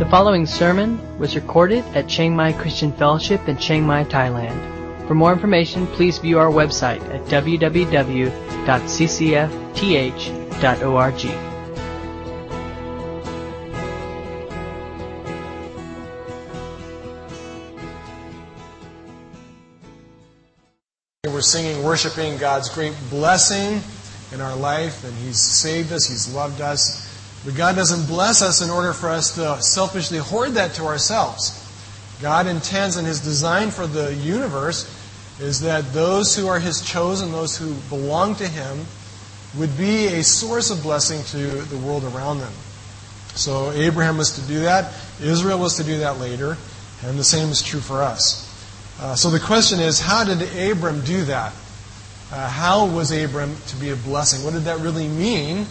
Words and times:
The 0.00 0.08
following 0.08 0.46
sermon 0.46 0.98
was 1.18 1.36
recorded 1.36 1.84
at 1.94 2.08
Chiang 2.08 2.34
Mai 2.34 2.54
Christian 2.54 2.90
Fellowship 2.90 3.46
in 3.48 3.58
Chiang 3.58 3.86
Mai, 3.86 4.04
Thailand. 4.04 5.06
For 5.06 5.14
more 5.14 5.30
information, 5.30 5.86
please 5.88 6.16
view 6.16 6.38
our 6.38 6.50
website 6.50 7.02
at 7.14 7.22
www.ccfth.org. 7.26 8.30
We're 21.26 21.42
singing, 21.42 21.84
worshiping 21.84 22.38
God's 22.38 22.70
great 22.70 22.94
blessing 23.10 23.82
in 24.32 24.40
our 24.40 24.56
life, 24.56 25.04
and 25.04 25.12
He's 25.18 25.38
saved 25.38 25.92
us, 25.92 26.06
He's 26.06 26.34
loved 26.34 26.62
us. 26.62 27.09
But 27.44 27.54
God 27.54 27.76
doesn't 27.76 28.06
bless 28.06 28.42
us 28.42 28.60
in 28.60 28.70
order 28.70 28.92
for 28.92 29.08
us 29.08 29.34
to 29.36 29.62
selfishly 29.62 30.18
hoard 30.18 30.52
that 30.52 30.74
to 30.74 30.84
ourselves. 30.84 31.56
God 32.20 32.46
intends 32.46 32.96
and 32.96 33.06
His 33.06 33.20
design 33.20 33.70
for 33.70 33.86
the 33.86 34.14
universe 34.14 34.96
is 35.40 35.60
that 35.60 35.92
those 35.94 36.36
who 36.36 36.48
are 36.48 36.58
His 36.58 36.82
chosen, 36.82 37.32
those 37.32 37.56
who 37.56 37.72
belong 37.88 38.34
to 38.36 38.46
Him, 38.46 38.84
would 39.56 39.76
be 39.78 40.06
a 40.08 40.22
source 40.22 40.70
of 40.70 40.82
blessing 40.82 41.22
to 41.24 41.62
the 41.62 41.78
world 41.78 42.04
around 42.04 42.40
them. 42.40 42.52
So 43.34 43.72
Abraham 43.72 44.18
was 44.18 44.32
to 44.32 44.42
do 44.46 44.60
that, 44.60 44.92
Israel 45.22 45.58
was 45.58 45.76
to 45.76 45.84
do 45.84 45.98
that 46.00 46.18
later, 46.18 46.58
and 47.02 47.18
the 47.18 47.24
same 47.24 47.48
is 47.48 47.62
true 47.62 47.80
for 47.80 48.02
us. 48.02 48.46
Uh, 49.00 49.14
so 49.14 49.30
the 49.30 49.40
question 49.40 49.80
is, 49.80 49.98
how 49.98 50.24
did 50.24 50.42
Abram 50.70 51.00
do 51.04 51.24
that? 51.24 51.54
Uh, 52.30 52.48
how 52.48 52.86
was 52.86 53.10
Abram 53.10 53.56
to 53.68 53.76
be 53.76 53.88
a 53.90 53.96
blessing? 53.96 54.44
What 54.44 54.52
did 54.52 54.64
that 54.64 54.80
really 54.80 55.08
mean 55.08 55.66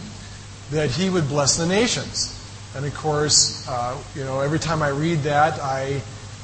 that 0.70 0.90
he 0.90 1.10
would 1.10 1.28
bless 1.28 1.56
the 1.56 1.66
nations? 1.66 2.36
And 2.74 2.84
of 2.84 2.94
course, 2.94 3.66
uh, 3.68 4.00
you 4.14 4.24
know, 4.24 4.40
every 4.40 4.58
time 4.58 4.82
I 4.82 4.88
read 4.88 5.20
that, 5.20 5.58
I, 5.60 6.00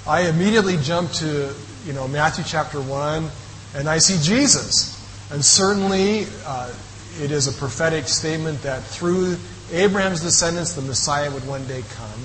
I 0.07 0.29
immediately 0.29 0.77
jump 0.79 1.13
to, 1.13 1.55
you 1.85 1.93
know, 1.93 2.09
Matthew 2.09 2.45
chapter 2.47 2.81
1, 2.81 3.29
and 3.77 3.89
I 3.89 3.99
see 3.99 4.19
Jesus. 4.21 4.93
And 5.31 5.45
certainly, 5.45 6.27
uh, 6.45 6.73
it 7.21 7.31
is 7.31 7.47
a 7.47 7.53
prophetic 7.59 8.09
statement 8.09 8.63
that 8.63 8.83
through 8.83 9.37
Abraham's 9.73 10.21
descendants, 10.21 10.75
the 10.75 10.83
Messiah 10.83 11.31
would 11.31 11.47
one 11.47 11.67
day 11.67 11.83
come. 11.95 12.21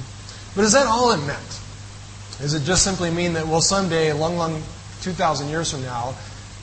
But 0.56 0.66
is 0.66 0.74
that 0.74 0.88
all 0.88 1.12
it 1.12 1.26
meant? 1.26 1.60
Does 2.40 2.56
it 2.56 2.64
just 2.64 2.84
simply 2.84 3.12
mean 3.12 3.34
that, 3.34 3.48
well, 3.48 3.62
someday, 3.62 4.12
long, 4.14 4.38
long, 4.38 4.62
2,000 5.02 5.50
years 5.50 5.72
from 5.72 5.84
now, 5.84 6.16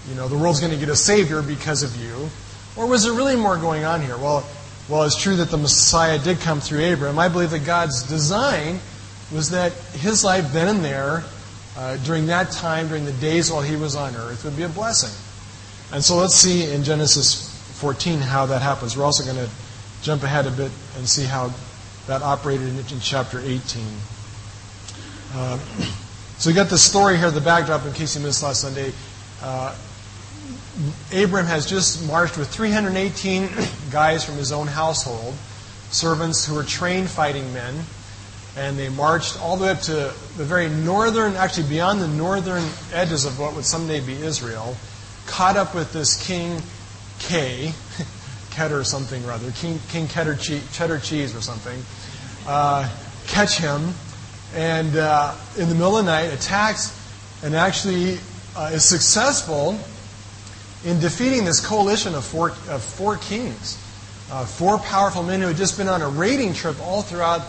you 0.09 0.15
know, 0.15 0.29
the 0.29 0.37
world's 0.37 0.61
going 0.61 0.73
to 0.73 0.79
get 0.79 0.89
a 0.89 0.97
Savior 0.97 1.41
because 1.43 1.83
of 1.83 1.97
you? 1.97 2.29
Or 2.77 2.87
was 2.87 3.05
there 3.05 3.13
really 3.13 3.37
more 3.37 3.57
going 3.57 3.85
on 3.85 4.03
here? 4.03 4.17
Well, 4.17 4.45
well, 4.89 5.03
it's 5.03 5.21
true 5.21 5.37
that 5.37 5.51
the 5.51 5.59
Messiah 5.59 6.19
did 6.19 6.41
come 6.41 6.61
through 6.61 6.81
Abraham. 6.81 7.19
I 7.19 7.29
believe 7.29 7.51
that 7.51 7.67
God's 7.67 8.03
design 8.09 8.81
was 9.31 9.51
that 9.51 9.73
his 9.93 10.25
life 10.25 10.53
then 10.53 10.77
and 10.77 10.85
there, 10.85 11.25
uh, 11.77 11.99
during 11.99 12.27
that 12.27 12.51
time, 12.53 12.89
during 12.89 13.05
the 13.05 13.13
days 13.13 13.53
while 13.53 13.61
he 13.61 13.77
was 13.77 13.95
on 13.95 14.17
earth, 14.17 14.45
would 14.45 14.57
be 14.57 14.63
a 14.63 14.69
blessing. 14.69 15.13
And 15.93 16.03
so 16.03 16.17
let's 16.17 16.35
see 16.35 16.73
in 16.73 16.85
Genesis 16.85 17.55
14 17.81 18.21
how 18.21 18.47
that 18.47 18.63
happens. 18.63 18.97
We're 18.97 19.05
also 19.05 19.25
going 19.25 19.45
to 19.45 19.53
jump 20.03 20.23
ahead 20.23 20.47
a 20.47 20.51
bit 20.51 20.73
and 20.97 21.07
see 21.07 21.25
how 21.25 21.53
that 22.07 22.23
operated 22.23 22.69
in 22.69 23.01
chapter 23.01 23.41
18. 23.41 23.61
Uh, 25.35 25.59
so 26.39 26.49
we 26.49 26.55
got 26.55 26.71
the 26.71 26.79
story 26.79 27.19
here, 27.19 27.31
the 27.31 27.43
backdrop, 27.43 27.85
in 27.85 27.93
case 27.93 28.17
you 28.17 28.23
missed 28.23 28.43
last 28.43 28.63
Sunday. 28.63 28.93
Uh, 29.43 29.77
Abram 31.13 31.47
has 31.47 31.67
just 31.67 32.07
marched 32.07 32.39
with 32.39 32.49
318 32.49 33.49
guys 33.91 34.25
from 34.25 34.37
his 34.37 34.53
own 34.53 34.67
household, 34.67 35.35
servants 35.91 36.47
who 36.47 36.55
were 36.55 36.63
trained 36.63 37.11
fighting 37.11 37.53
men, 37.53 37.75
and 38.57 38.79
they 38.79 38.89
marched 38.89 39.41
all 39.41 39.57
the 39.57 39.65
way 39.65 39.71
up 39.71 39.81
to 39.83 39.93
the 39.93 40.45
very 40.45 40.69
northern, 40.69 41.35
actually 41.35 41.69
beyond 41.69 42.01
the 42.01 42.09
northern 42.09 42.65
edges 42.93 43.25
of 43.25 43.39
what 43.39 43.55
would 43.55 43.65
someday 43.65 44.01
be 44.01 44.15
Israel, 44.15 44.77
caught 45.27 45.57
up 45.57 45.75
with 45.75 45.93
this 45.93 46.23
King 46.27 46.61
K, 47.19 47.73
Keter 48.51 48.85
something 48.85 49.25
or 49.25 49.33
other, 49.33 49.51
King, 49.53 49.81
King 49.89 50.07
Cheddar, 50.09 50.37
Cheddar 50.37 50.99
Cheese 51.01 51.35
or 51.35 51.41
something, 51.41 51.83
uh, 52.47 52.89
catch 53.27 53.59
him 53.59 53.93
and 54.55 54.97
uh, 54.97 55.35
in 55.59 55.69
the 55.69 55.75
middle 55.75 55.99
of 55.99 56.05
the 56.05 56.11
night 56.11 56.33
attacks 56.33 56.95
and 57.43 57.55
actually 57.55 58.19
uh, 58.57 58.71
is 58.73 58.85
successful 58.85 59.79
in 60.85 61.01
defeating 61.01 61.45
this 61.45 61.65
coalition 61.65 62.15
of 62.15 62.25
four, 62.25 62.51
of 62.69 62.83
four 62.83 63.17
kings, 63.17 63.83
uh, 64.31 64.45
four 64.45 64.79
powerful 64.79 65.23
men 65.23 65.41
who 65.41 65.49
had 65.49 65.57
just 65.57 65.77
been 65.77 65.89
on 65.89 66.03
a 66.03 66.09
raiding 66.09 66.55
trip 66.55 66.77
all 66.81 67.03
throughout 67.03 67.43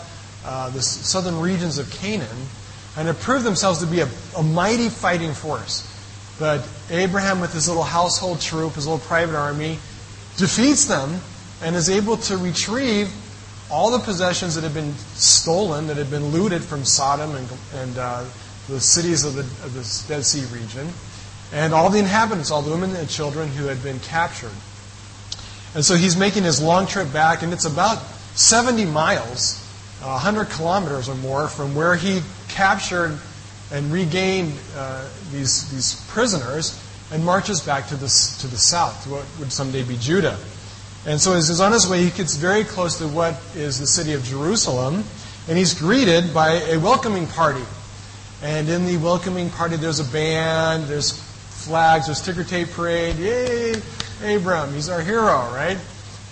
uh, 0.44 0.70
the 0.70 0.82
southern 0.82 1.40
regions 1.40 1.78
of 1.78 1.90
Canaan 1.90 2.48
and 2.96 3.06
had 3.06 3.18
proved 3.20 3.44
themselves 3.44 3.80
to 3.80 3.86
be 3.86 4.00
a, 4.00 4.08
a 4.36 4.42
mighty 4.42 4.88
fighting 4.88 5.32
force. 5.32 5.86
But 6.38 6.66
Abraham, 6.90 7.40
with 7.40 7.52
his 7.52 7.68
little 7.68 7.82
household 7.82 8.40
troop, 8.40 8.74
his 8.74 8.86
little 8.86 9.06
private 9.06 9.36
army, 9.36 9.78
defeats 10.36 10.86
them 10.86 11.20
and 11.62 11.76
is 11.76 11.90
able 11.90 12.16
to 12.16 12.36
retrieve 12.38 13.12
all 13.70 13.90
the 13.90 13.98
possessions 13.98 14.54
that 14.54 14.64
had 14.64 14.74
been 14.74 14.94
stolen, 15.14 15.86
that 15.86 15.96
had 15.96 16.10
been 16.10 16.26
looted 16.28 16.62
from 16.62 16.84
Sodom 16.84 17.34
and, 17.34 17.48
and 17.74 17.98
uh, 17.98 18.24
the 18.68 18.80
cities 18.80 19.24
of 19.24 19.34
the, 19.34 19.42
of 19.42 19.74
the 19.74 20.04
Dead 20.08 20.24
Sea 20.24 20.44
region, 20.52 20.88
and 21.52 21.74
all 21.74 21.90
the 21.90 21.98
inhabitants, 21.98 22.50
all 22.50 22.62
the 22.62 22.70
women 22.70 22.94
and 22.96 23.08
children 23.08 23.48
who 23.48 23.66
had 23.66 23.82
been 23.82 23.98
captured. 24.00 24.52
And 25.74 25.84
so 25.84 25.94
he's 25.94 26.16
making 26.16 26.42
his 26.44 26.60
long 26.60 26.86
trip 26.86 27.12
back, 27.12 27.42
and 27.42 27.52
it's 27.52 27.64
about 27.64 27.98
70 28.36 28.84
miles, 28.86 29.58
100 30.00 30.46
kilometers 30.46 31.08
or 31.08 31.14
more, 31.16 31.48
from 31.48 31.74
where 31.74 31.94
he 31.94 32.22
captured 32.48 33.18
and 33.72 33.92
regained 33.92 34.52
uh, 34.76 35.08
these, 35.32 35.70
these 35.70 36.04
prisoners 36.08 36.80
and 37.12 37.24
marches 37.24 37.60
back 37.60 37.88
to 37.88 37.94
the, 37.94 38.08
to 38.40 38.46
the 38.46 38.56
south, 38.56 39.04
to 39.04 39.10
what 39.10 39.24
would 39.38 39.52
someday 39.52 39.82
be 39.82 39.96
Judah. 39.96 40.38
And 41.06 41.20
so 41.20 41.34
as 41.34 41.48
he's 41.48 41.60
on 41.60 41.72
his 41.72 41.88
way, 41.88 42.04
he 42.04 42.10
gets 42.10 42.36
very 42.36 42.64
close 42.64 42.98
to 42.98 43.08
what 43.08 43.40
is 43.54 43.78
the 43.78 43.86
city 43.86 44.12
of 44.12 44.22
Jerusalem, 44.24 45.04
and 45.48 45.56
he's 45.56 45.74
greeted 45.74 46.34
by 46.34 46.52
a 46.52 46.78
welcoming 46.78 47.26
party. 47.26 47.64
And 48.42 48.68
in 48.68 48.86
the 48.86 48.96
welcoming 48.98 49.50
party, 49.50 49.76
there's 49.76 50.00
a 50.00 50.12
band, 50.12 50.84
there's 50.84 51.12
flags, 51.64 52.06
there's 52.06 52.20
ticker 52.20 52.44
tape 52.44 52.70
parade. 52.70 53.16
Yay, 53.16 53.74
Abram, 54.22 54.72
he's 54.74 54.88
our 54.88 55.00
hero, 55.00 55.38
right? 55.52 55.78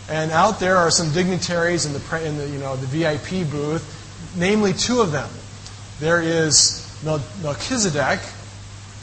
And 0.08 0.30
out 0.30 0.58
there 0.58 0.76
are 0.76 0.90
some 0.90 1.12
dignitaries 1.12 1.84
in 1.84 1.92
the, 1.92 2.26
in 2.26 2.38
the, 2.38 2.48
you 2.48 2.58
know, 2.58 2.76
the 2.76 2.86
VIP 2.86 3.50
booth, 3.50 4.34
namely 4.36 4.72
two 4.72 5.00
of 5.00 5.12
them. 5.12 5.28
There 6.00 6.22
is 6.22 6.84
Melchizedek, 7.04 8.20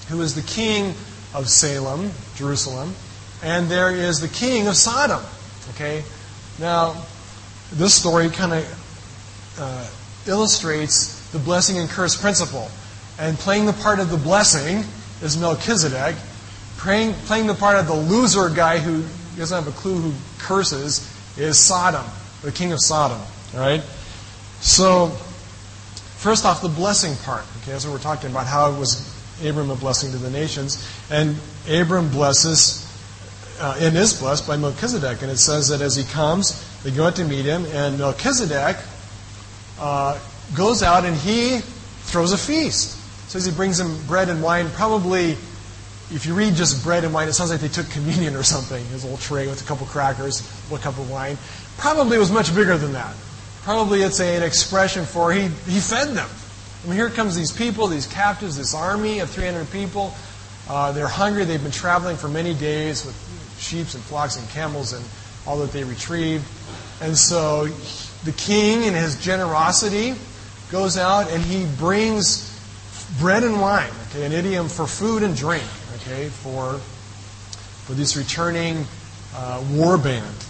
who 0.09 0.21
is 0.21 0.35
the 0.35 0.41
king 0.41 0.93
of 1.33 1.49
Salem, 1.49 2.11
Jerusalem, 2.35 2.93
and 3.43 3.67
there 3.69 3.91
is 3.91 4.19
the 4.19 4.27
king 4.27 4.67
of 4.67 4.75
Sodom, 4.75 5.21
Okay? 5.71 6.03
Now, 6.59 6.95
this 7.73 7.93
story 7.93 8.29
kind 8.29 8.53
of 8.53 9.55
uh, 9.59 9.87
illustrates 10.27 11.29
the 11.31 11.39
blessing 11.39 11.77
and 11.77 11.89
curse 11.89 12.19
principle. 12.19 12.69
And 13.17 13.37
playing 13.37 13.65
the 13.65 13.73
part 13.73 13.99
of 13.99 14.09
the 14.09 14.17
blessing 14.17 14.83
is 15.21 15.37
Melchizedek. 15.37 16.15
Playing, 16.77 17.13
playing 17.25 17.47
the 17.47 17.53
part 17.53 17.77
of 17.77 17.87
the 17.87 17.95
loser 17.95 18.49
guy 18.49 18.79
who 18.79 19.03
doesn't 19.37 19.63
have 19.63 19.73
a 19.73 19.77
clue 19.77 19.95
who 19.95 20.13
curses 20.39 21.11
is 21.37 21.57
Sodom, 21.57 22.05
the 22.41 22.51
king 22.51 22.71
of 22.71 22.79
Sodom. 22.81 23.19
All 23.53 23.59
right? 23.59 23.81
So, 24.61 25.09
first 26.17 26.45
off, 26.45 26.61
the 26.61 26.69
blessing 26.69 27.15
part. 27.23 27.43
Okay, 27.61 27.71
that's 27.71 27.85
what 27.85 27.93
we're 27.93 27.99
talking 27.99 28.29
about. 28.29 28.45
How 28.45 28.71
was 28.77 29.15
Abram 29.43 29.69
a 29.69 29.75
blessing 29.75 30.11
to 30.11 30.17
the 30.17 30.29
nations. 30.29 30.87
And 31.09 31.35
Abram 31.69 32.09
blesses 32.09 32.81
uh, 33.59 33.77
and 33.79 33.95
is 33.95 34.19
blessed 34.19 34.47
by 34.47 34.57
Melchizedek. 34.57 35.21
And 35.21 35.31
it 35.31 35.37
says 35.37 35.69
that 35.69 35.81
as 35.81 35.95
he 35.95 36.03
comes, 36.03 36.61
they 36.83 36.91
go 36.91 37.07
out 37.07 37.15
to 37.17 37.25
meet 37.25 37.45
him, 37.45 37.65
and 37.67 37.97
Melchizedek 37.97 38.77
uh, 39.79 40.19
goes 40.55 40.83
out 40.83 41.05
and 41.05 41.15
he 41.15 41.59
throws 42.03 42.31
a 42.31 42.37
feast. 42.37 42.94
It 43.25 43.31
says 43.31 43.45
he 43.45 43.51
brings 43.51 43.79
him 43.79 43.97
bread 44.05 44.29
and 44.29 44.43
wine. 44.43 44.69
Probably, 44.69 45.31
if 46.11 46.25
you 46.27 46.35
read 46.35 46.53
just 46.53 46.83
bread 46.83 47.03
and 47.03 47.13
wine, 47.13 47.27
it 47.27 47.33
sounds 47.33 47.49
like 47.49 47.59
they 47.59 47.67
took 47.67 47.89
communion 47.89 48.35
or 48.35 48.43
something. 48.43 48.85
His 48.85 49.03
little 49.03 49.17
tray 49.17 49.47
with 49.47 49.61
a 49.61 49.65
couple 49.65 49.87
crackers, 49.87 50.41
a 50.41 50.73
little 50.73 50.91
cup 50.91 50.99
of 50.99 51.09
wine. 51.09 51.37
Probably 51.77 52.19
was 52.19 52.31
much 52.31 52.53
bigger 52.53 52.77
than 52.77 52.93
that. 52.93 53.15
Probably 53.63 54.03
it's 54.03 54.19
a, 54.19 54.37
an 54.37 54.43
expression 54.43 55.05
for 55.05 55.33
he, 55.33 55.41
he 55.41 55.79
fed 55.79 56.09
them. 56.09 56.29
I 56.83 56.87
mean, 56.87 56.97
here 56.97 57.09
comes 57.09 57.35
these 57.35 57.51
people, 57.51 57.87
these 57.87 58.05
captives, 58.05 58.57
this 58.57 58.75
army 58.75 59.19
of 59.19 59.29
300 59.31 59.71
people. 59.71 60.13
Uh, 60.69 60.91
they're 60.91 61.07
hungry. 61.07 61.45
They've 61.45 61.61
been 61.61 61.71
traveling 61.71 62.15
for 62.15 62.27
many 62.27 62.53
days 62.53 63.03
with 63.05 63.15
sheep 63.59 63.87
and 63.95 64.03
flocks 64.03 64.37
and 64.37 64.47
camels 64.49 64.93
and 64.93 65.03
all 65.47 65.57
that 65.57 65.71
they 65.71 65.83
retrieved. 65.83 66.45
And 67.01 67.17
so 67.17 67.65
the 68.23 68.31
king, 68.33 68.83
in 68.83 68.93
his 68.93 69.19
generosity, 69.19 70.13
goes 70.71 70.97
out 70.97 71.31
and 71.31 71.41
he 71.41 71.65
brings 71.77 72.54
bread 73.19 73.43
and 73.43 73.59
wine, 73.61 73.91
okay, 74.09 74.25
an 74.25 74.31
idiom 74.31 74.67
for 74.67 74.87
food 74.87 75.23
and 75.23 75.35
drink, 75.35 75.63
okay, 75.95 76.27
for, 76.27 76.79
for 77.85 77.93
this 77.93 78.17
returning 78.17 78.85
uh, 79.35 79.63
war 79.71 79.97
band. 79.97 80.45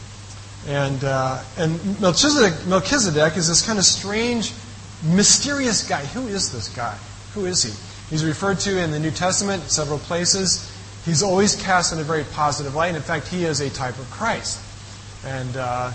And, 0.67 1.03
uh, 1.03 1.43
and 1.57 2.01
Melchizedek, 2.01 2.65
Melchizedek 2.65 3.37
is 3.37 3.47
this 3.47 3.65
kind 3.65 3.77
of 3.77 3.85
strange 3.85 4.51
mysterious 5.03 5.87
guy. 5.87 6.03
Who 6.05 6.27
is 6.27 6.51
this 6.51 6.69
guy? 6.69 6.97
Who 7.33 7.45
is 7.45 7.63
he? 7.63 7.71
He's 8.09 8.25
referred 8.25 8.59
to 8.61 8.79
in 8.79 8.91
the 8.91 8.99
New 8.99 9.11
Testament 9.11 9.63
several 9.63 9.99
places. 9.99 10.71
He's 11.05 11.21
always 11.21 11.55
cast 11.55 11.93
in 11.93 11.99
a 11.99 12.03
very 12.03 12.23
positive 12.23 12.73
light. 12.73 12.87
And 12.87 12.97
In 12.97 13.03
fact, 13.03 13.27
he 13.27 13.45
is 13.45 13.61
a 13.61 13.69
type 13.69 13.97
of 13.99 14.09
Christ. 14.09 14.59
And 15.25 15.55
uh, 15.55 15.91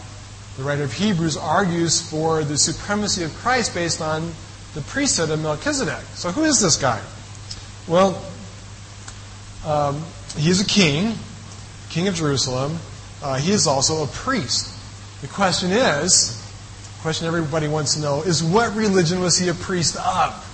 the 0.56 0.62
writer 0.62 0.84
of 0.84 0.92
Hebrews 0.92 1.36
argues 1.36 2.00
for 2.00 2.44
the 2.44 2.58
supremacy 2.58 3.24
of 3.24 3.34
Christ 3.36 3.74
based 3.74 4.00
on 4.00 4.32
the 4.74 4.80
priesthood 4.82 5.30
of 5.30 5.42
Melchizedek. 5.42 6.04
So, 6.14 6.30
who 6.30 6.44
is 6.44 6.60
this 6.60 6.76
guy? 6.76 7.00
Well, 7.88 8.22
um, 9.66 10.02
he's 10.36 10.60
a 10.60 10.64
king, 10.64 11.14
king 11.90 12.08
of 12.08 12.14
Jerusalem. 12.14 12.78
Uh, 13.22 13.36
he 13.36 13.52
is 13.52 13.66
also 13.66 14.04
a 14.04 14.06
priest. 14.06 14.76
The 15.20 15.28
question 15.28 15.70
is, 15.70 16.36
the 16.96 17.02
question 17.02 17.26
everybody 17.26 17.68
wants 17.68 17.94
to 17.94 18.00
know 18.00 18.22
is 18.22 18.42
what 18.42 18.74
religion 18.74 19.20
was 19.20 19.36
he 19.36 19.48
a 19.48 19.54
priest 19.54 19.96
of? 19.96 20.46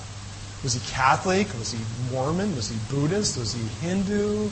Was 0.64 0.72
he 0.72 0.80
Catholic? 0.90 1.46
Was 1.58 1.72
he 1.72 1.78
Mormon? 2.10 2.56
Was 2.56 2.70
he 2.70 2.78
Buddhist? 2.90 3.38
Was 3.38 3.52
he 3.52 3.62
Hindu? 3.86 4.48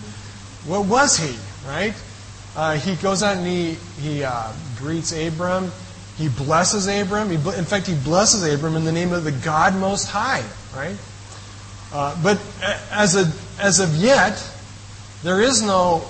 What 0.66 0.87
was 0.87 1.16
he, 1.16 1.37
right? 1.66 1.94
Uh, 2.55 2.76
he 2.76 2.94
goes 2.96 3.22
out 3.22 3.37
and 3.37 3.46
he, 3.46 3.76
he 4.00 4.22
uh, 4.22 4.52
greets 4.78 5.12
Abram. 5.12 5.72
He 6.16 6.28
blesses 6.28 6.87
Abram. 6.87 7.28
He, 7.28 7.34
in 7.34 7.64
fact, 7.64 7.87
he 7.87 7.94
blesses 7.94 8.43
Abram 8.44 8.76
in 8.76 8.84
the 8.84 8.93
name 8.93 9.12
of 9.12 9.25
the 9.25 9.32
God 9.32 9.75
Most 9.75 10.08
High, 10.08 10.44
right? 10.75 10.96
Uh, 11.93 12.16
but 12.22 12.40
as, 12.90 13.16
a, 13.16 13.31
as 13.61 13.81
of 13.81 13.94
yet, 13.96 14.43
there 15.22 15.40
is 15.40 15.62
no, 15.62 16.05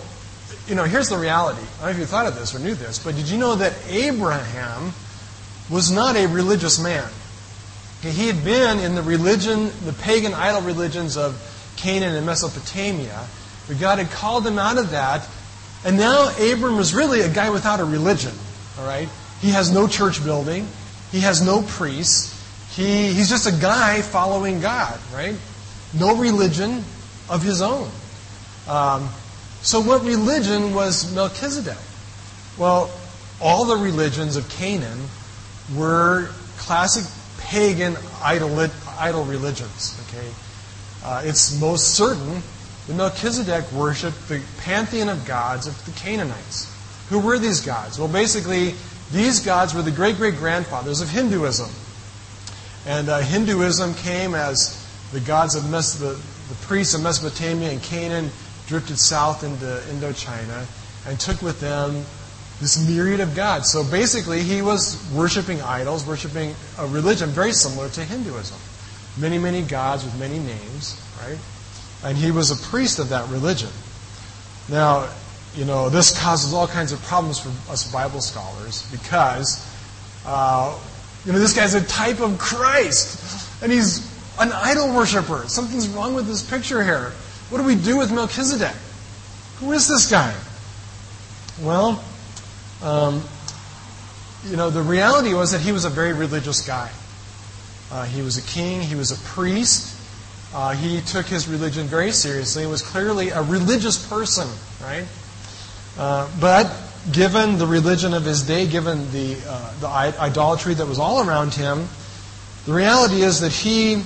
you 0.67 0.75
know, 0.75 0.85
here's 0.85 1.09
the 1.09 1.17
reality. 1.17 1.61
I 1.61 1.65
don't 1.65 1.85
know 1.85 1.91
if 1.91 1.99
you 1.99 2.07
thought 2.07 2.27
of 2.27 2.37
this 2.37 2.55
or 2.55 2.59
knew 2.59 2.75
this, 2.75 2.99
but 2.99 3.15
did 3.15 3.29
you 3.29 3.39
know 3.39 3.55
that 3.57 3.75
Abraham 3.89 4.93
was 5.71 5.91
not 5.91 6.17
a 6.17 6.27
religious 6.27 6.83
man? 6.83 7.09
He 8.03 8.27
had 8.27 8.45
been 8.45 8.81
in 8.81 8.95
the 8.95 9.03
religion, 9.03 9.71
the 9.87 9.95
pagan 9.95 10.35
idol 10.35 10.61
religions 10.61 11.17
of 11.17 11.41
Canaan 11.77 12.15
and 12.15 12.27
Mesopotamia, 12.27 13.27
but 13.67 13.81
God 13.81 13.99
had 13.99 14.11
called 14.11 14.47
him 14.47 14.59
out 14.59 14.77
of 14.77 14.91
that 14.91 15.27
and 15.85 15.99
now 15.99 16.31
Abram 16.39 16.77
was 16.77 16.95
really 16.95 17.21
a 17.21 17.29
guy 17.29 17.51
without 17.51 17.79
a 17.79 17.85
religion. 17.85 18.33
All 18.79 18.87
right? 18.87 19.09
He 19.45 19.51
has 19.51 19.71
no 19.71 19.87
church 19.87 20.25
building. 20.25 20.67
He 21.13 21.21
has 21.21 21.45
no 21.45 21.61
priests. 21.61 22.33
He, 22.75 23.13
he's 23.13 23.29
just 23.29 23.47
a 23.47 23.53
guy 23.53 24.01
following 24.01 24.63
God, 24.63 24.99
right? 25.13 25.37
No 25.93 26.17
religion 26.17 26.83
of 27.29 27.43
his 27.43 27.61
own. 27.61 27.91
Um, 28.67 29.11
so, 29.61 29.83
what 29.83 30.03
religion 30.03 30.73
was 30.73 31.15
Melchizedek? 31.15 31.77
Well, 32.57 32.91
all 33.39 33.67
the 33.67 33.77
religions 33.77 34.37
of 34.37 34.49
Canaan 34.49 34.99
were 35.77 36.31
classic 36.57 37.05
pagan 37.39 37.99
idol, 38.23 38.67
idol 38.99 39.25
religions. 39.25 40.03
Okay, 40.09 40.27
uh, 41.05 41.21
it's 41.23 41.61
most 41.61 41.95
certain 41.95 42.43
that 42.87 42.95
Melchizedek 42.95 43.71
worshipped 43.73 44.27
the 44.27 44.41
pantheon 44.63 45.11
of 45.11 45.27
gods 45.27 45.67
of 45.67 45.85
the 45.85 45.93
Canaanites. 46.01 46.71
Who 47.11 47.19
were 47.19 47.39
these 47.39 47.61
gods? 47.61 47.99
Well, 47.99 48.09
basically, 48.09 48.75
these 49.15 49.41
gods 49.41 49.75
were 49.75 49.83
the 49.83 49.91
great 49.91 50.17
great 50.17 50.37
grandfathers 50.37 51.01
of 51.01 51.09
Hinduism. 51.09 51.71
And 52.87 53.09
uh, 53.09 53.21
Hinduism 53.21 53.95
came 53.95 54.35
as 54.35 54.81
the 55.13 55.21
gods 55.21 55.55
of 55.55 55.71
Mes- 55.71 55.99
the, 55.99 56.21
the 56.49 56.55
priests 56.63 56.95
of 56.95 57.03
Mesopotamia 57.03 57.71
and 57.71 57.83
Canaan 57.83 58.31
drifted 58.67 58.99
south 58.99 59.45
into 59.45 59.65
Indochina 59.91 60.67
and 61.07 61.19
took 61.19 61.41
with 61.41 61.61
them 61.61 62.05
this 62.61 62.87
myriad 62.87 63.21
of 63.21 63.35
gods. 63.35 63.71
So 63.71 63.85
basically, 63.85 64.43
he 64.43 64.61
was 64.61 65.03
worshiping 65.15 65.63
idols, 65.63 66.07
worshiping 66.07 66.55
a 66.79 66.87
religion 66.87 67.31
very 67.31 67.53
similar 67.53 67.89
to 67.91 68.05
Hinduism. 68.05 68.59
Many, 69.19 69.39
many 69.39 69.63
gods 69.63 70.05
with 70.05 70.19
many 70.19 70.39
names, 70.39 71.01
right? 71.23 71.39
and 72.05 72.19
he 72.19 72.31
was 72.31 72.51
a 72.51 72.69
priest 72.69 72.99
of 72.99 73.09
that 73.09 73.29
religion. 73.31 73.71
Now, 74.69 75.09
you 75.57 75.65
know, 75.65 75.89
this 75.89 76.19
causes 76.19 76.53
all 76.53 76.67
kinds 76.67 76.93
of 76.93 77.01
problems 77.03 77.39
for 77.39 77.51
us 77.71 77.91
Bible 77.93 78.21
scholars 78.21 78.89
because, 78.91 79.65
uh, 80.27 80.77
you 81.25 81.33
know, 81.33 81.39
this 81.39 81.55
guy's 81.55 81.75
a 81.75 81.85
type 81.85 82.21
of 82.21 82.39
Christ, 82.39 83.63
and 83.63 83.71
he's 83.71 84.11
an 84.39 84.51
idol 84.53 84.95
worshiper. 84.95 85.45
Something's 85.47 85.89
wrong 85.89 86.15
with 86.15 86.27
this 86.27 86.43
picture 86.43 86.83
here. 86.83 87.13
What 87.51 87.59
do 87.59 87.65
we 87.65 87.77
do 87.77 87.97
with 87.97 88.11
Melchizedek? 88.13 88.75
Who 89.59 89.73
is 89.73 89.87
this 89.87 90.11
guy? 90.11 90.35
Well, 91.63 92.03
um, 92.83 93.23
you 94.45 94.57
know, 94.57 94.71
the 94.71 94.83
reality 94.83 95.35
was 95.35 95.53
that 95.53 95.61
he 95.61 95.73
was 95.73 95.85
a 95.85 95.91
very 95.91 96.13
religious 96.13 96.67
guy. 96.67 96.91
Uh, 97.93 98.05
he 98.05 98.23
was 98.23 98.39
a 98.39 98.43
king, 98.43 98.81
he 98.81 98.97
was 98.97 99.13
a 99.13 99.29
priest, 99.29 99.97
uh, 100.53 100.73
he 100.73 101.01
took 101.01 101.27
his 101.27 101.49
religion 101.49 101.87
very 101.87 102.11
seriously 102.11 102.63
and 102.63 102.71
was 102.71 102.83
clearly 102.83 103.31
a 103.31 103.43
religious 103.43 104.05
person, 104.09 104.49
right? 104.83 105.05
Uh, 105.99 106.29
but 106.41 106.75
given 107.13 107.59
the 107.59 107.67
religion 107.67 108.15
of 108.15 108.25
his 108.25 108.43
day, 108.43 108.67
given 108.67 109.11
the, 109.13 109.37
uh, 109.47 109.81
the 109.81 109.89
idolatry 109.89 110.75
that 110.75 110.87
was 110.87 110.99
all 110.99 111.27
around 111.27 111.55
him, 111.55 111.89
the 112.67 112.73
reality 112.73 113.23
is 113.23 113.41
that 113.41 113.53
he, 113.53 114.03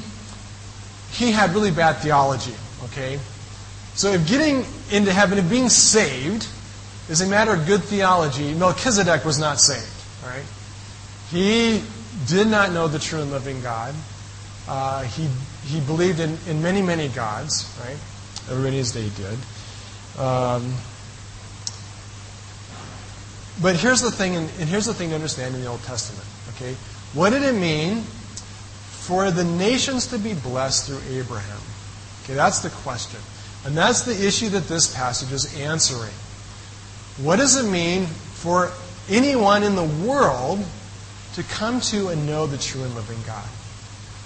he 1.12 1.31
had 1.31 1.55
really 1.55 1.70
bad 1.70 1.94
theology, 1.99 2.55
okay? 2.85 3.19
So 3.94 4.12
if 4.12 4.29
getting 4.29 4.64
into 4.90 5.12
heaven 5.12 5.38
and 5.38 5.49
being 5.49 5.69
saved 5.69 6.46
is 7.08 7.20
a 7.20 7.26
matter 7.26 7.52
of 7.52 7.67
good 7.67 7.82
theology, 7.82 8.52
Melchizedek 8.55 9.25
was 9.25 9.38
not 9.38 9.61
saved, 9.61 9.87
right? 10.25 10.44
He 11.31 11.82
did 12.26 12.49
not 12.49 12.73
know 12.73 12.88
the 12.88 12.99
true 12.99 13.20
and 13.20 13.31
living 13.31 13.62
God. 13.62 13.94
Uh, 14.67 15.02
he, 15.05 15.29
he 15.67 15.81
believed 15.81 16.20
in, 16.20 16.37
in 16.46 16.62
many, 16.62 16.82
many 16.82 17.08
gods, 17.08 17.75
right? 17.81 17.96
Everybody 18.50 18.79
as 18.81 18.93
they 18.93 19.08
did. 19.08 19.38
Um, 20.19 20.75
but 23.61 23.77
here's 23.77 24.01
the 24.01 24.11
thing, 24.11 24.37
and 24.37 24.49
here's 24.49 24.87
the 24.87 24.95
thing 24.95 25.11
to 25.11 25.15
understand 25.15 25.55
in 25.55 25.61
the 25.61 25.67
Old 25.67 25.83
Testament. 25.83 26.27
Okay, 26.55 26.75
what 27.15 27.31
did 27.31 27.43
it 27.43 27.55
mean 27.55 28.03
for 28.03 29.31
the 29.31 29.45
nations 29.45 30.09
to 30.09 30.19
be 30.19 30.35
blessed 30.35 30.87
through 30.87 31.01
Abraham? 31.19 31.61
Okay, 32.23 32.35
that's 32.35 32.61
the 32.61 32.71
question, 32.71 33.21
and 33.65 33.77
that's 33.77 34.03
the 34.03 34.27
issue 34.27 34.49
that 34.51 34.69
this 34.69 34.95
passage 34.95 35.33
is 35.33 35.59
answering. 35.61 36.13
What 37.19 37.37
does 37.37 37.57
it 37.57 37.69
mean 37.69 38.07
for 38.07 38.71
anyone 39.09 39.62
in 39.62 39.75
the 39.75 39.85
world 40.07 40.65
to 41.35 41.43
come 41.43 41.81
to 41.81 42.09
and 42.09 42.27
know 42.27 42.47
the 42.47 42.59
true 42.59 42.83
and 42.83 42.95
living 42.95 43.19
God? 43.27 43.49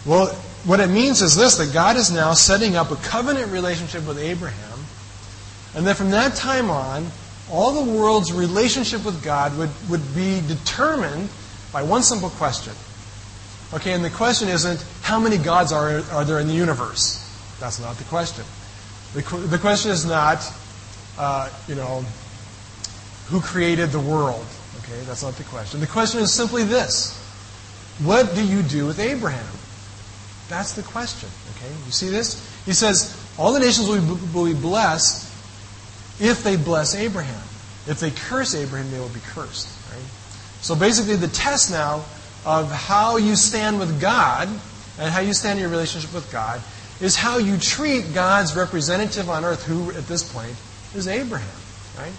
Well, 0.04 0.26
what 0.64 0.80
it 0.80 0.88
means 0.88 1.22
is 1.22 1.36
this 1.36 1.56
that 1.56 1.72
God 1.72 1.96
is 1.96 2.12
now 2.12 2.34
setting 2.34 2.76
up 2.76 2.90
a 2.90 2.96
covenant 2.96 3.50
relationship 3.52 4.06
with 4.06 4.18
Abraham, 4.18 4.80
and 5.74 5.86
that 5.86 5.96
from 5.96 6.10
that 6.10 6.34
time 6.34 6.70
on, 6.70 7.06
all 7.52 7.84
the 7.84 7.92
world's 7.92 8.32
relationship 8.32 9.04
with 9.04 9.22
God 9.22 9.56
would, 9.58 9.70
would 9.90 10.14
be 10.14 10.40
determined 10.48 11.28
by 11.72 11.82
one 11.82 12.02
simple 12.02 12.30
question. 12.30 12.72
Okay, 13.74 13.92
and 13.92 14.04
the 14.04 14.10
question 14.10 14.48
isn't 14.48 14.84
how 15.02 15.20
many 15.20 15.36
gods 15.36 15.70
are, 15.70 16.02
are 16.12 16.24
there 16.24 16.40
in 16.40 16.48
the 16.48 16.54
universe? 16.54 17.18
That's 17.60 17.78
not 17.78 17.96
the 17.96 18.04
question. 18.04 18.44
The, 19.14 19.20
the 19.36 19.58
question 19.58 19.90
is 19.90 20.06
not, 20.06 20.42
uh, 21.18 21.50
you 21.68 21.74
know, 21.74 22.04
who 23.26 23.40
created 23.40 23.90
the 23.90 24.00
world? 24.00 24.46
Okay, 24.78 25.00
that's 25.04 25.22
not 25.22 25.34
the 25.34 25.44
question. 25.44 25.80
The 25.80 25.86
question 25.86 26.20
is 26.20 26.32
simply 26.32 26.64
this 26.64 27.18
What 28.02 28.34
do 28.34 28.44
you 28.44 28.62
do 28.62 28.86
with 28.86 28.98
Abraham? 28.98 29.46
That's 30.48 30.72
the 30.72 30.82
question. 30.82 31.28
Okay? 31.56 31.72
You 31.86 31.92
see 31.92 32.08
this? 32.08 32.46
He 32.66 32.72
says, 32.72 33.16
all 33.38 33.52
the 33.52 33.60
nations 33.60 33.88
will 33.88 34.00
be, 34.00 34.26
will 34.34 34.44
be 34.46 34.54
blessed 34.54 35.31
if 36.22 36.44
they 36.44 36.56
bless 36.56 36.94
Abraham. 36.94 37.42
If 37.88 37.98
they 37.98 38.12
curse 38.12 38.54
Abraham, 38.54 38.90
they 38.92 39.00
will 39.00 39.08
be 39.08 39.20
cursed. 39.20 39.68
Right? 39.90 40.04
So 40.60 40.76
basically, 40.76 41.16
the 41.16 41.26
test 41.26 41.72
now 41.72 42.04
of 42.46 42.70
how 42.70 43.16
you 43.16 43.34
stand 43.34 43.80
with 43.80 44.00
God 44.00 44.48
and 44.98 45.12
how 45.12 45.20
you 45.20 45.34
stand 45.34 45.58
in 45.58 45.62
your 45.62 45.70
relationship 45.70 46.14
with 46.14 46.30
God 46.30 46.62
is 47.00 47.16
how 47.16 47.38
you 47.38 47.58
treat 47.58 48.14
God's 48.14 48.54
representative 48.54 49.28
on 49.28 49.44
earth, 49.44 49.64
who 49.64 49.90
at 49.90 50.06
this 50.06 50.22
point 50.22 50.54
is 50.94 51.08
Abraham. 51.08 51.48
Right? 51.98 52.12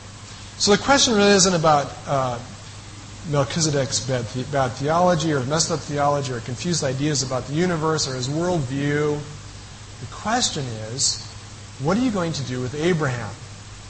So 0.58 0.76
the 0.76 0.84
question 0.84 1.16
really 1.16 1.32
isn't 1.32 1.56
about 1.56 1.94
uh, 2.06 2.40
Melchizedek's 3.32 4.02
bad, 4.02 4.26
the- 4.26 4.44
bad 4.52 4.74
theology 4.74 5.32
or 5.32 5.40
messed 5.46 5.72
up 5.72 5.80
theology 5.80 6.34
or 6.34 6.42
confused 6.42 6.84
ideas 6.84 7.24
about 7.24 7.48
the 7.48 7.54
universe 7.54 8.06
or 8.06 8.16
his 8.16 8.28
worldview. 8.28 9.18
The 10.02 10.08
question 10.12 10.66
is, 10.92 11.26
what 11.80 11.96
are 11.96 12.02
you 12.02 12.12
going 12.12 12.34
to 12.34 12.44
do 12.44 12.60
with 12.60 12.76
Abraham 12.76 13.30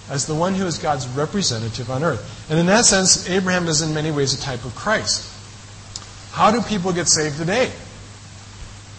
as 0.09 0.25
the 0.25 0.35
one 0.35 0.53
who 0.53 0.65
is 0.65 0.77
God's 0.77 1.07
representative 1.07 1.89
on 1.89 2.03
earth? 2.03 2.49
And 2.49 2.59
in 2.59 2.65
that 2.67 2.85
sense, 2.85 3.29
Abraham 3.29 3.67
is 3.67 3.81
in 3.81 3.93
many 3.93 4.11
ways 4.11 4.33
a 4.33 4.41
type 4.41 4.65
of 4.65 4.75
Christ. 4.75 5.29
How 6.31 6.51
do 6.51 6.61
people 6.61 6.91
get 6.93 7.07
saved 7.07 7.37
today? 7.37 7.71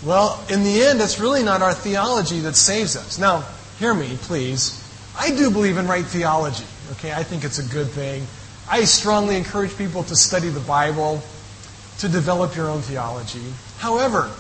Well, 0.05 0.43
in 0.51 0.65
the 0.65 0.83
end, 0.83 1.01
it's 1.01 1.19
really 1.19 1.43
not 1.43 1.63
our 1.63 1.75
theology 1.75 2.41
that 2.41 2.57
saves 2.57 2.97
us. 2.97 3.19
Now, 3.19 3.45
hear 3.79 3.95
me, 3.95 4.19
please. 4.23 4.81
I 5.19 5.31
do 5.31 5.51
believe 5.51 5.79
in 5.79 5.87
right 5.87 6.05
theology. 6.05 6.65
Okay, 6.93 7.13
I 7.13 7.23
think 7.23 7.45
it's 7.45 7.59
a 7.59 7.65
good 7.73 7.89
thing. 7.89 8.27
I 8.69 8.85
strongly 8.85 9.37
encourage 9.37 9.77
people 9.77 10.03
to 10.05 10.17
study 10.17 10.49
the 10.49 10.61
Bible, 10.61 11.23
to 11.99 12.09
develop 12.09 12.57
your 12.57 12.69
own 12.69 12.83
theology. 12.83 13.43
However, 13.79 14.31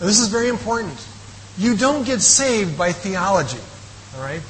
this 0.00 0.18
is 0.18 0.28
very 0.28 0.48
important. 0.48 0.98
You 1.58 1.76
don't 1.76 2.04
get 2.04 2.20
saved 2.20 2.78
by 2.78 2.92
theology. 2.92 3.58
All 4.16 4.22
right? 4.22 4.42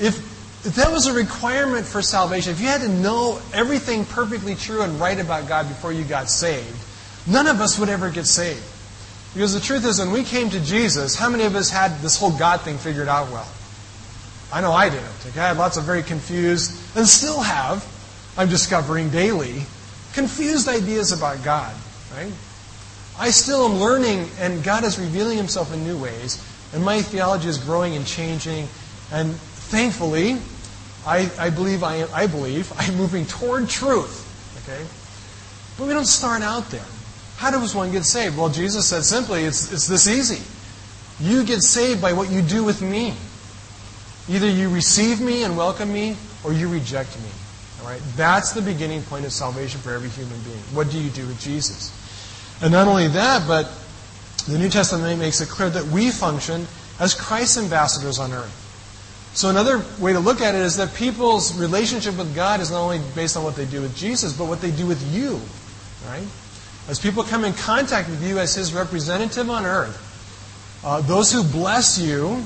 If, 0.00 0.27
that 0.62 0.90
was 0.90 1.06
a 1.06 1.12
requirement 1.12 1.86
for 1.86 2.02
salvation, 2.02 2.52
if 2.52 2.60
you 2.60 2.66
had 2.66 2.80
to 2.80 2.88
know 2.88 3.40
everything 3.52 4.04
perfectly 4.04 4.54
true 4.54 4.82
and 4.82 5.00
right 5.00 5.18
about 5.18 5.48
God 5.48 5.68
before 5.68 5.92
you 5.92 6.04
got 6.04 6.28
saved, 6.28 6.76
none 7.26 7.46
of 7.46 7.60
us 7.60 7.78
would 7.78 7.88
ever 7.88 8.10
get 8.10 8.26
saved. 8.26 8.62
Because 9.34 9.54
the 9.54 9.60
truth 9.60 9.84
is, 9.84 9.98
when 10.00 10.10
we 10.10 10.24
came 10.24 10.50
to 10.50 10.60
Jesus, 10.60 11.14
how 11.14 11.28
many 11.28 11.44
of 11.44 11.54
us 11.54 11.70
had 11.70 11.98
this 12.00 12.18
whole 12.18 12.36
God 12.36 12.62
thing 12.62 12.78
figured 12.78 13.08
out 13.08 13.30
well? 13.30 13.48
I 14.52 14.60
know 14.60 14.72
I 14.72 14.88
didn't. 14.88 15.26
Okay? 15.28 15.40
I 15.40 15.48
had 15.48 15.58
lots 15.58 15.76
of 15.76 15.84
very 15.84 16.02
confused, 16.02 16.72
and 16.96 17.06
still 17.06 17.40
have, 17.40 17.86
I'm 18.36 18.48
discovering 18.48 19.10
daily, 19.10 19.62
confused 20.14 20.68
ideas 20.68 21.12
about 21.12 21.44
God. 21.44 21.74
Right? 22.16 22.32
I 23.18 23.30
still 23.30 23.66
am 23.66 23.78
learning, 23.78 24.28
and 24.40 24.64
God 24.64 24.84
is 24.84 24.98
revealing 24.98 25.36
Himself 25.36 25.72
in 25.72 25.84
new 25.84 25.98
ways, 25.98 26.42
and 26.72 26.82
my 26.84 27.02
theology 27.02 27.48
is 27.48 27.58
growing 27.58 27.94
and 27.94 28.06
changing, 28.06 28.66
and 29.12 29.34
thankfully, 29.68 30.38
I, 31.06 31.30
I 31.38 31.50
believe 31.50 31.82
I, 31.82 31.96
am, 31.96 32.08
I 32.12 32.26
believe 32.26 32.72
I'm 32.76 32.96
moving 32.96 33.26
toward 33.26 33.68
truth. 33.68 34.24
Okay, 34.64 34.84
but 35.78 35.86
we 35.86 35.94
don't 35.94 36.06
start 36.06 36.42
out 36.42 36.70
there. 36.70 36.84
How 37.36 37.50
does 37.50 37.74
one 37.74 37.92
get 37.92 38.04
saved? 38.04 38.36
Well, 38.36 38.48
Jesus 38.48 38.86
said 38.86 39.04
simply, 39.04 39.44
it's, 39.44 39.72
it's 39.72 39.86
this 39.86 40.08
easy. 40.08 40.42
You 41.20 41.44
get 41.44 41.62
saved 41.62 42.02
by 42.02 42.12
what 42.12 42.30
you 42.30 42.42
do 42.42 42.64
with 42.64 42.82
me. 42.82 43.14
Either 44.28 44.48
you 44.48 44.68
receive 44.68 45.20
me 45.20 45.44
and 45.44 45.56
welcome 45.56 45.92
me, 45.92 46.16
or 46.44 46.52
you 46.52 46.68
reject 46.68 47.16
me. 47.16 47.30
All 47.80 47.88
right? 47.88 48.02
That's 48.16 48.52
the 48.52 48.60
beginning 48.60 49.02
point 49.02 49.24
of 49.24 49.32
salvation 49.32 49.80
for 49.80 49.92
every 49.92 50.08
human 50.10 50.38
being. 50.40 50.58
What 50.74 50.90
do 50.90 50.98
you 50.98 51.10
do 51.10 51.26
with 51.26 51.40
Jesus? 51.40 51.94
And 52.60 52.72
not 52.72 52.88
only 52.88 53.08
that, 53.08 53.46
but 53.46 53.70
the 54.48 54.58
New 54.58 54.68
Testament 54.68 55.18
makes 55.18 55.40
it 55.40 55.48
clear 55.48 55.70
that 55.70 55.84
we 55.84 56.10
function 56.10 56.66
as 56.98 57.14
Christ's 57.14 57.58
ambassadors 57.58 58.18
on 58.18 58.32
earth. 58.32 58.67
So 59.34 59.50
another 59.50 59.84
way 60.00 60.12
to 60.12 60.20
look 60.20 60.40
at 60.40 60.54
it 60.54 60.60
is 60.60 60.76
that 60.78 60.94
people's 60.94 61.58
relationship 61.58 62.16
with 62.16 62.34
God 62.34 62.60
is 62.60 62.70
not 62.70 62.80
only 62.80 63.00
based 63.14 63.36
on 63.36 63.44
what 63.44 63.56
they 63.56 63.66
do 63.66 63.82
with 63.82 63.96
Jesus, 63.96 64.32
but 64.32 64.46
what 64.46 64.60
they 64.60 64.70
do 64.70 64.86
with 64.86 65.02
you. 65.14 65.40
Right? 66.08 66.26
As 66.88 66.98
people 66.98 67.22
come 67.22 67.44
in 67.44 67.52
contact 67.52 68.08
with 68.08 68.26
you 68.26 68.38
as 68.38 68.54
His 68.54 68.72
representative 68.72 69.48
on 69.50 69.64
earth, 69.64 70.04
uh, 70.84 71.00
those 71.02 71.32
who 71.32 71.42
bless 71.42 71.98
you 71.98 72.42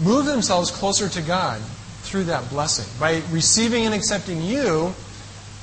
move 0.00 0.26
themselves 0.26 0.70
closer 0.70 1.08
to 1.08 1.22
God 1.22 1.60
through 2.02 2.24
that 2.24 2.48
blessing. 2.50 2.86
By 2.98 3.22
receiving 3.30 3.84
and 3.86 3.94
accepting 3.94 4.42
you, 4.42 4.94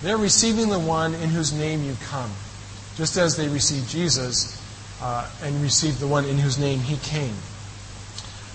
they're 0.02 0.18
receiving 0.18 0.70
the 0.70 0.80
one 0.80 1.16
in 1.16 1.30
whose 1.30 1.54
name 1.54 1.84
you 1.84 1.96
come, 2.10 2.32
just 2.96 3.18
as 3.18 3.36
they 3.36 3.48
received 3.48 3.90
Jesus 3.90 4.62
uh, 5.02 5.30
and 5.42 5.62
received 5.62 6.00
the 6.00 6.08
one 6.08 6.26
in 6.26 6.38
whose 6.38 6.58
name 6.58 6.80
he 6.80 6.98
came. 6.98 7.36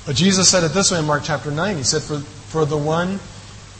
But 0.06 0.16
Jesus 0.16 0.49
said 0.49 0.64
it 0.64 0.73
this 0.73 0.90
way 0.90 0.99
in 0.99 1.04
Mark 1.04 1.23
chapter 1.25 1.50
9. 1.50 1.76
He 1.76 1.82
said, 1.82 2.02
For, 2.02 2.18
for 2.18 2.64
the 2.64 2.76
one 2.76 3.21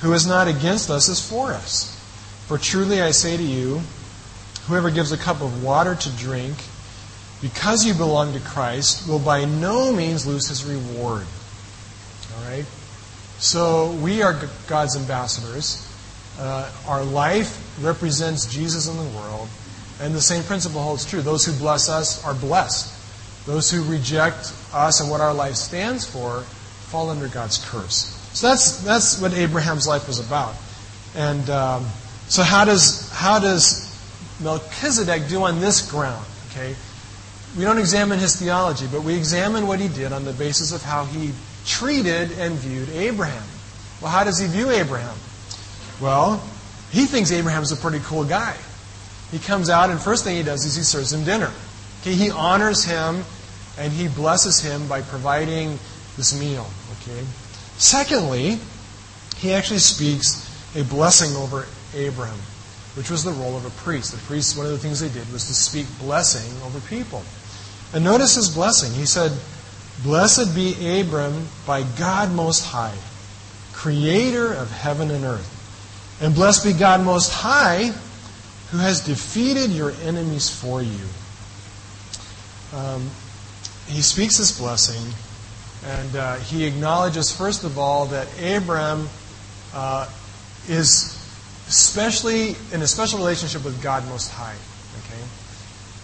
who 0.00 0.12
is 0.12 0.26
not 0.26 0.49
against 0.49 0.91
us 0.91 1.09
is 1.09 1.26
for 1.26 1.52
us. 1.52 1.99
For 2.47 2.59
truly 2.59 3.02
I 3.02 3.11
say 3.11 3.37
to 3.37 3.43
you, 3.43 3.81
Whoever 4.67 4.93
gives 4.93 5.11
a 5.11 5.19
cup 5.19 5.41
of 5.41 5.64
water 5.64 5.97
to 5.97 6.11
drink, 6.17 6.57
because 7.41 7.85
you 7.85 7.95
belong 7.95 8.33
to 8.35 8.41
Christ, 8.41 9.09
will 9.09 9.19
by 9.19 9.45
no 9.45 9.93
means 9.93 10.25
lose 10.25 10.49
his 10.49 10.64
reward. 10.64 11.26
All 12.37 12.45
right? 12.45 12.64
So 13.38 13.91
we 13.91 14.23
are 14.23 14.38
God's 14.69 14.97
ambassadors. 14.97 15.88
Uh, 16.38 16.71
our 16.87 17.05
life 17.05 17.76
represents 17.83 18.47
Jesus 18.47 18.87
in 18.87 18.97
the 18.97 19.19
world. 19.19 19.49
And 20.00 20.14
the 20.14 20.21
same 20.21 20.45
principle 20.45 20.81
holds 20.81 21.05
true. 21.05 21.23
Those 21.23 21.45
who 21.45 21.52
bless 21.52 21.88
us 21.88 22.25
are 22.25 22.35
blessed. 22.35 23.01
Those 23.47 23.71
who 23.71 23.83
reject 23.85 24.53
us 24.73 25.01
and 25.01 25.11
what 25.11 25.21
our 25.21 25.35
life 25.35 25.55
stands 25.55 26.07
for 26.07 26.41
fall 26.41 27.11
under 27.11 27.29
God's 27.29 27.59
curse. 27.69 28.19
So 28.33 28.49
that's, 28.49 28.79
that's 28.79 29.21
what 29.21 29.33
Abraham's 29.35 29.87
life 29.87 30.07
was 30.07 30.19
about. 30.19 30.55
And 31.15 31.49
um, 31.51 31.87
so, 32.29 32.43
how 32.43 32.65
does, 32.65 33.11
how 33.13 33.39
does 33.39 33.89
Melchizedek 34.43 35.29
do 35.29 35.43
on 35.43 35.61
this 35.61 35.91
ground? 35.91 36.25
Okay, 36.51 36.75
we 37.59 37.65
don't 37.65 37.79
examine 37.79 38.19
his 38.19 38.37
theology, 38.37 38.87
but 38.91 39.03
we 39.03 39.15
examine 39.15 39.67
what 39.67 39.81
he 39.81 39.89
did 39.89 40.13
on 40.13 40.25
the 40.25 40.33
basis 40.33 40.73
of 40.73 40.83
how 40.83 41.05
he 41.05 41.33
treated 41.67 42.33
and 42.39 42.55
viewed 42.55 42.89
Abraham. 42.91 43.45
Well, 44.01 44.11
how 44.11 44.25
does 44.25 44.39
he 44.39 44.47
view 44.47 44.71
Abraham? 44.71 45.17
Well, 46.01 46.43
he 46.91 47.05
thinks 47.07 47.31
Abraham's 47.31 47.73
a 47.73 47.77
pretty 47.77 48.01
cool 48.01 48.25
guy. 48.25 48.57
He 49.31 49.39
comes 49.39 49.69
out, 49.71 49.91
and 49.91 50.01
first 50.01 50.25
thing 50.25 50.37
he 50.37 50.43
does 50.43 50.65
is 50.65 50.75
he 50.75 50.83
serves 50.83 51.13
him 51.13 51.25
dinner. 51.25 51.51
He 52.02 52.30
honors 52.30 52.85
him 52.85 53.25
and 53.78 53.92
he 53.92 54.09
blesses 54.09 54.61
him 54.61 54.87
by 54.88 55.02
providing 55.02 55.78
this 56.16 56.38
meal. 56.38 56.66
Okay. 57.00 57.25
Secondly, 57.78 58.59
he 59.37 59.52
actually 59.52 59.78
speaks 59.78 60.49
a 60.76 60.85
blessing 60.85 61.35
over 61.37 61.66
Abraham 61.94 62.38
which 62.94 63.11
was 63.11 63.25
the 63.25 63.32
role 63.32 63.56
of 63.56 63.64
a 63.64 63.71
priest. 63.71 64.12
The 64.12 64.18
priests, 64.18 64.56
one 64.56 64.66
of 64.66 64.73
the 64.73 64.78
things 64.78 65.00
they 65.00 65.09
did 65.09 65.30
was 65.32 65.47
to 65.47 65.54
speak 65.54 65.87
blessing 65.99 66.50
over 66.62 66.80
people. 66.80 67.23
And 67.94 68.04
notice 68.04 68.35
his 68.35 68.54
blessing. 68.54 68.92
He 68.92 69.06
said, 69.06 69.32
Blessed 70.02 70.54
be 70.54 71.00
Abram 71.00 71.47
by 71.66 71.82
God 71.99 72.32
Most 72.32 72.64
High, 72.64 72.97
creator 73.73 74.52
of 74.52 74.71
heaven 74.71 75.11
and 75.11 75.25
earth. 75.25 75.59
And 76.21 76.35
blessed 76.35 76.64
be 76.64 76.73
God 76.73 77.02
Most 77.02 77.32
High, 77.32 77.92
who 78.71 78.78
has 78.78 79.04
defeated 79.04 79.71
your 79.71 79.92
enemies 80.04 80.49
for 80.49 80.82
you. 80.82 81.06
Um, 82.75 83.11
he 83.87 84.00
speaks 84.00 84.38
this 84.38 84.59
blessing, 84.59 85.12
and 85.85 86.17
uh, 86.17 86.37
he 86.37 86.64
acknowledges, 86.64 87.35
first 87.35 87.64
of 87.64 87.79
all, 87.79 88.07
that 88.07 88.29
Abram 88.41 89.09
uh, 89.75 90.09
is 90.69 91.19
especially 91.69 92.57
in 92.73 92.83
a 92.83 92.87
special 92.87 93.19
relationship 93.19 93.64
with 93.64 93.83
God 93.83 94.07
Most 94.09 94.31
High. 94.31 94.57
Okay? 95.05 95.23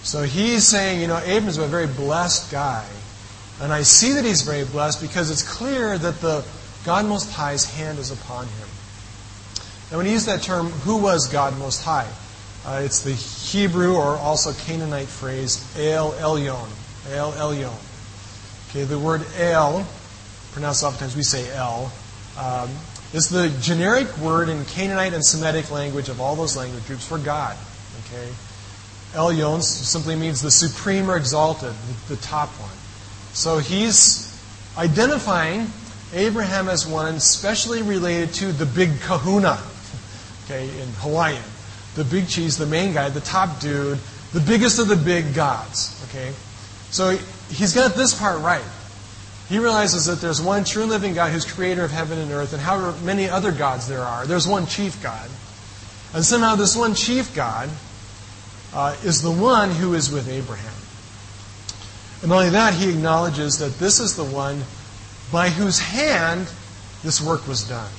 So 0.02 0.22
he's 0.22 0.66
saying, 0.66 1.00
you 1.00 1.06
know, 1.06 1.18
Abram's 1.18 1.58
a 1.58 1.66
very 1.66 1.87
blessed 1.87 2.50
guy. 2.50 2.87
And 3.60 3.72
I 3.72 3.82
see 3.82 4.12
that 4.12 4.25
he's 4.25 4.42
very 4.42 4.64
blessed 4.64 5.02
because 5.02 5.30
it's 5.30 5.42
clear 5.42 5.98
that 5.98 6.20
the 6.20 6.44
God 6.84 7.06
Most 7.06 7.30
High's 7.32 7.64
hand 7.64 7.98
is 7.98 8.10
upon 8.10 8.46
him. 8.46 8.68
Now, 9.90 9.96
when 9.96 10.06
he 10.06 10.12
used 10.12 10.26
that 10.26 10.42
term, 10.42 10.68
who 10.70 10.98
was 10.98 11.28
God 11.28 11.58
Most 11.58 11.82
High? 11.82 12.08
Uh, 12.68 12.82
it's 12.82 13.00
the 13.00 13.12
Hebrew 13.12 13.96
or 13.96 14.18
also 14.18 14.52
Canaanite 14.52 15.08
phrase, 15.08 15.64
El 15.78 16.12
Elyon. 16.12 16.68
El 17.10 17.32
Elyon. 17.32 17.72
Okay, 18.68 18.84
the 18.84 18.98
word 18.98 19.25
El, 19.38 19.87
pronounced 20.52 20.84
oftentimes 20.84 21.16
we 21.16 21.22
say 21.22 21.50
El, 21.56 21.90
um, 22.38 22.68
is 23.14 23.30
the 23.30 23.48
generic 23.62 24.14
word 24.18 24.50
in 24.50 24.66
Canaanite 24.66 25.14
and 25.14 25.25
Semitic 25.25 25.70
language 25.70 26.10
of 26.10 26.20
all 26.20 26.37
those 26.37 26.58
language 26.58 26.87
groups 26.87 27.06
for 27.06 27.16
God. 27.16 27.56
Okay? 28.04 28.28
Elyon 29.14 29.62
simply 29.62 30.14
means 30.14 30.42
the 30.42 30.50
supreme 30.50 31.10
or 31.10 31.16
exalted, 31.16 31.72
the, 31.72 32.16
the 32.16 32.20
top 32.20 32.50
one. 32.60 32.76
So 33.32 33.60
he's 33.60 34.38
identifying 34.76 35.68
Abraham 36.12 36.68
as 36.68 36.87
one 36.87 37.18
specially 37.20 37.80
related 37.80 38.34
to 38.34 38.52
the 38.52 38.66
big 38.66 39.00
kahuna, 39.00 39.58
okay, 40.44 40.64
in 40.82 40.88
Hawaiian. 40.98 41.42
The 41.98 42.04
big 42.04 42.28
cheese, 42.28 42.56
the 42.56 42.66
main 42.66 42.94
guy, 42.94 43.08
the 43.08 43.20
top 43.20 43.58
dude, 43.58 43.98
the 44.32 44.40
biggest 44.40 44.78
of 44.78 44.86
the 44.86 44.94
big 44.96 45.34
gods. 45.34 46.00
Okay? 46.08 46.32
So 46.90 47.18
he's 47.50 47.74
got 47.74 47.96
this 47.96 48.14
part 48.14 48.40
right. 48.40 48.62
He 49.48 49.58
realizes 49.58 50.06
that 50.06 50.20
there's 50.20 50.40
one 50.40 50.62
true 50.62 50.84
living 50.84 51.14
God 51.14 51.32
who's 51.32 51.44
creator 51.44 51.82
of 51.82 51.90
heaven 51.90 52.18
and 52.18 52.30
earth, 52.30 52.52
and 52.52 52.62
however 52.62 52.96
many 53.04 53.28
other 53.28 53.50
gods 53.50 53.88
there 53.88 54.02
are, 54.02 54.26
there's 54.26 54.46
one 54.46 54.66
chief 54.66 55.02
God. 55.02 55.28
And 56.14 56.24
somehow 56.24 56.54
this 56.54 56.76
one 56.76 56.94
chief 56.94 57.34
God 57.34 57.68
uh, 58.72 58.94
is 59.02 59.22
the 59.22 59.32
one 59.32 59.70
who 59.70 59.94
is 59.94 60.12
with 60.12 60.28
Abraham. 60.28 60.72
And 62.22 62.32
only 62.32 62.50
that, 62.50 62.74
he 62.74 62.90
acknowledges 62.90 63.58
that 63.58 63.78
this 63.78 63.98
is 63.98 64.16
the 64.16 64.24
one 64.24 64.62
by 65.32 65.48
whose 65.48 65.78
hand 65.78 66.48
this 67.02 67.20
work 67.20 67.48
was 67.48 67.68
done. 67.68 67.90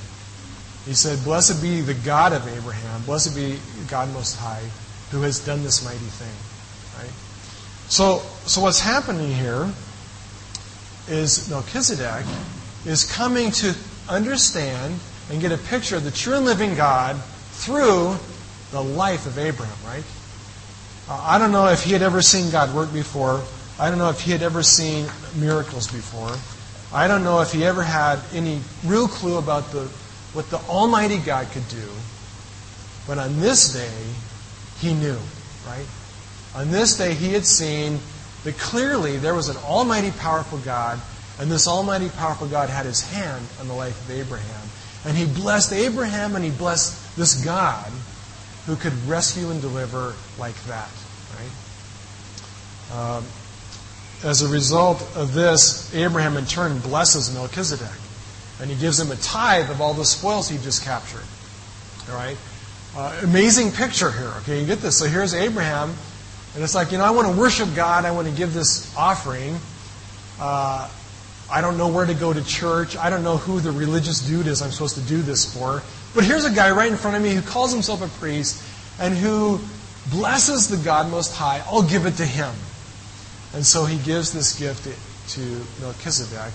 He 0.86 0.94
said, 0.94 1.22
Blessed 1.24 1.60
be 1.62 1.80
the 1.80 1.94
God 1.94 2.32
of 2.32 2.46
Abraham, 2.48 3.02
blessed 3.02 3.34
be 3.34 3.58
God 3.88 4.12
Most 4.12 4.36
High, 4.36 4.64
who 5.10 5.22
has 5.22 5.44
done 5.44 5.62
this 5.62 5.84
mighty 5.84 5.98
thing. 5.98 7.02
Right? 7.02 7.12
So, 7.88 8.22
so 8.46 8.62
what's 8.62 8.80
happening 8.80 9.32
here 9.32 9.68
is 11.08 11.50
Melchizedek 11.50 12.24
is 12.86 13.10
coming 13.10 13.50
to 13.50 13.74
understand 14.08 14.98
and 15.30 15.40
get 15.40 15.52
a 15.52 15.58
picture 15.58 15.96
of 15.96 16.04
the 16.04 16.10
true 16.10 16.34
and 16.34 16.44
living 16.44 16.74
God 16.74 17.20
through 17.50 18.16
the 18.70 18.82
life 18.82 19.26
of 19.26 19.38
Abraham, 19.38 19.76
right? 19.84 20.04
Uh, 21.08 21.20
I 21.22 21.38
don't 21.38 21.52
know 21.52 21.66
if 21.66 21.82
he 21.82 21.92
had 21.92 22.02
ever 22.02 22.22
seen 22.22 22.50
God 22.50 22.74
work 22.74 22.92
before. 22.92 23.42
I 23.78 23.90
don't 23.90 23.98
know 23.98 24.10
if 24.10 24.20
he 24.20 24.30
had 24.30 24.42
ever 24.42 24.62
seen 24.62 25.06
miracles 25.36 25.88
before. 25.88 26.36
I 26.92 27.08
don't 27.08 27.24
know 27.24 27.40
if 27.40 27.52
he 27.52 27.64
ever 27.64 27.82
had 27.82 28.20
any 28.32 28.60
real 28.84 29.08
clue 29.08 29.38
about 29.38 29.72
the, 29.72 29.88
what 30.32 30.48
the 30.50 30.58
Almighty 30.68 31.18
God 31.18 31.50
could 31.52 31.68
do. 31.68 31.88
But 33.06 33.18
on 33.18 33.40
this 33.40 33.72
day, 33.72 34.02
he 34.78 34.94
knew, 34.94 35.18
right? 35.66 35.86
On 36.54 36.70
this 36.70 36.96
day, 36.96 37.14
he 37.14 37.32
had 37.32 37.44
seen 37.44 37.98
that 38.44 38.58
clearly 38.58 39.16
there 39.16 39.34
was 39.34 39.48
an 39.48 39.56
almighty 39.58 40.10
powerful 40.12 40.58
God, 40.58 41.00
and 41.38 41.50
this 41.50 41.66
almighty 41.66 42.08
powerful 42.08 42.46
God 42.46 42.68
had 42.68 42.86
his 42.86 43.00
hand 43.00 43.46
on 43.60 43.68
the 43.68 43.74
life 43.74 44.00
of 44.04 44.10
Abraham. 44.10 44.68
And 45.04 45.16
he 45.16 45.26
blessed 45.26 45.72
Abraham 45.72 46.36
and 46.36 46.44
he 46.44 46.50
blessed 46.50 47.16
this 47.16 47.42
God 47.44 47.90
who 48.66 48.76
could 48.76 48.92
rescue 49.08 49.50
and 49.50 49.60
deliver 49.60 50.14
like 50.38 50.54
that. 50.64 50.90
Right? 51.38 52.96
Um, 53.16 53.24
as 54.22 54.42
a 54.42 54.48
result 54.48 55.00
of 55.16 55.32
this, 55.32 55.94
Abraham 55.94 56.36
in 56.36 56.44
turn 56.44 56.78
blesses 56.80 57.32
Melchizedek. 57.32 57.88
And 58.60 58.70
he 58.70 58.76
gives 58.76 59.00
him 59.00 59.10
a 59.10 59.16
tithe 59.16 59.70
of 59.70 59.80
all 59.80 59.94
the 59.94 60.04
spoils 60.04 60.48
he 60.48 60.58
just 60.58 60.84
captured. 60.84 61.24
All 62.10 62.16
right? 62.16 62.36
Uh, 62.96 63.20
amazing 63.22 63.70
picture 63.70 64.10
here. 64.10 64.32
Okay, 64.38 64.60
you 64.60 64.66
get 64.66 64.80
this. 64.80 64.98
So 64.98 65.06
here's 65.06 65.32
Abraham, 65.32 65.94
and 66.54 66.64
it's 66.64 66.74
like, 66.74 66.90
you 66.90 66.98
know, 66.98 67.04
I 67.04 67.10
want 67.10 67.32
to 67.32 67.40
worship 67.40 67.68
God. 67.74 68.04
I 68.04 68.10
want 68.10 68.28
to 68.28 68.34
give 68.34 68.52
this 68.52 68.94
offering. 68.96 69.56
Uh, 70.40 70.90
I 71.50 71.60
don't 71.60 71.78
know 71.78 71.88
where 71.88 72.06
to 72.06 72.14
go 72.14 72.32
to 72.32 72.44
church. 72.44 72.96
I 72.96 73.10
don't 73.10 73.22
know 73.22 73.36
who 73.36 73.60
the 73.60 73.70
religious 73.70 74.20
dude 74.20 74.46
is 74.46 74.60
I'm 74.60 74.70
supposed 74.70 74.96
to 74.96 75.02
do 75.02 75.22
this 75.22 75.54
for. 75.54 75.82
But 76.14 76.24
here's 76.24 76.44
a 76.44 76.50
guy 76.50 76.70
right 76.72 76.90
in 76.90 76.96
front 76.96 77.16
of 77.16 77.22
me 77.22 77.30
who 77.30 77.42
calls 77.42 77.72
himself 77.72 78.02
a 78.02 78.08
priest 78.18 78.62
and 79.00 79.16
who 79.16 79.60
blesses 80.10 80.68
the 80.68 80.76
God 80.76 81.10
Most 81.10 81.34
High. 81.34 81.62
I'll 81.66 81.88
give 81.88 82.06
it 82.06 82.16
to 82.16 82.26
him. 82.26 82.52
And 83.54 83.64
so 83.64 83.84
he 83.84 83.98
gives 83.98 84.32
this 84.32 84.58
gift 84.58 84.88
to 85.30 85.40
Melchizedek. 85.80 86.52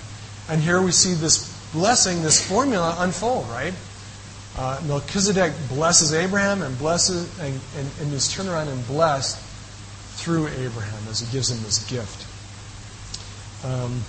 And 0.49 0.61
here 0.61 0.81
we 0.81 0.91
see 0.91 1.13
this 1.13 1.54
blessing, 1.75 2.23
this 2.23 2.41
formula 2.41 2.95
unfold, 2.99 3.47
right? 3.49 3.73
Uh, 4.57 4.81
Melchizedek 4.87 5.51
blesses 5.67 6.13
Abraham 6.13 6.61
and 6.61 6.77
blesses 6.79 7.27
and, 7.39 7.59
and, 7.77 7.91
and 7.99 8.13
is 8.13 8.31
turned 8.31 8.47
around 8.47 8.69
and 8.69 8.87
blessed 8.87 9.37
through 10.17 10.47
Abraham 10.47 11.03
as 11.09 11.19
he 11.19 11.31
gives 11.31 11.51
him 11.51 11.61
this 11.63 11.85
gift. 11.89 12.25
Um, 13.65 14.01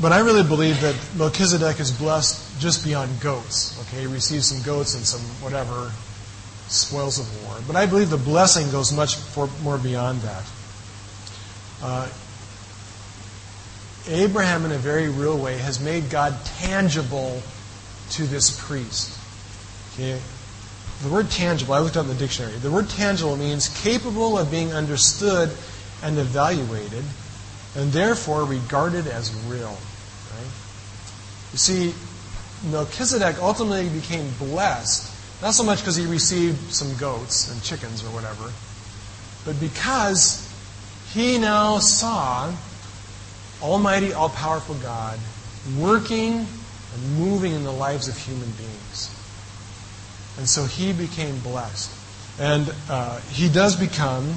but 0.00 0.12
I 0.12 0.20
really 0.20 0.44
believe 0.44 0.80
that 0.80 0.96
Melchizedek 1.16 1.80
is 1.80 1.90
blessed 1.90 2.60
just 2.60 2.84
beyond 2.84 3.20
goats. 3.20 3.78
Okay, 3.82 4.02
he 4.02 4.06
receives 4.06 4.46
some 4.46 4.62
goats 4.62 4.94
and 4.94 5.04
some 5.04 5.20
whatever 5.42 5.90
spoils 6.68 7.18
of 7.18 7.44
war. 7.44 7.56
But 7.66 7.74
I 7.76 7.86
believe 7.86 8.10
the 8.10 8.16
blessing 8.16 8.70
goes 8.70 8.92
much 8.92 9.16
for, 9.16 9.48
more 9.62 9.78
beyond 9.78 10.20
that. 10.20 10.44
Uh, 11.82 12.08
Abraham, 14.08 14.64
in 14.64 14.72
a 14.72 14.78
very 14.78 15.08
real 15.08 15.38
way, 15.38 15.58
has 15.58 15.80
made 15.80 16.10
God 16.10 16.34
tangible 16.58 17.42
to 18.10 18.24
this 18.24 18.60
priest. 18.66 19.18
Okay? 19.94 20.20
The 21.02 21.08
word 21.08 21.30
tangible, 21.30 21.74
I 21.74 21.80
looked 21.80 21.96
up 21.96 22.04
in 22.04 22.12
the 22.12 22.18
dictionary. 22.18 22.54
The 22.56 22.70
word 22.70 22.88
tangible 22.90 23.36
means 23.36 23.68
capable 23.82 24.38
of 24.38 24.50
being 24.50 24.72
understood 24.72 25.50
and 26.02 26.18
evaluated, 26.18 27.04
and 27.76 27.92
therefore 27.92 28.44
regarded 28.44 29.06
as 29.06 29.34
real. 29.46 29.76
Right? 30.36 30.52
You 31.52 31.58
see, 31.58 31.94
Melchizedek 32.70 33.42
ultimately 33.42 33.88
became 33.88 34.30
blessed 34.38 35.14
not 35.42 35.52
so 35.52 35.62
much 35.62 35.80
because 35.80 35.96
he 35.96 36.06
received 36.06 36.72
some 36.72 36.96
goats 36.96 37.50
and 37.52 37.62
chickens 37.62 38.02
or 38.02 38.08
whatever, 38.08 38.50
but 39.44 39.60
because 39.60 40.50
he 41.12 41.36
now 41.36 41.78
saw 41.78 42.50
Almighty, 43.64 44.12
all 44.12 44.28
powerful 44.28 44.74
God 44.76 45.18
working 45.78 46.32
and 46.34 47.18
moving 47.18 47.54
in 47.54 47.64
the 47.64 47.72
lives 47.72 48.08
of 48.08 48.16
human 48.18 48.50
beings. 48.52 49.10
And 50.36 50.46
so 50.46 50.66
he 50.66 50.92
became 50.92 51.38
blessed. 51.38 51.90
And 52.38 52.72
uh, 52.90 53.20
he 53.30 53.48
does 53.48 53.74
become 53.74 54.34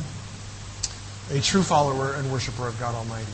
a 1.29 1.41
true 1.41 1.61
follower 1.61 2.13
and 2.13 2.31
worshiper 2.31 2.67
of 2.69 2.79
God 2.79 2.95
Almighty. 2.95 3.25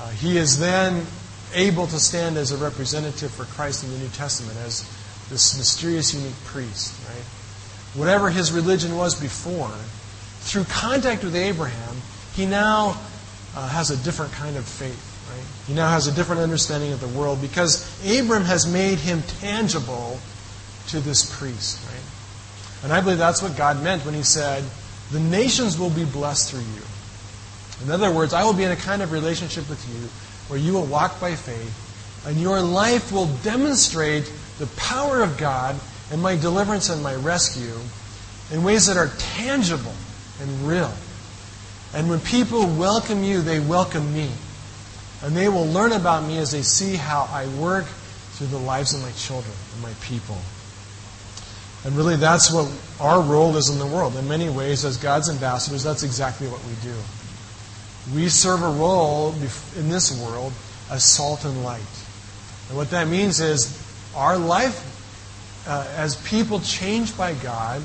Uh, 0.00 0.08
he 0.10 0.38
is 0.38 0.58
then 0.58 1.04
able 1.52 1.86
to 1.86 1.98
stand 1.98 2.38
as 2.38 2.50
a 2.50 2.56
representative 2.56 3.30
for 3.30 3.44
Christ 3.44 3.84
in 3.84 3.90
the 3.90 3.98
New 3.98 4.08
Testament 4.08 4.56
as 4.64 4.88
this 5.28 5.58
mysterious, 5.58 6.14
unique 6.14 6.42
priest, 6.46 6.94
right? 7.06 7.24
Whatever 7.94 8.30
his 8.30 8.50
religion 8.50 8.96
was 8.96 9.20
before, 9.20 9.72
through 10.40 10.64
contact 10.64 11.22
with 11.22 11.36
Abraham, 11.36 11.96
he 12.34 12.46
now 12.46 12.98
uh, 13.54 13.68
has 13.68 13.90
a 13.90 13.96
different 13.98 14.32
kind 14.32 14.56
of 14.56 14.64
faith? 14.64 15.17
He 15.66 15.74
now 15.74 15.90
has 15.90 16.06
a 16.06 16.12
different 16.12 16.40
understanding 16.42 16.92
of 16.92 17.00
the 17.00 17.08
world 17.08 17.40
because 17.40 17.84
Abram 18.04 18.44
has 18.44 18.66
made 18.66 18.98
him 18.98 19.22
tangible 19.40 20.18
to 20.88 21.00
this 21.00 21.38
priest, 21.38 21.84
right? 21.86 22.84
And 22.84 22.92
I 22.92 23.00
believe 23.00 23.18
that's 23.18 23.42
what 23.42 23.56
God 23.56 23.82
meant 23.82 24.04
when 24.04 24.14
he 24.14 24.22
said, 24.22 24.64
The 25.10 25.20
nations 25.20 25.78
will 25.78 25.90
be 25.90 26.04
blessed 26.04 26.50
through 26.50 26.60
you. 26.60 26.82
In 27.84 27.90
other 27.90 28.10
words, 28.10 28.32
I 28.32 28.44
will 28.44 28.54
be 28.54 28.64
in 28.64 28.72
a 28.72 28.76
kind 28.76 29.02
of 29.02 29.12
relationship 29.12 29.68
with 29.68 29.84
you 29.88 30.08
where 30.48 30.58
you 30.58 30.72
will 30.72 30.86
walk 30.86 31.20
by 31.20 31.34
faith 31.34 32.24
and 32.26 32.36
your 32.40 32.60
life 32.60 33.12
will 33.12 33.26
demonstrate 33.42 34.30
the 34.58 34.66
power 34.76 35.22
of 35.22 35.38
God 35.38 35.76
and 36.10 36.20
my 36.20 36.36
deliverance 36.36 36.88
and 36.88 37.02
my 37.02 37.14
rescue 37.14 37.78
in 38.50 38.64
ways 38.64 38.86
that 38.86 38.96
are 38.96 39.10
tangible 39.18 39.94
and 40.40 40.68
real. 40.68 40.92
And 41.94 42.08
when 42.08 42.20
people 42.20 42.66
welcome 42.66 43.22
you, 43.22 43.40
they 43.40 43.60
welcome 43.60 44.12
me. 44.12 44.30
And 45.22 45.36
they 45.36 45.48
will 45.48 45.66
learn 45.66 45.92
about 45.92 46.24
me 46.24 46.38
as 46.38 46.52
they 46.52 46.62
see 46.62 46.96
how 46.96 47.28
I 47.32 47.46
work 47.58 47.84
through 47.84 48.48
the 48.48 48.58
lives 48.58 48.94
of 48.94 49.02
my 49.02 49.10
children 49.12 49.54
and 49.74 49.82
my 49.82 49.92
people. 50.00 50.38
And 51.84 51.96
really, 51.96 52.16
that's 52.16 52.52
what 52.52 52.70
our 53.00 53.20
role 53.20 53.56
is 53.56 53.68
in 53.68 53.78
the 53.78 53.86
world. 53.86 54.16
In 54.16 54.28
many 54.28 54.48
ways, 54.48 54.84
as 54.84 54.96
God's 54.96 55.28
ambassadors, 55.30 55.82
that's 55.82 56.02
exactly 56.02 56.46
what 56.48 56.64
we 56.64 56.74
do. 56.82 56.94
We 58.14 58.28
serve 58.28 58.62
a 58.62 58.70
role 58.70 59.32
in 59.76 59.88
this 59.88 60.20
world 60.22 60.52
as 60.90 61.04
salt 61.04 61.44
and 61.44 61.64
light. 61.64 61.80
And 62.68 62.76
what 62.76 62.90
that 62.90 63.08
means 63.08 63.40
is 63.40 63.76
our 64.14 64.38
life 64.38 64.84
uh, 65.66 65.86
as 65.96 66.16
people 66.28 66.60
changed 66.60 67.16
by 67.18 67.34
God 67.34 67.82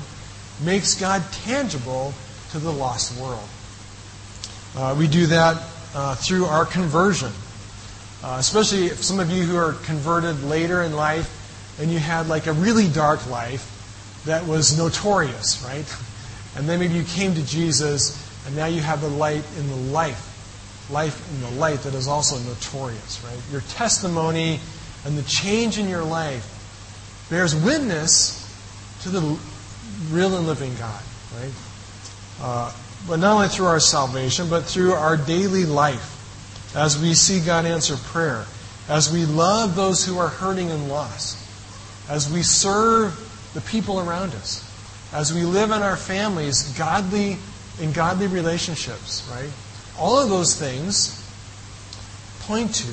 makes 0.62 0.94
God 0.94 1.22
tangible 1.32 2.14
to 2.52 2.58
the 2.58 2.70
lost 2.70 3.20
world. 3.20 3.48
Uh, 4.76 4.94
we 4.98 5.06
do 5.06 5.26
that 5.26 5.62
uh, 5.94 6.14
through 6.14 6.44
our 6.44 6.64
conversion. 6.64 7.30
Uh, 8.22 8.36
especially 8.38 8.86
if 8.86 9.04
some 9.04 9.20
of 9.20 9.30
you 9.30 9.42
who 9.42 9.56
are 9.56 9.74
converted 9.84 10.42
later 10.44 10.82
in 10.82 10.94
life 10.94 11.76
and 11.78 11.90
you 11.90 11.98
had 11.98 12.26
like 12.26 12.46
a 12.46 12.52
really 12.52 12.88
dark 12.88 13.28
life 13.28 14.22
that 14.24 14.46
was 14.46 14.76
notorious, 14.78 15.62
right? 15.66 15.84
And 16.56 16.68
then 16.68 16.78
maybe 16.78 16.94
you 16.94 17.02
came 17.02 17.34
to 17.34 17.44
Jesus 17.44 18.16
and 18.46 18.54
now 18.54 18.66
you 18.66 18.80
have 18.80 19.00
the 19.00 19.08
light 19.08 19.42
in 19.58 19.68
the 19.68 19.76
life, 19.92 20.88
life 20.88 21.28
in 21.34 21.40
the 21.40 21.60
light 21.60 21.80
that 21.80 21.94
is 21.94 22.06
also 22.06 22.38
notorious, 22.48 23.20
right? 23.24 23.36
Your 23.50 23.62
testimony 23.62 24.60
and 25.04 25.18
the 25.18 25.24
change 25.24 25.78
in 25.78 25.88
your 25.88 26.04
life 26.04 27.26
bears 27.28 27.56
witness 27.56 28.40
to 29.02 29.08
the 29.08 29.20
real 30.10 30.36
and 30.36 30.46
living 30.46 30.74
God, 30.76 31.02
right? 31.36 31.52
Uh, 32.40 32.72
but 33.06 33.18
not 33.18 33.34
only 33.34 33.48
through 33.48 33.66
our 33.66 33.80
salvation, 33.80 34.48
but 34.48 34.64
through 34.64 34.92
our 34.92 35.16
daily 35.16 35.64
life, 35.64 36.10
as 36.74 37.00
we 37.00 37.14
see 37.14 37.40
God 37.40 37.64
answer 37.66 37.96
prayer, 37.96 38.46
as 38.88 39.12
we 39.12 39.24
love 39.24 39.76
those 39.76 40.04
who 40.04 40.18
are 40.18 40.28
hurting 40.28 40.70
and 40.70 40.88
lost, 40.88 41.38
as 42.08 42.32
we 42.32 42.42
serve 42.42 43.50
the 43.54 43.60
people 43.62 44.00
around 44.00 44.32
us, 44.34 44.68
as 45.12 45.32
we 45.32 45.44
live 45.44 45.70
in 45.70 45.82
our 45.82 45.96
families, 45.96 46.76
godly 46.76 47.38
in 47.80 47.92
godly 47.92 48.26
relationships, 48.26 49.28
right? 49.32 49.50
All 49.98 50.18
of 50.18 50.28
those 50.28 50.54
things 50.54 51.20
point 52.42 52.74
to 52.74 52.92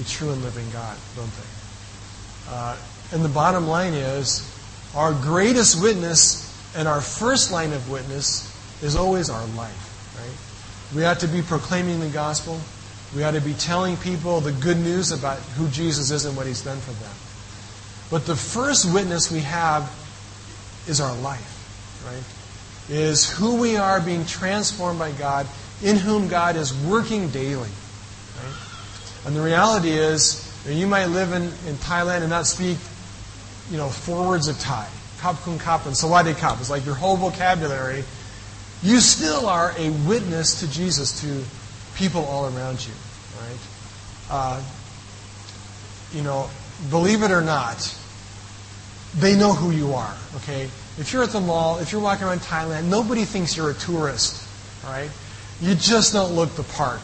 a 0.00 0.04
true 0.04 0.30
and 0.30 0.42
living 0.42 0.68
God, 0.72 0.96
don't 1.16 1.30
they? 1.30 2.50
Uh, 2.50 2.76
and 3.12 3.24
the 3.24 3.28
bottom 3.28 3.66
line 3.66 3.94
is 3.94 4.52
our 4.94 5.12
greatest 5.12 5.82
witness 5.82 6.44
and 6.76 6.86
our 6.86 7.00
first 7.00 7.50
line 7.50 7.72
of 7.72 7.90
witness 7.90 8.52
is 8.82 8.96
always 8.96 9.30
our 9.30 9.46
life, 9.48 10.14
right? 10.18 10.96
We 10.96 11.04
ought 11.04 11.20
to 11.20 11.28
be 11.28 11.42
proclaiming 11.42 12.00
the 12.00 12.08
gospel. 12.08 12.60
We 13.14 13.22
ought 13.24 13.32
to 13.32 13.40
be 13.40 13.54
telling 13.54 13.96
people 13.96 14.40
the 14.40 14.52
good 14.52 14.76
news 14.76 15.12
about 15.12 15.38
who 15.38 15.68
Jesus 15.68 16.10
is 16.10 16.24
and 16.24 16.36
what 16.36 16.46
he's 16.46 16.62
done 16.62 16.78
for 16.78 16.92
them. 16.92 17.12
But 18.10 18.26
the 18.26 18.36
first 18.36 18.92
witness 18.92 19.30
we 19.30 19.40
have 19.40 19.82
is 20.86 21.00
our 21.00 21.16
life, 21.16 22.02
right? 22.06 22.94
Is 22.94 23.28
who 23.28 23.60
we 23.60 23.76
are 23.76 24.00
being 24.00 24.24
transformed 24.26 24.98
by 24.98 25.12
God, 25.12 25.46
in 25.82 25.96
whom 25.96 26.28
God 26.28 26.56
is 26.56 26.72
working 26.84 27.30
daily. 27.30 27.68
Right? 28.42 29.26
And 29.26 29.34
the 29.34 29.42
reality 29.42 29.90
is, 29.90 30.42
you 30.68 30.86
might 30.86 31.06
live 31.06 31.32
in, 31.32 31.42
in 31.42 31.74
Thailand 31.76 32.20
and 32.20 32.30
not 32.30 32.46
speak 32.46 32.78
you 33.70 33.76
know, 33.76 33.88
four 33.88 34.28
words 34.28 34.48
of 34.48 34.58
Thai. 34.58 34.86
Kap 35.20 35.36
kun 35.42 35.58
kap 35.58 35.86
and 35.86 35.94
sawadi 35.94 36.36
kap. 36.36 36.60
It's 36.60 36.70
like 36.70 36.84
your 36.84 36.94
whole 36.94 37.16
vocabulary. 37.16 38.04
You 38.82 39.00
still 39.00 39.46
are 39.48 39.72
a 39.78 39.90
witness 40.06 40.60
to 40.60 40.70
Jesus 40.70 41.20
to 41.22 41.42
people 41.96 42.24
all 42.24 42.46
around 42.46 42.86
you, 42.86 42.92
right? 43.40 43.58
Uh, 44.30 44.62
you 46.12 46.22
know, 46.22 46.48
believe 46.90 47.22
it 47.22 47.30
or 47.30 47.40
not, 47.40 47.96
they 49.16 49.36
know 49.36 49.52
who 49.52 49.70
you 49.70 49.94
are, 49.94 50.14
okay? 50.36 50.64
If 50.98 51.12
you're 51.12 51.22
at 51.22 51.30
the 51.30 51.40
mall, 51.40 51.78
if 51.78 51.92
you're 51.92 52.00
walking 52.00 52.26
around 52.26 52.40
Thailand, 52.40 52.84
nobody 52.84 53.24
thinks 53.24 53.56
you're 53.56 53.70
a 53.70 53.74
tourist, 53.74 54.46
right? 54.84 55.10
You 55.60 55.74
just 55.74 56.12
don't 56.12 56.32
look 56.32 56.54
the 56.54 56.62
part. 56.62 57.00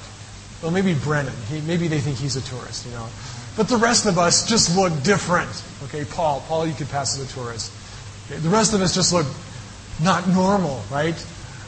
Well, 0.62 0.70
maybe 0.70 0.94
Brennan. 0.94 1.34
He, 1.48 1.60
maybe 1.62 1.88
they 1.88 2.00
think 2.00 2.18
he's 2.18 2.36
a 2.36 2.42
tourist, 2.42 2.86
you 2.86 2.92
know. 2.92 3.08
But 3.56 3.68
the 3.68 3.76
rest 3.76 4.06
of 4.06 4.18
us 4.18 4.46
just 4.46 4.76
look 4.76 5.02
different. 5.02 5.50
Okay, 5.84 6.04
Paul. 6.04 6.42
Paul, 6.46 6.66
you 6.66 6.74
could 6.74 6.88
pass 6.88 7.18
as 7.18 7.30
a 7.30 7.34
tourist. 7.34 7.72
Okay, 8.26 8.40
the 8.40 8.48
rest 8.48 8.72
of 8.72 8.80
us 8.80 8.94
just 8.94 9.12
look 9.12 9.26
not 10.02 10.28
normal, 10.28 10.82
right? 10.90 11.16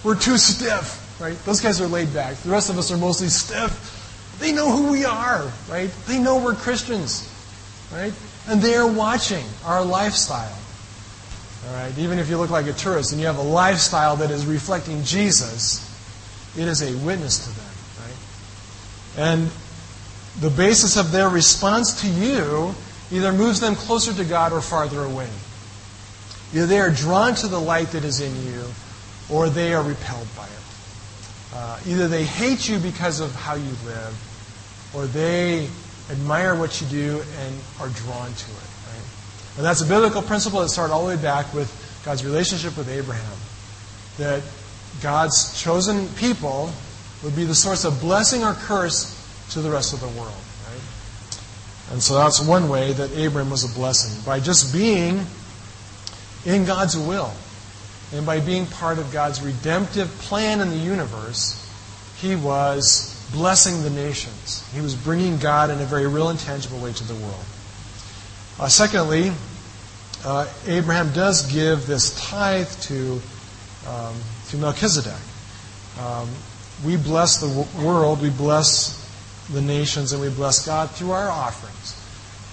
We're 0.05 0.19
too 0.19 0.37
stiff, 0.37 1.19
right? 1.21 1.37
Those 1.45 1.61
guys 1.61 1.81
are 1.81 1.87
laid 1.87 2.13
back. 2.13 2.37
The 2.37 2.51
rest 2.51 2.69
of 2.69 2.79
us 2.79 2.93
are 2.93 2.99
mostly 2.99 3.29
stiff. 3.29 4.37
They 4.39 4.53
know 4.53 4.71
who 4.71 4.93
we 4.93 5.05
are, 5.05 5.51
right? 5.69 5.91
They 6.07 6.19
know 6.19 6.45
we're 6.45 6.55
Christians, 6.55 7.27
right? 7.91 8.13
And 8.47 8.61
they 8.61 8.75
are 8.75 8.87
watching 8.87 9.45
our 9.65 9.83
lifestyle. 9.83 10.59
All 11.67 11.75
right? 11.75 11.97
Even 11.97 12.19
if 12.19 12.29
you 12.29 12.37
look 12.37 12.51
like 12.51 12.67
a 12.67 12.75
tourist 12.75 13.13
and 13.13 13.21
you 13.21 13.27
have 13.27 13.39
a 13.39 13.43
lifestyle 13.43 14.17
that 14.17 14.31
is 14.31 14.45
reflecting 14.45 15.03
Jesus, 15.05 15.81
it 16.59 16.69
is 16.69 16.83
a 16.83 16.95
witness 17.05 17.47
to 17.47 17.51
them, 17.51 17.75
right? 18.07 19.31
And 19.33 19.51
the 20.41 20.51
basis 20.51 20.99
of 20.99 21.13
their 21.13 21.31
response 21.31 22.03
to 22.03 22.09
you 22.09 22.75
either 23.11 23.33
moves 23.33 23.61
them 23.61 23.75
closer 23.75 24.13
to 24.13 24.25
God 24.25 24.53
or 24.53 24.61
farther 24.61 25.03
away. 25.03 25.29
They 26.53 26.79
are 26.79 26.91
drawn 26.91 27.35
to 27.37 27.49
the 27.49 27.59
light 27.59 27.89
that 27.93 28.05
is 28.05 28.21
in 28.21 28.35
you 28.45 28.65
or 29.31 29.49
they 29.49 29.75
are 29.75 29.83
repelled 29.83 30.29
by 30.37 30.45
it. 30.45 30.51
Uh, 31.55 31.79
either 31.87 32.09
they 32.09 32.25
hate 32.25 32.69
you 32.69 32.79
because 32.79 33.21
of 33.21 33.35
how 33.35 33.55
you 33.55 33.71
live 33.87 34.91
or 34.95 35.07
they 35.07 35.69
admire 36.11 36.55
what 36.55 36.81
you 36.81 36.87
do 36.89 37.23
and 37.41 37.55
are 37.81 37.89
drawn 37.89 38.27
to 38.27 38.51
it. 38.51 38.71
Right? 38.89 39.05
And 39.57 39.65
that's 39.65 39.81
a 39.81 39.87
biblical 39.87 40.23
principle 40.23 40.61
that 40.61 40.69
started 40.69 40.93
all 40.93 41.07
the 41.07 41.17
way 41.17 41.23
back 41.23 41.53
with 41.55 41.71
God's 42.05 42.25
relationship 42.25 42.77
with 42.77 42.89
Abraham. 42.89 43.39
That 44.19 44.43
God's 45.01 45.61
chosen 45.61 46.09
people 46.17 46.71
would 47.23 47.35
be 47.35 47.45
the 47.45 47.55
source 47.55 47.85
of 47.85 48.01
blessing 48.01 48.45
or 48.45 48.55
curse 48.55 49.21
to 49.51 49.61
the 49.61 49.71
rest 49.71 49.95
of 49.95 50.01
the 50.01 50.09
world. 50.09 50.35
Right? 50.69 50.83
And 51.93 52.03
so 52.03 52.15
that's 52.15 52.41
one 52.41 52.69
way 52.69 52.93
that 52.93 53.11
Abraham 53.13 53.51
was 53.51 53.65
a 53.65 53.75
blessing. 53.75 54.23
By 54.25 54.41
just 54.41 54.73
being 54.73 55.25
in 56.45 56.65
God's 56.65 56.97
will 56.97 57.33
and 58.13 58.27
by 58.27 58.41
being 58.41 58.67
part 58.67 58.99
of 58.99 59.13
God's 59.13 59.43
redemptive 59.43 60.09
plan 60.19 60.61
in 60.61 60.71
the 60.71 60.77
universe, 60.77 61.61
he 62.19 62.37
was 62.37 63.11
blessing 63.33 63.83
the 63.83 63.91
nations. 63.91 64.65
He 64.73 64.81
was 64.81 64.95
bringing 64.95 65.39
God 65.39 65.71
in 65.71 65.81
a 65.81 65.85
very 65.85 66.07
real 66.07 66.29
and 66.29 66.39
tangible 66.39 66.79
way 66.79 66.93
to 66.93 67.05
the 67.05 67.15
world. 67.15 67.45
Uh, 68.59 68.69
secondly, 68.69 69.33
uh, 70.25 70.49
Abraham 70.67 71.13
does 71.13 71.51
give 71.53 71.87
this 71.87 72.15
tithe 72.31 72.71
to, 72.83 73.21
um, 73.89 74.15
to 74.49 74.57
Melchizedek. 74.57 75.13
Um, 76.01 76.29
we 76.85 76.97
bless 76.97 77.39
the 77.39 77.67
world, 77.83 78.23
we 78.23 78.31
bless 78.31 79.01
the 79.53 79.61
nations, 79.61 80.13
and 80.13 80.23
we 80.23 80.31
bless 80.31 80.65
God 80.65 80.91
through 80.91 81.13
our 81.13 81.29
offerings. 81.29 82.01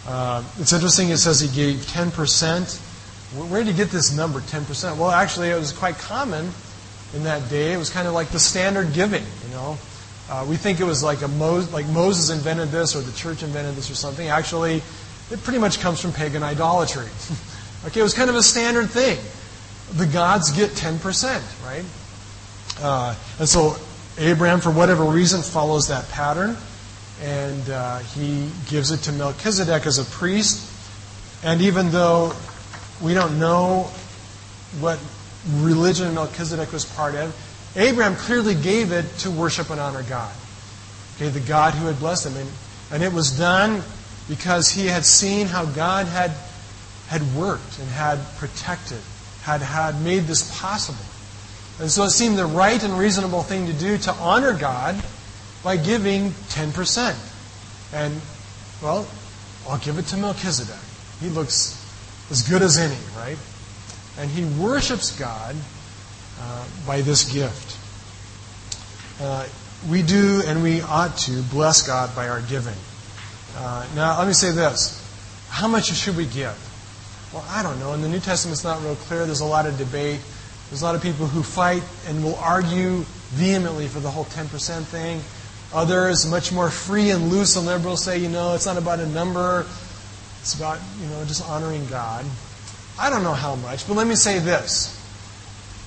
Uh, 0.08 0.44
it's 0.60 0.74
interesting, 0.74 1.10
it 1.10 1.18
says 1.18 1.40
he 1.40 1.48
gave 1.56 1.78
10%. 1.86 2.91
Where 3.34 3.64
did 3.64 3.72
you 3.72 3.78
get 3.78 3.92
this 3.92 4.16
number, 4.16 4.42
10%? 4.42 4.98
Well, 4.98 5.10
actually, 5.10 5.50
it 5.50 5.58
was 5.58 5.72
quite 5.72 5.98
common 5.98 6.50
in 7.14 7.24
that 7.24 7.50
day. 7.50 7.72
It 7.72 7.78
was 7.78 7.90
kind 7.90 8.06
of 8.06 8.14
like 8.14 8.28
the 8.30 8.40
standard 8.40 8.94
giving, 8.94 9.24
you 9.24 9.54
know. 9.54 9.78
Uh, 10.30 10.46
we 10.50 10.58
think 10.58 10.82
it 10.82 10.84
was 10.84 11.02
like 11.02 11.22
a 11.22 11.28
Mo- 11.30 11.66
like 11.72 11.86
Moses 11.88 12.30
invented 12.30 12.70
this 12.70 12.96
or 12.96 13.02
the 13.02 13.12
church 13.14 13.42
invented 13.42 13.76
this 13.76 13.90
or 13.90 13.96
something. 13.96 14.28
Actually, 14.28 14.82
it 15.30 15.44
pretty 15.44 15.60
much 15.60 15.80
comes 15.80 16.02
from 16.02 16.12
pagan 16.12 16.44
idolatry. 16.44 17.08
okay, 17.86 18.02
it 18.02 18.04
was 18.04 18.14
kind 18.14 18.30
of 18.30 18.36
a 18.36 18.44
standard 18.44 18.90
thing. 18.90 19.18
The 19.98 20.06
gods 20.06 20.52
get 20.52 20.72
10%, 20.72 21.66
right? 21.66 21.86
Uh, 22.82 23.16
and 23.40 23.48
so 23.48 23.76
Abraham, 24.18 24.60
for 24.60 24.72
whatever 24.72 25.06
reason, 25.06 25.42
follows 25.42 25.88
that 25.88 26.08
pattern. 26.10 26.58
And 27.22 27.70
uh, 27.70 28.00
he 28.00 28.50
gives 28.68 28.92
it 28.92 28.98
to 29.04 29.12
Melchizedek 29.14 29.86
as 29.86 30.00
a 30.00 30.06
priest. 30.06 30.68
And 31.44 31.62
even 31.62 31.92
though 31.92 32.34
we 33.02 33.14
don't 33.14 33.40
know 33.40 33.90
what 34.80 35.00
religion 35.48 36.14
Melchizedek 36.14 36.72
was 36.72 36.86
part 36.86 37.16
of, 37.16 37.36
Abraham 37.76 38.16
clearly 38.16 38.56
gave 38.56 38.92
it 38.92 39.06
to 39.20 39.32
worship 39.32 39.70
and 39.70 39.80
honor 39.80 40.04
God. 40.04 40.34
Okay, 41.16 41.30
the 41.30 41.40
God 41.40 41.74
who 41.74 41.88
had 41.88 42.00
blessed 42.00 42.28
him. 42.28 42.38
And, 42.38 42.50
and 42.92 43.04
it 43.04 43.14
was 43.14 43.38
done 43.38 43.82
because 44.28 44.70
he 44.70 44.88
had 44.88 45.06
seen 45.06 45.48
how 45.48 45.66
God 45.66 46.06
had, 46.08 46.32
had 47.08 47.22
worked 47.36 47.80
and 47.80 47.88
had 47.90 48.20
protected, 48.38 49.00
had, 49.42 49.62
had 49.62 50.02
made 50.02 50.24
this 50.24 50.60
possible. 50.60 51.06
And 51.80 51.90
so 51.90 52.04
it 52.04 52.12
seemed 52.12 52.38
the 52.38 52.46
right 52.46 52.82
and 52.84 52.98
reasonable 52.98 53.42
thing 53.42 53.68
to 53.68 53.74
do 53.74 53.98
to 54.00 54.12
honor 54.14 54.54
God 54.54 55.02
by 55.64 55.78
giving 55.78 56.30
10%. 56.30 57.16
And, 57.94 58.22
well, 58.82 59.08
I'll 59.68 59.80
give 59.80 59.98
it 59.98 60.06
to 60.08 60.18
Melchizedek. 60.18 60.76
He 61.20 61.30
looks 61.30 61.81
as 62.32 62.48
good 62.48 62.62
as 62.62 62.78
any, 62.78 62.98
right? 63.18 63.38
And 64.18 64.30
he 64.30 64.46
worships 64.60 65.18
God 65.18 65.56
uh, 66.40 66.66
by 66.88 67.02
this 67.02 67.32
gift. 67.32 67.78
Uh, 69.22 69.48
we 69.90 70.02
do 70.02 70.42
and 70.46 70.64
we 70.64 70.82
ought 70.82 71.18
to 71.18 71.42
bless 71.44 71.86
God 71.86 72.16
by 72.16 72.30
our 72.30 72.42
giving. 72.42 72.76
Uh, 73.56 73.86
now, 73.96 74.18
let 74.18 74.28
me 74.28 74.34
say 74.34 74.52
this. 74.52 74.98
How 75.50 75.68
much 75.68 75.94
should 75.94 76.16
we 76.16 76.26
give? 76.26 76.58
Well, 77.34 77.46
I 77.50 77.64
don't 77.64 77.80
know. 77.80 77.94
In 77.94 78.02
the 78.02 78.10
New 78.10 78.20
Testament, 78.20 78.56
it's 78.56 78.64
not 78.64 78.82
real 78.82 78.96
clear. 78.96 79.26
There's 79.26 79.42
a 79.42 79.46
lot 79.46 79.66
of 79.66 79.78
debate. 79.78 80.20
There's 80.70 80.82
a 80.82 80.86
lot 80.86 80.96
of 80.96 81.02
people 81.02 81.28
who 81.28 81.44
fight 81.44 81.84
and 82.08 82.24
will 82.24 82.36
argue 82.36 83.04
vehemently 83.32 83.88
for 83.88 84.00
the 84.00 84.10
whole 84.10 84.26
10% 84.26 84.84
thing. 84.84 85.22
Others, 85.74 86.30
much 86.30 86.52
more 86.52 86.70
free 86.70 87.12
and 87.12 87.30
loose 87.30 87.56
and 87.56 87.66
liberal, 87.66 87.98
say, 87.98 88.18
you 88.18 88.30
know, 88.30 88.56
it's 88.56 88.66
not 88.66 88.78
about 88.78 89.00
a 89.00 89.08
number. 89.08 89.66
It's 90.42 90.56
about, 90.56 90.80
you 91.00 91.08
know, 91.08 91.24
just 91.26 91.48
honoring 91.48 91.86
God. 91.88 92.26
I 93.00 93.10
don't 93.10 93.24
know 93.24 93.34
how 93.34 93.56
much, 93.56 93.88
but 93.88 93.96
let 93.96 94.08
me 94.08 94.16
say 94.16 94.40
this 94.40 94.98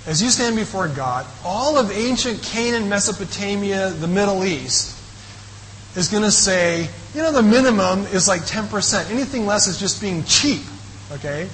as 0.06 0.22
you 0.22 0.28
stand 0.28 0.56
before 0.56 0.88
God, 0.88 1.26
all 1.44 1.78
of 1.78 1.90
ancient 1.90 2.42
Canaan, 2.42 2.88
Mesopotamia, 2.88 3.90
the 3.90 4.06
Middle 4.06 4.44
East, 4.44 4.98
is 5.96 6.08
going 6.08 6.22
to 6.22 6.30
say, 6.30 6.88
you 7.14 7.22
know, 7.22 7.32
the 7.32 7.42
minimum 7.42 8.00
is 8.06 8.28
like 8.28 8.42
10%. 8.42 9.10
Anything 9.10 9.46
less 9.46 9.66
is 9.66 9.78
just 9.78 10.02
being 10.02 10.22
cheap. 10.24 10.60
Okay? 11.12 11.48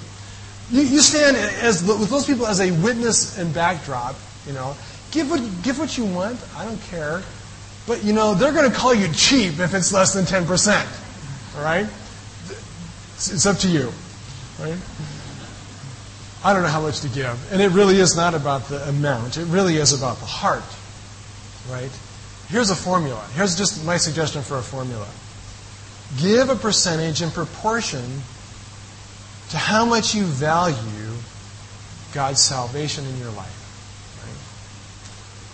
You, 0.70 0.82
you 0.82 1.00
stand 1.00 1.36
as, 1.36 1.86
with 1.86 2.10
those 2.10 2.26
people 2.26 2.46
as 2.46 2.60
a 2.60 2.72
witness 2.82 3.38
and 3.38 3.54
backdrop, 3.54 4.16
you 4.46 4.52
know. 4.52 4.74
Give 5.12 5.30
what, 5.30 5.40
give 5.62 5.78
what 5.78 5.96
you 5.96 6.04
want. 6.04 6.40
I 6.56 6.64
don't 6.64 6.80
care. 6.84 7.22
But, 7.86 8.02
you 8.02 8.12
know, 8.12 8.34
they're 8.34 8.52
going 8.52 8.68
to 8.68 8.76
call 8.76 8.94
you 8.94 9.12
cheap 9.12 9.60
if 9.60 9.74
it's 9.74 9.92
less 9.92 10.12
than 10.14 10.24
10%. 10.24 11.56
All 11.56 11.62
right? 11.64 11.86
It's, 13.20 13.30
it's 13.30 13.44
up 13.44 13.58
to 13.58 13.68
you. 13.68 13.92
Right? 14.58 14.78
I 16.42 16.54
don't 16.54 16.62
know 16.62 16.70
how 16.70 16.80
much 16.80 17.00
to 17.00 17.08
give. 17.10 17.52
And 17.52 17.60
it 17.60 17.70
really 17.72 18.00
is 18.00 18.16
not 18.16 18.32
about 18.32 18.70
the 18.70 18.88
amount, 18.88 19.36
it 19.36 19.44
really 19.44 19.76
is 19.76 19.92
about 19.92 20.16
the 20.20 20.24
heart. 20.24 20.64
Right? 21.70 21.90
Here's 22.48 22.70
a 22.70 22.74
formula. 22.74 23.22
Here's 23.34 23.56
just 23.56 23.84
my 23.84 23.98
suggestion 23.98 24.40
for 24.40 24.56
a 24.56 24.62
formula 24.62 25.06
give 26.18 26.48
a 26.48 26.56
percentage 26.56 27.20
in 27.20 27.30
proportion 27.30 28.22
to 29.50 29.56
how 29.58 29.84
much 29.84 30.14
you 30.14 30.24
value 30.24 31.12
God's 32.14 32.42
salvation 32.42 33.04
in 33.04 33.18
your 33.18 33.30
life. 33.32 34.24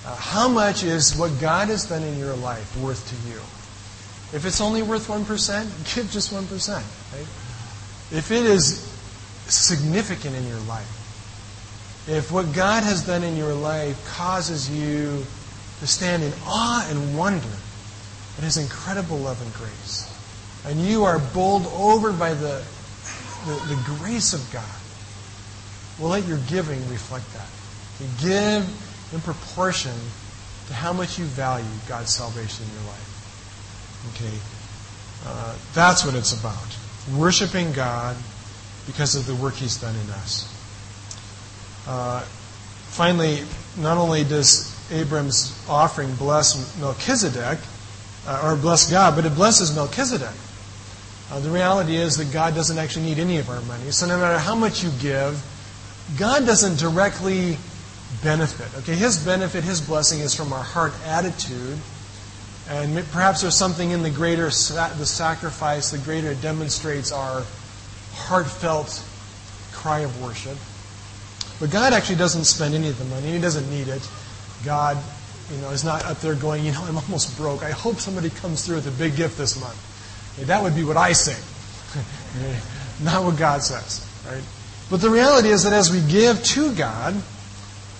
Right? 0.04 0.12
Uh, 0.12 0.16
how 0.16 0.48
much 0.48 0.84
is 0.84 1.16
what 1.16 1.32
God 1.40 1.66
has 1.66 1.84
done 1.84 2.04
in 2.04 2.16
your 2.16 2.36
life 2.36 2.76
worth 2.78 3.06
to 3.08 3.28
you? 3.28 3.40
If 4.32 4.46
it's 4.46 4.60
only 4.60 4.82
worth 4.82 5.08
1%, 5.08 5.26
give 5.94 6.10
just 6.12 6.32
1%. 6.32 6.74
Right? 7.12 7.26
If 8.12 8.30
it 8.30 8.44
is 8.44 8.82
significant 9.46 10.36
in 10.36 10.46
your 10.46 10.60
life, 10.60 12.06
if 12.08 12.30
what 12.30 12.54
God 12.54 12.84
has 12.84 13.04
done 13.04 13.24
in 13.24 13.36
your 13.36 13.54
life 13.54 14.04
causes 14.06 14.70
you 14.70 15.24
to 15.80 15.86
stand 15.86 16.22
in 16.22 16.32
awe 16.44 16.86
and 16.88 17.18
wonder 17.18 17.48
at 18.38 18.44
His 18.44 18.56
incredible 18.56 19.18
love 19.18 19.42
and 19.42 19.52
grace, 19.54 20.12
and 20.66 20.80
you 20.80 21.04
are 21.04 21.18
bowled 21.18 21.66
over 21.66 22.12
by 22.12 22.32
the, 22.34 22.64
the, 23.46 23.74
the 23.74 23.82
grace 23.98 24.32
of 24.32 24.52
God, 24.52 24.64
well, 25.98 26.10
let 26.10 26.26
your 26.26 26.38
giving 26.48 26.78
reflect 26.90 27.26
that. 27.32 27.48
To 27.98 28.26
give 28.26 29.12
in 29.12 29.20
proportion 29.20 29.94
to 30.68 30.74
how 30.74 30.92
much 30.92 31.18
you 31.18 31.24
value 31.24 31.64
God's 31.88 32.14
salvation 32.14 32.66
in 32.66 32.72
your 32.72 32.82
life. 32.82 34.14
Okay? 34.14 34.38
Uh, 35.26 35.56
that's 35.74 36.04
what 36.04 36.14
it's 36.14 36.38
about. 36.38 36.76
Worshipping 37.14 37.72
God 37.72 38.16
because 38.86 39.14
of 39.14 39.26
the 39.26 39.34
work 39.34 39.54
He's 39.54 39.80
done 39.80 39.94
in 39.94 40.10
us. 40.10 40.52
Uh, 41.86 42.20
finally, 42.20 43.42
not 43.78 43.98
only 43.98 44.24
does 44.24 44.72
Abram's 44.90 45.56
offering 45.68 46.14
bless 46.16 46.78
Melchizedek, 46.80 47.58
uh, 48.26 48.40
or 48.44 48.56
bless 48.56 48.90
God, 48.90 49.14
but 49.14 49.24
it 49.24 49.34
blesses 49.34 49.74
Melchizedek. 49.74 50.34
Uh, 51.30 51.40
the 51.40 51.50
reality 51.50 51.96
is 51.96 52.16
that 52.16 52.32
God 52.32 52.54
doesn't 52.54 52.78
actually 52.78 53.06
need 53.06 53.18
any 53.18 53.38
of 53.38 53.50
our 53.50 53.60
money. 53.62 53.90
So 53.90 54.06
no 54.06 54.18
matter 54.18 54.38
how 54.38 54.54
much 54.54 54.82
you 54.82 54.90
give, 55.00 55.42
God 56.18 56.46
doesn't 56.46 56.78
directly 56.78 57.56
benefit. 58.22 58.68
Okay, 58.82 58.94
his 58.94 59.24
benefit, 59.24 59.64
his 59.64 59.80
blessing 59.80 60.20
is 60.20 60.34
from 60.34 60.52
our 60.52 60.62
heart 60.62 60.92
attitude. 61.04 61.78
And 62.68 62.96
perhaps 63.10 63.42
there's 63.42 63.56
something 63.56 63.90
in 63.90 64.02
the 64.02 64.10
greater 64.10 64.46
the 64.46 65.06
sacrifice, 65.06 65.90
the 65.92 65.98
greater 65.98 66.32
it 66.32 66.42
demonstrates 66.42 67.12
our 67.12 67.44
heartfelt 68.12 69.04
cry 69.72 70.00
of 70.00 70.22
worship. 70.22 70.58
But 71.60 71.70
God 71.70 71.92
actually 71.92 72.16
doesn't 72.16 72.44
spend 72.44 72.74
any 72.74 72.88
of 72.88 72.98
the 72.98 73.04
money. 73.04 73.32
He 73.32 73.38
doesn't 73.38 73.70
need 73.70 73.88
it. 73.88 74.06
God, 74.64 74.98
you 75.52 75.58
know, 75.58 75.70
is 75.70 75.84
not 75.84 76.04
up 76.04 76.20
there 76.20 76.34
going, 76.34 76.64
you 76.64 76.72
know, 76.72 76.82
I'm 76.84 76.96
almost 76.96 77.36
broke. 77.36 77.62
I 77.62 77.70
hope 77.70 77.96
somebody 77.96 78.30
comes 78.30 78.66
through 78.66 78.76
with 78.76 78.88
a 78.88 78.98
big 78.98 79.16
gift 79.16 79.38
this 79.38 79.58
month. 79.60 79.80
That 80.46 80.62
would 80.62 80.74
be 80.74 80.84
what 80.84 80.96
I 80.96 81.12
say. 81.12 81.36
not 83.02 83.24
what 83.24 83.38
God 83.38 83.62
says, 83.62 84.06
right? 84.26 84.42
But 84.90 85.00
the 85.00 85.10
reality 85.10 85.48
is 85.48 85.64
that 85.64 85.72
as 85.72 85.90
we 85.90 86.00
give 86.10 86.42
to 86.44 86.74
God, 86.74 87.14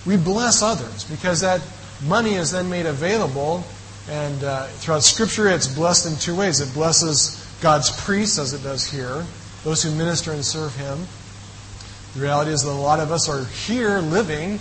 we 0.05 0.17
bless 0.17 0.61
others 0.61 1.03
because 1.05 1.41
that 1.41 1.61
money 2.05 2.35
is 2.35 2.51
then 2.51 2.69
made 2.69 2.85
available. 2.85 3.63
And 4.09 4.43
uh, 4.43 4.67
throughout 4.67 5.03
Scripture, 5.03 5.49
it's 5.49 5.67
blessed 5.67 6.07
in 6.07 6.17
two 6.17 6.35
ways. 6.35 6.61
It 6.61 6.73
blesses 6.73 7.45
God's 7.61 7.89
priests, 8.03 8.39
as 8.39 8.53
it 8.53 8.63
does 8.63 8.89
here, 8.89 9.25
those 9.63 9.83
who 9.83 9.91
minister 9.91 10.31
and 10.31 10.45
serve 10.45 10.75
Him. 10.75 10.99
The 12.13 12.21
reality 12.21 12.51
is 12.51 12.63
that 12.63 12.71
a 12.71 12.73
lot 12.73 12.99
of 12.99 13.11
us 13.11 13.27
are 13.27 13.43
here 13.45 13.99
living 13.99 14.59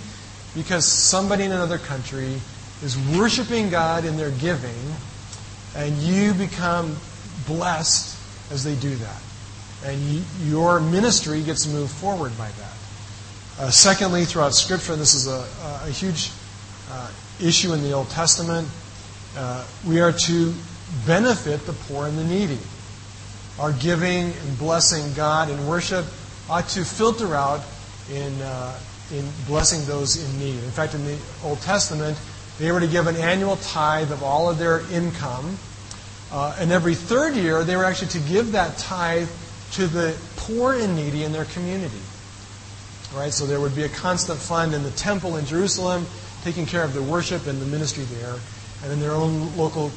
because 0.55 0.85
somebody 0.85 1.45
in 1.45 1.53
another 1.53 1.79
country 1.79 2.41
is 2.83 2.99
worshiping 3.17 3.71
God 3.71 4.05
in 4.05 4.17
their 4.17 4.33
giving, 4.33 4.95
and 5.77 5.97
you 5.99 6.35
become 6.35 6.97
blessed 7.47 8.19
as 8.51 8.65
they 8.65 8.75
do 8.75 8.95
that. 8.97 9.23
And 9.85 10.01
you, 10.01 10.23
your 10.45 10.81
ministry 10.81 11.43
gets 11.43 11.67
moved 11.67 11.93
forward 11.93 12.37
by 12.37 12.49
that. 12.49 12.77
Uh, 13.59 13.71
secondly, 13.71 14.25
throughout 14.25 14.55
Scripture, 14.55 14.93
and 14.93 15.01
this 15.01 15.15
is 15.15 15.29
a, 15.29 15.47
a 15.85 15.91
huge 15.91 16.31
uh, 16.91 17.11
issue 17.41 17.73
in 17.73 17.83
the 17.83 17.93
Old 17.93 18.11
Testament, 18.11 18.69
uh, 19.37 19.65
we 19.87 20.01
are 20.01 20.13
to 20.13 20.55
benefit 21.07 21.67
the 21.67 21.73
poor 21.73 22.07
and 22.07 22.17
the 22.17 22.25
needy. 22.25 22.59
Our 23.59 23.73
giving 23.73 24.33
and 24.33 24.59
blessing 24.59 25.13
God 25.15 25.51
in 25.51 25.67
worship 25.67 26.05
ought 26.49 26.69
to 26.71 26.85
filter 26.85 27.35
out 27.35 27.63
in, 28.13 28.41
uh, 28.43 28.79
in 29.13 29.27
blessing 29.47 29.85
those 29.87 30.23
in 30.23 30.39
need. 30.39 30.63
In 30.63 30.71
fact, 30.71 30.95
in 30.95 31.05
the 31.05 31.19
Old 31.45 31.61
Testament, 31.61 32.19
they 32.59 32.73
were 32.73 32.81
to 32.81 32.87
give 32.87 33.07
an 33.07 33.17
annual 33.17 33.57
tithe 33.57 34.13
of 34.13 34.23
all 34.23 34.49
of 34.49 34.59
their 34.59 34.81
income. 34.93 35.59
Uh, 36.33 36.57
and 36.59 36.73
every 36.73 36.95
third 36.95 37.35
year, 37.35 37.65
they 37.65 37.77
were 37.77 37.85
actually 37.85 38.09
to 38.09 38.21
give 38.21 38.53
that 38.53 38.77
tithe 38.79 39.29
to 39.73 39.87
the 39.87 40.17
poor 40.37 40.75
and 40.75 40.97
needy 40.97 41.25
in 41.25 41.33
their 41.33 41.45
community. 41.47 42.01
Right? 43.15 43.33
So 43.33 43.47
there 43.47 43.61
would 43.61 43.75
be 43.75 43.85
a 43.85 43.89
constant 43.89 44.39
fund 44.39 44.75
in 44.75 44.83
the 44.83 44.91
temple 44.91 45.37
in 45.37 45.47
Jerusalem 45.47 46.07
taking 46.43 46.67
care 46.67 46.85
of 46.85 46.95
the 46.95 47.03
worship 47.03 47.47
and 47.47 47.61
the 47.61 47.67
ministry 47.67 48.05
there. 48.05 48.37
And 48.87 48.93
in 48.93 49.01
their 49.01 49.11
own 49.11 49.57
local 49.57 49.91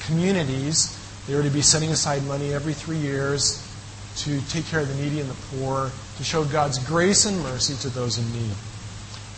communities, 0.00 1.00
they 1.26 1.34
were 1.34 1.42
to 1.42 1.48
be 1.48 1.62
setting 1.62 1.90
aside 1.90 2.22
money 2.24 2.52
every 2.52 2.74
three 2.74 2.98
years 2.98 3.66
to 4.16 4.38
take 4.50 4.66
care 4.66 4.80
of 4.80 4.88
the 4.88 5.02
needy 5.02 5.18
and 5.18 5.30
the 5.30 5.56
poor, 5.56 5.90
to 6.18 6.24
show 6.24 6.44
God's 6.44 6.78
grace 6.86 7.24
and 7.24 7.40
mercy 7.40 7.74
to 7.80 7.88
those 7.88 8.18
in 8.18 8.30
need. 8.34 8.54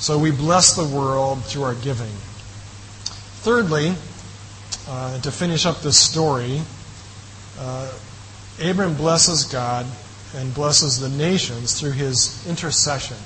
So 0.01 0.19
we 0.19 0.33
bless 0.33 0.75
the 0.75 0.85
world 0.85 1.45
through 1.45 1.63
our 1.63 1.75
giving. 1.77 2.11
Thirdly, 3.45 3.95
uh, 4.89 5.21
to 5.21 5.31
finish 5.31 5.67
up 5.67 5.83
this 5.83 5.99
story, 6.01 6.61
uh, 7.61 7.93
Abram 8.61 8.95
blesses 8.95 9.45
God 9.45 9.87
and 10.35 10.53
blesses 10.53 10.99
the 10.99 11.11
nations 11.11 11.79
through 11.79 11.93
his 11.93 12.45
intercession. 12.49 13.17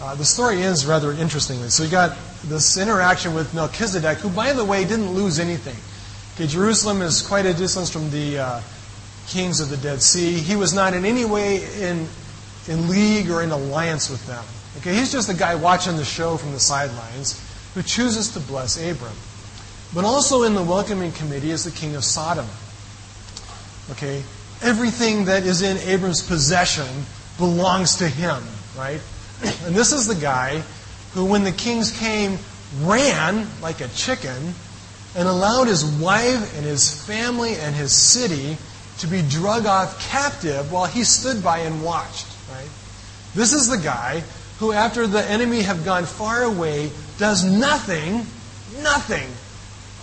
Uh, 0.00 0.14
the 0.14 0.24
story 0.24 0.62
ends 0.62 0.86
rather 0.86 1.12
interestingly. 1.12 1.68
So 1.68 1.82
you 1.82 1.90
got 1.90 2.16
this 2.44 2.76
interaction 2.76 3.34
with 3.34 3.54
Melchizedek, 3.54 4.18
who, 4.18 4.30
by 4.30 4.52
the 4.52 4.64
way, 4.64 4.84
didn't 4.84 5.12
lose 5.12 5.38
anything. 5.38 5.76
Okay, 6.34 6.46
Jerusalem 6.46 7.02
is 7.02 7.22
quite 7.22 7.46
a 7.46 7.52
distance 7.52 7.90
from 7.90 8.10
the 8.10 8.38
uh, 8.38 8.60
kings 9.28 9.60
of 9.60 9.68
the 9.68 9.76
Dead 9.76 10.00
Sea. 10.02 10.32
He 10.32 10.56
was 10.56 10.72
not 10.72 10.94
in 10.94 11.04
any 11.04 11.24
way 11.24 11.62
in, 11.82 12.08
in 12.68 12.88
league 12.88 13.30
or 13.30 13.42
in 13.42 13.50
alliance 13.50 14.08
with 14.08 14.26
them. 14.26 14.44
Okay, 14.78 14.94
he's 14.94 15.12
just 15.12 15.28
a 15.28 15.34
guy 15.34 15.54
watching 15.54 15.96
the 15.96 16.04
show 16.04 16.36
from 16.36 16.52
the 16.52 16.60
sidelines 16.60 17.40
who 17.74 17.82
chooses 17.82 18.32
to 18.32 18.40
bless 18.40 18.76
Abram. 18.76 19.12
But 19.94 20.04
also 20.04 20.44
in 20.44 20.54
the 20.54 20.62
welcoming 20.62 21.12
committee 21.12 21.50
is 21.50 21.64
the 21.64 21.70
king 21.70 21.96
of 21.96 22.04
Sodom. 22.04 22.46
Okay, 23.90 24.22
everything 24.62 25.24
that 25.24 25.44
is 25.44 25.62
in 25.62 25.76
Abram's 25.88 26.22
possession 26.22 26.86
belongs 27.38 27.96
to 27.96 28.08
him, 28.08 28.42
right? 28.76 29.00
And 29.64 29.74
this 29.74 29.92
is 29.92 30.06
the 30.06 30.14
guy 30.14 30.62
who, 31.12 31.24
when 31.24 31.44
the 31.44 31.52
kings 31.52 31.96
came, 31.98 32.38
ran 32.82 33.46
like 33.60 33.80
a 33.80 33.88
chicken 33.88 34.54
and 35.16 35.28
allowed 35.28 35.66
his 35.66 35.84
wife 35.84 36.56
and 36.56 36.64
his 36.64 37.04
family 37.04 37.54
and 37.54 37.74
his 37.74 37.92
city 37.92 38.56
to 38.98 39.06
be 39.06 39.22
drug 39.22 39.66
off 39.66 40.08
captive 40.08 40.70
while 40.70 40.86
he 40.86 41.02
stood 41.04 41.42
by 41.42 41.58
and 41.58 41.82
watched. 41.82 42.26
Right? 42.52 42.68
This 43.34 43.52
is 43.52 43.68
the 43.68 43.78
guy 43.78 44.22
who, 44.58 44.72
after 44.72 45.06
the 45.06 45.24
enemy 45.24 45.62
have 45.62 45.84
gone 45.84 46.04
far 46.04 46.42
away, 46.42 46.90
does 47.18 47.44
nothing, 47.44 48.26
nothing 48.82 49.28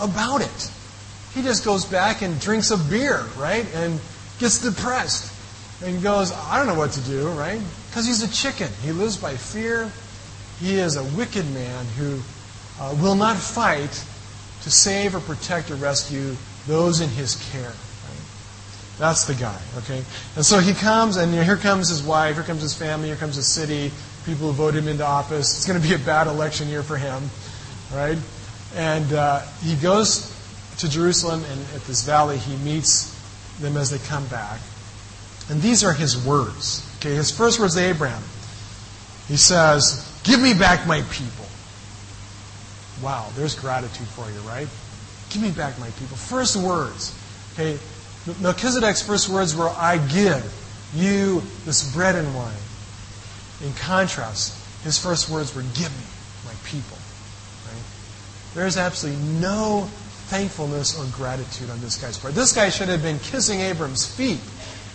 about 0.02 0.42
it. 0.42 0.72
He 1.34 1.42
just 1.44 1.64
goes 1.64 1.86
back 1.86 2.22
and 2.22 2.40
drinks 2.42 2.72
a 2.72 2.78
beer, 2.78 3.24
right? 3.38 3.66
And 3.76 4.00
gets 4.40 4.62
depressed 4.62 5.32
and 5.84 6.02
goes, 6.02 6.32
I 6.32 6.58
don't 6.58 6.68
know 6.68 6.80
what 6.80 6.92
to 6.94 7.02
do, 7.02 7.30
right? 7.30 7.62
Because 7.90 8.08
he's 8.08 8.24
a 8.24 8.32
chicken. 8.32 8.70
He 8.84 8.92
lives 8.92 9.18
by 9.18 9.36
fear. 9.36 9.92
He 10.60 10.76
is 10.76 10.96
a 10.96 11.04
wicked 11.16 11.46
man 11.54 11.86
who 11.98 12.20
uh, 12.80 12.96
will 13.02 13.16
not 13.16 13.38
fight 13.38 14.04
to 14.64 14.72
save 14.72 15.16
or 15.16 15.20
protect 15.20 15.72
or 15.72 15.76
rescue 15.76 16.36
those 16.66 17.02
in 17.02 17.10
his 17.10 17.36
care. 17.52 17.74
That's 18.98 19.26
the 19.26 19.36
guy, 19.36 19.60
okay? 19.78 20.04
And 20.36 20.44
so 20.44 20.60
he 20.60 20.74
comes, 20.74 21.18
and 21.18 21.32
here 21.32 21.56
comes 21.56 21.90
his 21.90 22.02
wife, 22.02 22.36
here 22.36 22.44
comes 22.44 22.64
his 22.64 22.74
family, 22.74 23.10
here 23.10 23.16
comes 23.16 23.36
his 23.36 23.46
city, 23.46 23.92
people 24.26 24.48
who 24.48 24.54
vote 24.54 24.74
him 24.74 24.88
into 24.88 25.06
office. 25.06 25.56
It's 25.56 25.68
going 25.68 25.80
to 25.80 25.88
be 25.88 25.94
a 25.94 26.00
bad 26.00 26.26
election 26.26 26.68
year 26.68 26.82
for 26.82 26.98
him, 26.98 27.22
right? 27.94 28.18
And 28.76 29.14
uh, 29.14 29.42
he 29.64 29.76
goes 29.76 30.34
to 30.80 30.90
Jerusalem, 30.90 31.44
and 31.52 31.62
at 31.76 31.82
this 31.82 32.04
valley, 32.04 32.38
he 32.38 32.56
meets 32.58 33.14
them 33.60 33.78
as 33.78 33.92
they 33.92 34.00
come 34.08 34.26
back. 34.28 34.60
And 35.50 35.62
these 35.62 35.84
are 35.84 35.94
his 35.94 36.26
words. 36.26 36.84
Okay, 36.98 37.14
his 37.14 37.30
first 37.30 37.60
words 37.60 37.76
to 37.76 37.82
Abraham. 37.82 38.24
He 39.28 39.38
says, 39.38 40.17
Give 40.28 40.42
me 40.42 40.54
back 40.54 40.86
my 40.86 41.02
people. 41.04 41.46
Wow, 43.02 43.30
there's 43.36 43.56
gratitude 43.56 44.08
for 44.08 44.30
you, 44.30 44.40
right? 44.42 44.68
Give 45.30 45.42
me 45.42 45.52
back 45.52 45.80
my 45.80 45.90
people. 45.92 46.18
First 46.18 46.58
words. 46.58 47.18
Okay, 47.54 47.80
Melchizedek's 48.42 49.02
first 49.02 49.30
words 49.30 49.56
were, 49.56 49.70
I 49.70 49.98
give 49.98 50.44
you 50.94 51.42
this 51.64 51.94
bread 51.94 52.16
and 52.16 52.36
wine. 52.36 52.54
In 53.64 53.74
contrast, 53.76 54.54
his 54.84 55.00
first 55.00 55.30
words 55.30 55.56
were, 55.56 55.62
Give 55.62 55.90
me 55.90 56.06
my 56.46 56.54
people. 56.66 56.98
Right? 57.66 57.84
There's 58.54 58.76
absolutely 58.76 59.24
no 59.40 59.88
thankfulness 60.28 61.00
or 61.00 61.06
gratitude 61.16 61.70
on 61.70 61.80
this 61.80 61.96
guy's 62.02 62.18
part. 62.18 62.36
This 62.36 62.52
guy 62.52 62.70
should 62.70 62.90
have 62.90 63.02
been 63.02 63.20
kissing 63.20 63.62
Abram's 63.62 64.06
feet 64.06 64.42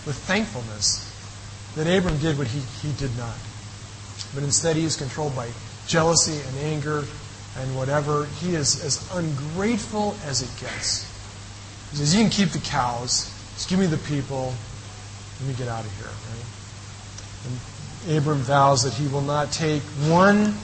with 0.05 0.17
thankfulness 0.27 1.09
that 1.75 1.87
Abram 1.87 2.19
did 2.19 2.37
what 2.37 2.49
he, 2.49 2.61
he 2.87 2.93
did 2.99 3.17
not. 3.17 3.35
But 4.35 4.43
instead, 4.43 4.77
he 4.77 4.85
is 4.85 4.97
controlled 4.97 5.35
by 5.37 5.51
jealousy 5.87 6.39
and 6.49 6.73
anger 6.73 7.05
and 7.59 7.77
whatever. 7.77 8.27
He 8.41 8.55
is 8.55 8.83
as 8.85 9.09
ungrateful 9.15 10.17
as 10.27 10.43
it 10.43 10.51
gets. 10.61 11.09
He 11.91 11.97
says, 11.99 12.15
You 12.15 12.23
can 12.23 12.31
keep 12.31 12.51
the 12.51 12.59
cows. 12.59 13.31
Just 13.55 13.69
give 13.69 13.79
me 13.79 13.87
the 13.87 13.99
people. 13.99 14.55
Let 15.41 15.49
me 15.49 15.55
get 15.55 15.69
out 15.69 15.85
of 15.85 15.97
here. 15.99 16.07
Right? 16.07 16.47
And 17.47 18.19
Abram 18.19 18.39
vows 18.39 18.85
that 18.85 18.95
he 18.95 19.07
will 19.09 19.23
not 19.23 19.53
take 19.53 19.83
one 20.09 20.55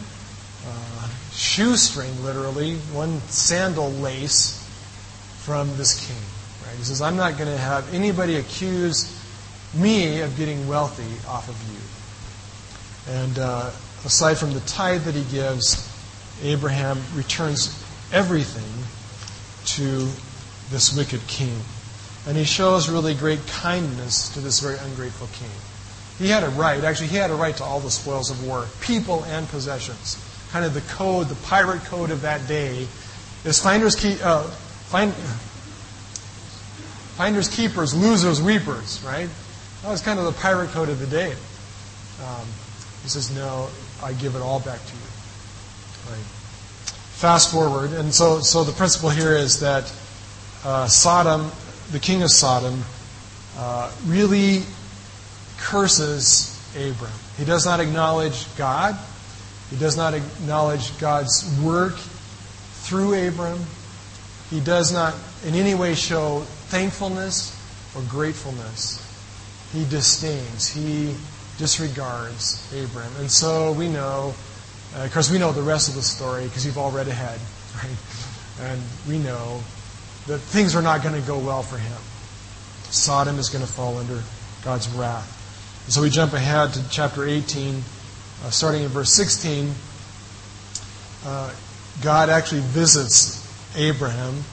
uh, 0.66 1.08
shoestring, 1.32 2.24
literally, 2.24 2.76
one 2.92 3.20
sandal 3.28 3.90
lace 3.90 4.64
from 5.38 5.68
this 5.76 6.06
king. 6.06 6.16
Right? 6.66 6.76
He 6.76 6.84
says, 6.84 7.02
I'm 7.02 7.16
not 7.16 7.37
going 7.38 7.50
to 7.50 7.58
have 7.58 7.92
anybody 7.92 8.37
accuse 8.37 9.14
me 9.74 10.20
of 10.20 10.37
getting 10.37 10.66
wealthy 10.66 11.28
off 11.28 11.48
of 11.48 11.56
you. 11.72 11.88
And 13.09 13.38
uh, 13.38 13.71
aside 14.05 14.37
from 14.37 14.53
the 14.53 14.61
tithe 14.61 15.05
that 15.05 15.14
he 15.14 15.25
gives, 15.25 15.88
Abraham 16.42 16.99
returns 17.14 17.85
everything 18.12 18.85
to 19.66 20.09
this 20.71 20.97
wicked 20.97 21.27
king. 21.27 21.57
And 22.27 22.37
he 22.37 22.44
shows 22.44 22.88
really 22.88 23.14
great 23.14 23.47
kindness 23.47 24.29
to 24.35 24.40
this 24.40 24.61
very 24.61 24.77
ungrateful 24.79 25.29
king. 25.33 25.51
He 26.18 26.29
had 26.29 26.42
a 26.42 26.49
right, 26.51 26.83
actually, 26.83 27.09
he 27.09 27.16
had 27.16 27.31
a 27.31 27.35
right 27.35 27.57
to 27.57 27.64
all 27.64 27.81
the 27.81 27.90
spoils 27.90 28.31
of 28.31 28.44
war, 28.44 28.66
people 28.81 29.25
and 29.25 29.49
possessions. 29.49 30.23
Kind 30.51 30.64
of 30.64 30.75
the 30.75 30.81
code, 30.92 31.29
the 31.29 31.37
pirate 31.47 31.85
code 31.85 32.11
of 32.11 32.23
that 32.23 32.47
day 32.49 32.87
is 33.44 33.61
finders, 33.61 33.94
keep, 33.94 34.18
uh, 34.25 34.42
find, 34.42 35.12
finders 37.16 37.49
keepers, 37.49 37.94
losers 37.94 38.42
weepers, 38.42 39.03
right? 39.07 39.29
That 39.83 39.90
was 39.90 40.03
kind 40.03 40.18
of 40.18 40.25
the 40.25 40.33
pirate 40.33 40.71
code 40.71 40.88
of 40.88 40.99
the 40.99 41.07
day. 41.07 41.33
Um, 42.21 42.47
he 43.02 43.08
says, 43.08 43.34
No, 43.34 43.68
I 44.02 44.12
give 44.12 44.34
it 44.34 44.42
all 44.42 44.61
back 44.61 44.80
to 44.84 44.92
you. 44.92 45.02
Right. 46.11 46.24
Fast 47.18 47.50
forward, 47.50 47.92
and 47.92 48.14
so, 48.14 48.40
so 48.40 48.62
the 48.62 48.72
principle 48.72 49.11
here 49.11 49.32
is 49.32 49.61
that 49.61 49.92
uh, 50.64 50.87
Sodom, 50.87 51.50
the 51.90 51.98
king 51.98 52.22
of 52.22 52.30
Sodom, 52.30 52.82
uh, 53.56 53.92
really 54.06 54.62
curses 55.58 56.54
Abram. 56.76 57.11
He 57.37 57.44
does 57.44 57.66
not 57.66 57.80
acknowledge 57.80 58.46
God. 58.56 58.96
He 59.70 59.76
does 59.76 59.96
not 59.96 60.14
acknowledge 60.14 60.96
God's 60.98 61.61
work 61.61 61.96
through 61.96 63.28
Abram. 63.28 63.58
He 64.50 64.61
does 64.61 64.92
not 64.92 65.14
in 65.44 65.54
any 65.54 65.74
way 65.74 65.94
show 65.94 66.40
thankfulness 66.68 67.54
or 67.94 68.02
gratefulness. 68.02 69.04
He 69.72 69.84
disdains. 69.84 70.68
He 70.68 71.14
disregards 71.59 72.73
Abram. 72.73 73.12
And 73.18 73.31
so 73.31 73.73
we 73.73 73.88
know, 73.88 74.35
uh, 74.97 75.05
of 75.05 75.12
course, 75.12 75.31
we 75.31 75.38
know 75.38 75.53
the 75.53 75.62
rest 75.62 75.88
of 75.88 75.94
the 75.94 76.03
story 76.03 76.44
because 76.44 76.64
you've 76.64 76.79
all 76.79 76.90
read 76.90 77.09
ahead, 77.09 77.38
right? 77.77 78.71
And 78.71 78.81
we 79.07 79.18
know 79.18 79.61
that 80.29 80.38
things 80.38 80.75
are 80.75 80.83
not 80.83 81.03
going 81.03 81.21
to 81.21 81.27
go 81.27 81.38
well 81.38 81.62
for 81.62 81.77
him. 81.77 81.99
Sodom 82.90 83.38
is 83.38 83.51
going 83.51 83.64
to 83.64 83.71
fall 83.71 83.99
under 83.99 84.23
God's 84.64 84.88
wrath. 84.90 85.35
And 85.85 85.92
so 85.92 86.03
we 86.03 86.11
jump 86.11 86.33
ahead 86.33 86.73
to 86.75 86.88
chapter 86.90 87.27
18, 87.27 87.75
uh, 88.44 88.51
starting 88.51 88.83
in 88.83 88.88
verse 88.88 89.12
16. 89.12 89.73
Uh, 91.25 91.55
God 92.03 92.31
actually 92.31 92.61
visits 92.61 93.44
Abraham, 93.77 94.44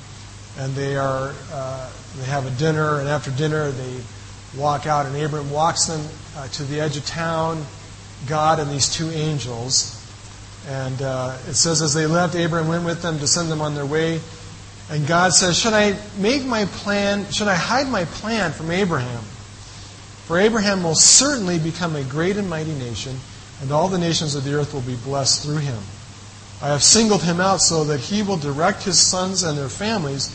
and 0.58 0.74
they 0.74 0.98
are 0.98 1.34
uh, 1.52 1.92
they 2.18 2.26
have 2.26 2.46
a 2.46 2.52
dinner, 2.52 3.00
and 3.00 3.08
after 3.08 3.32
dinner 3.32 3.70
they 3.72 4.02
walk 4.58 4.88
out, 4.88 5.06
and 5.06 5.16
Abraham 5.16 5.52
walks 5.52 5.86
them 5.86 6.02
uh, 6.36 6.48
to 6.50 6.64
the 6.64 6.80
edge 6.80 6.98
of 6.98 7.06
town. 7.06 7.66
God 8.28 8.60
and 8.60 8.72
these 8.72 8.90
two 8.90 9.10
angels, 9.12 10.02
and 10.68 11.00
uh, 11.02 11.38
it 11.48 11.54
says 11.54 11.82
as 11.82 11.94
they 11.94 12.08
left, 12.08 12.36
Abraham 12.36 12.68
went 12.68 12.86
with 12.86 13.02
them 13.02 13.20
to 13.20 13.28
send 13.28 13.52
them 13.52 13.62
on 13.62 13.76
their 13.76 13.86
way. 13.86 14.20
And 14.90 15.06
God 15.06 15.34
says, 15.34 15.60
Should 15.60 15.74
I 15.74 15.98
make 16.18 16.44
my 16.44 16.66
plan, 16.66 17.30
should 17.32 17.48
I 17.48 17.56
hide 17.56 17.88
my 17.88 18.06
plan 18.06 18.52
from 18.52 18.72
Abraham? 18.72 19.22
For 20.26 20.40
Abraham 20.40 20.82
will 20.82 20.96
certainly 20.96 21.60
become 21.60 21.96
a 21.96 22.04
great 22.04 22.38
and 22.38 22.50
mighty 22.50 22.74
nation, 22.74 23.16
and 23.62 23.72
all 23.72 23.90
the 23.90 24.00
nations 24.00 24.34
of 24.34 24.44
the 24.44 24.56
earth 24.56 24.74
will 24.74 24.82
be 24.82 24.96
blessed 24.96 25.44
through 25.44 25.58
him. 25.58 25.80
I 26.62 26.70
have 26.70 26.84
singled 26.84 27.22
him 27.22 27.40
out 27.40 27.62
so 27.62 27.84
that 27.84 28.00
he 28.00 28.24
will 28.24 28.38
direct 28.38 28.84
his 28.84 29.00
sons 29.00 29.44
and 29.44 29.58
their 29.58 29.70
families 29.70 30.34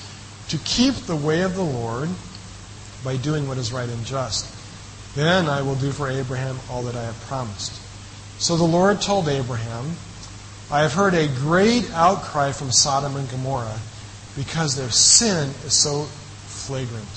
to 0.48 0.58
keep 0.58 0.94
the 0.94 1.16
way 1.16 1.40
of 1.42 1.56
the 1.56 1.62
Lord 1.62 2.08
by 3.02 3.16
doing 3.16 3.48
what 3.48 3.58
is 3.58 3.72
right 3.72 3.88
and 3.88 4.04
just. 4.04 4.59
Then 5.14 5.48
I 5.48 5.62
will 5.62 5.74
do 5.74 5.90
for 5.90 6.08
Abraham 6.08 6.58
all 6.70 6.82
that 6.84 6.94
I 6.94 7.02
have 7.02 7.20
promised. 7.22 7.80
So 8.38 8.56
the 8.56 8.64
Lord 8.64 9.00
told 9.00 9.28
Abraham, 9.28 9.96
I 10.70 10.82
have 10.82 10.92
heard 10.92 11.14
a 11.14 11.26
great 11.26 11.90
outcry 11.92 12.52
from 12.52 12.70
Sodom 12.70 13.16
and 13.16 13.28
Gomorrah 13.28 13.80
because 14.36 14.76
their 14.76 14.90
sin 14.90 15.50
is 15.66 15.74
so 15.74 16.04
flagrant. 16.46 17.08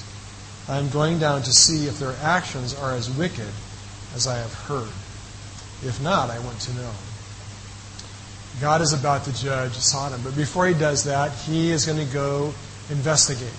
I 0.67 0.79
am 0.79 0.89
going 0.89 1.19
down 1.19 1.43
to 1.43 1.51
see 1.51 1.87
if 1.87 1.99
their 1.99 2.15
actions 2.21 2.73
are 2.73 2.95
as 2.95 3.09
wicked 3.11 3.49
as 4.15 4.27
I 4.27 4.37
have 4.37 4.53
heard. 4.53 4.89
If 5.85 6.01
not, 6.01 6.29
I 6.29 6.39
want 6.39 6.59
to 6.61 6.73
know. 6.75 6.91
God 8.61 8.81
is 8.81 8.93
about 8.93 9.25
to 9.25 9.33
judge 9.33 9.73
Sodom, 9.73 10.21
but 10.23 10.35
before 10.35 10.67
he 10.67 10.73
does 10.73 11.03
that, 11.03 11.31
he 11.31 11.71
is 11.71 11.85
going 11.85 12.05
to 12.05 12.13
go 12.13 12.53
investigate. 12.89 13.53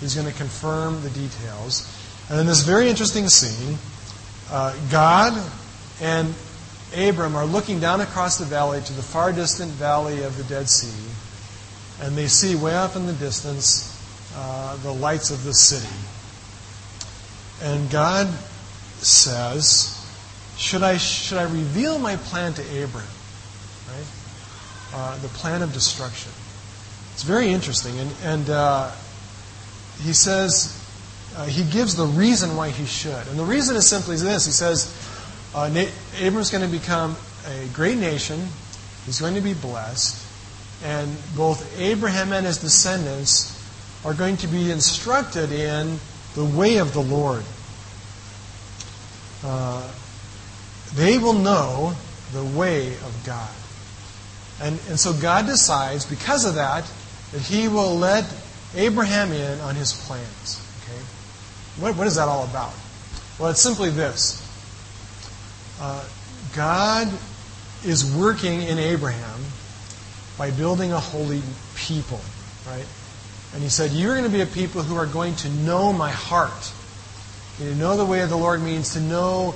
He's 0.00 0.14
going 0.14 0.26
to 0.26 0.36
confirm 0.36 1.02
the 1.02 1.10
details. 1.10 1.90
And 2.30 2.40
in 2.40 2.46
this 2.46 2.62
very 2.62 2.88
interesting 2.88 3.28
scene, 3.28 3.76
uh, 4.50 4.74
God 4.90 5.32
and 6.00 6.34
Abram 6.96 7.36
are 7.36 7.44
looking 7.44 7.80
down 7.80 8.00
across 8.00 8.38
the 8.38 8.44
valley 8.44 8.80
to 8.80 8.92
the 8.92 9.02
far 9.02 9.32
distant 9.32 9.70
valley 9.72 10.22
of 10.22 10.36
the 10.36 10.44
Dead 10.44 10.68
Sea, 10.68 11.10
and 12.00 12.16
they 12.16 12.28
see 12.28 12.54
way 12.54 12.74
off 12.74 12.96
in 12.96 13.06
the 13.06 13.12
distance 13.12 13.90
uh, 14.36 14.76
the 14.78 14.92
lights 14.92 15.30
of 15.30 15.44
the 15.44 15.52
city. 15.52 15.94
And 17.62 17.90
God 17.90 18.26
says, 18.98 20.04
should 20.56 20.82
I, 20.82 20.96
should 20.96 21.38
I 21.38 21.44
reveal 21.44 21.98
my 21.98 22.16
plan 22.16 22.54
to 22.54 22.62
Abram? 22.62 23.04
Right? 23.88 24.06
Uh, 24.94 25.18
the 25.18 25.28
plan 25.28 25.62
of 25.62 25.72
destruction. 25.72 26.32
It's 27.12 27.22
very 27.22 27.48
interesting. 27.48 27.98
And, 27.98 28.10
and 28.24 28.50
uh, 28.50 28.90
he 30.02 30.12
says, 30.12 30.83
uh, 31.36 31.46
he 31.46 31.64
gives 31.64 31.96
the 31.96 32.06
reason 32.06 32.56
why 32.56 32.70
he 32.70 32.84
should. 32.84 33.26
And 33.28 33.38
the 33.38 33.44
reason 33.44 33.76
is 33.76 33.88
simply 33.88 34.16
this. 34.16 34.46
He 34.46 34.52
says, 34.52 34.92
uh, 35.54 35.68
Na- 35.68 35.90
Abram's 36.18 36.50
going 36.50 36.64
to 36.64 36.78
become 36.78 37.16
a 37.46 37.66
great 37.72 37.98
nation. 37.98 38.48
He's 39.06 39.20
going 39.20 39.34
to 39.34 39.40
be 39.40 39.54
blessed. 39.54 40.20
And 40.84 41.16
both 41.36 41.78
Abraham 41.80 42.32
and 42.32 42.46
his 42.46 42.58
descendants 42.58 43.60
are 44.04 44.14
going 44.14 44.36
to 44.38 44.46
be 44.46 44.70
instructed 44.70 45.50
in 45.50 45.98
the 46.34 46.44
way 46.44 46.78
of 46.78 46.92
the 46.92 47.00
Lord. 47.00 47.44
Uh, 49.42 49.88
they 50.94 51.18
will 51.18 51.34
know 51.34 51.94
the 52.32 52.44
way 52.44 52.88
of 52.88 53.22
God. 53.24 53.50
And, 54.60 54.78
and 54.88 54.98
so 54.98 55.12
God 55.12 55.46
decides, 55.46 56.04
because 56.04 56.44
of 56.44 56.54
that, 56.54 56.90
that 57.32 57.42
He 57.42 57.68
will 57.68 57.96
let 57.96 58.24
Abraham 58.74 59.32
in 59.32 59.60
on 59.60 59.74
His 59.74 59.92
plans. 59.92 60.63
What, 61.78 61.96
what 61.96 62.06
is 62.06 62.16
that 62.16 62.28
all 62.28 62.44
about? 62.44 62.72
Well, 63.38 63.50
it's 63.50 63.60
simply 63.60 63.90
this 63.90 64.40
uh, 65.80 66.04
God 66.54 67.08
is 67.84 68.14
working 68.14 68.62
in 68.62 68.78
Abraham 68.78 69.40
by 70.38 70.50
building 70.50 70.92
a 70.92 71.00
holy 71.00 71.42
people, 71.76 72.20
right? 72.66 72.86
And 73.54 73.62
he 73.62 73.68
said, 73.68 73.92
You're 73.92 74.14
going 74.16 74.24
to 74.24 74.30
be 74.30 74.40
a 74.40 74.46
people 74.46 74.82
who 74.82 74.96
are 74.96 75.06
going 75.06 75.34
to 75.36 75.48
know 75.48 75.92
my 75.92 76.10
heart. 76.10 76.72
To 77.58 77.74
know 77.76 77.96
the 77.96 78.04
way 78.04 78.20
of 78.20 78.30
the 78.30 78.36
Lord 78.36 78.60
means 78.62 78.94
to 78.94 79.00
know 79.00 79.54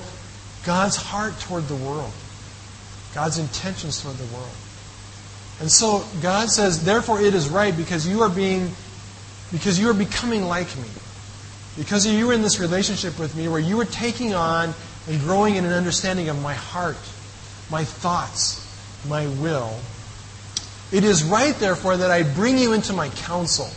God's 0.65 0.95
heart 0.95 1.37
toward 1.41 1.67
the 1.67 1.75
world, 1.75 2.13
God's 3.13 3.37
intentions 3.37 4.01
toward 4.01 4.15
the 4.15 4.33
world. 4.33 4.55
And 5.59 5.69
so 5.69 6.05
God 6.21 6.49
says, 6.49 6.85
therefore 6.85 7.19
it 7.19 7.33
is 7.33 7.49
right 7.49 7.75
because 7.75 8.07
you 8.07 8.21
are 8.21 8.29
being, 8.29 8.71
because 9.51 9.77
you 9.77 9.89
are 9.89 9.93
becoming 9.93 10.43
like 10.43 10.73
me. 10.77 10.87
Because 11.77 12.05
you 12.05 12.27
were 12.27 12.33
in 12.33 12.41
this 12.41 12.59
relationship 12.59 13.19
with 13.19 13.35
me 13.35 13.47
where 13.47 13.59
you 13.59 13.77
were 13.77 13.85
taking 13.85 14.33
on 14.33 14.73
and 15.07 15.19
growing 15.21 15.55
in 15.55 15.65
an 15.65 15.73
understanding 15.73 16.29
of 16.29 16.41
my 16.41 16.53
heart, 16.53 16.97
my 17.71 17.83
thoughts, 17.83 18.65
my 19.07 19.27
will. 19.27 19.73
It 20.91 21.03
is 21.03 21.23
right, 21.23 21.55
therefore, 21.55 21.97
that 21.97 22.11
I 22.11 22.23
bring 22.23 22.57
you 22.57 22.73
into 22.73 22.93
my 22.93 23.09
counsel. 23.09 23.69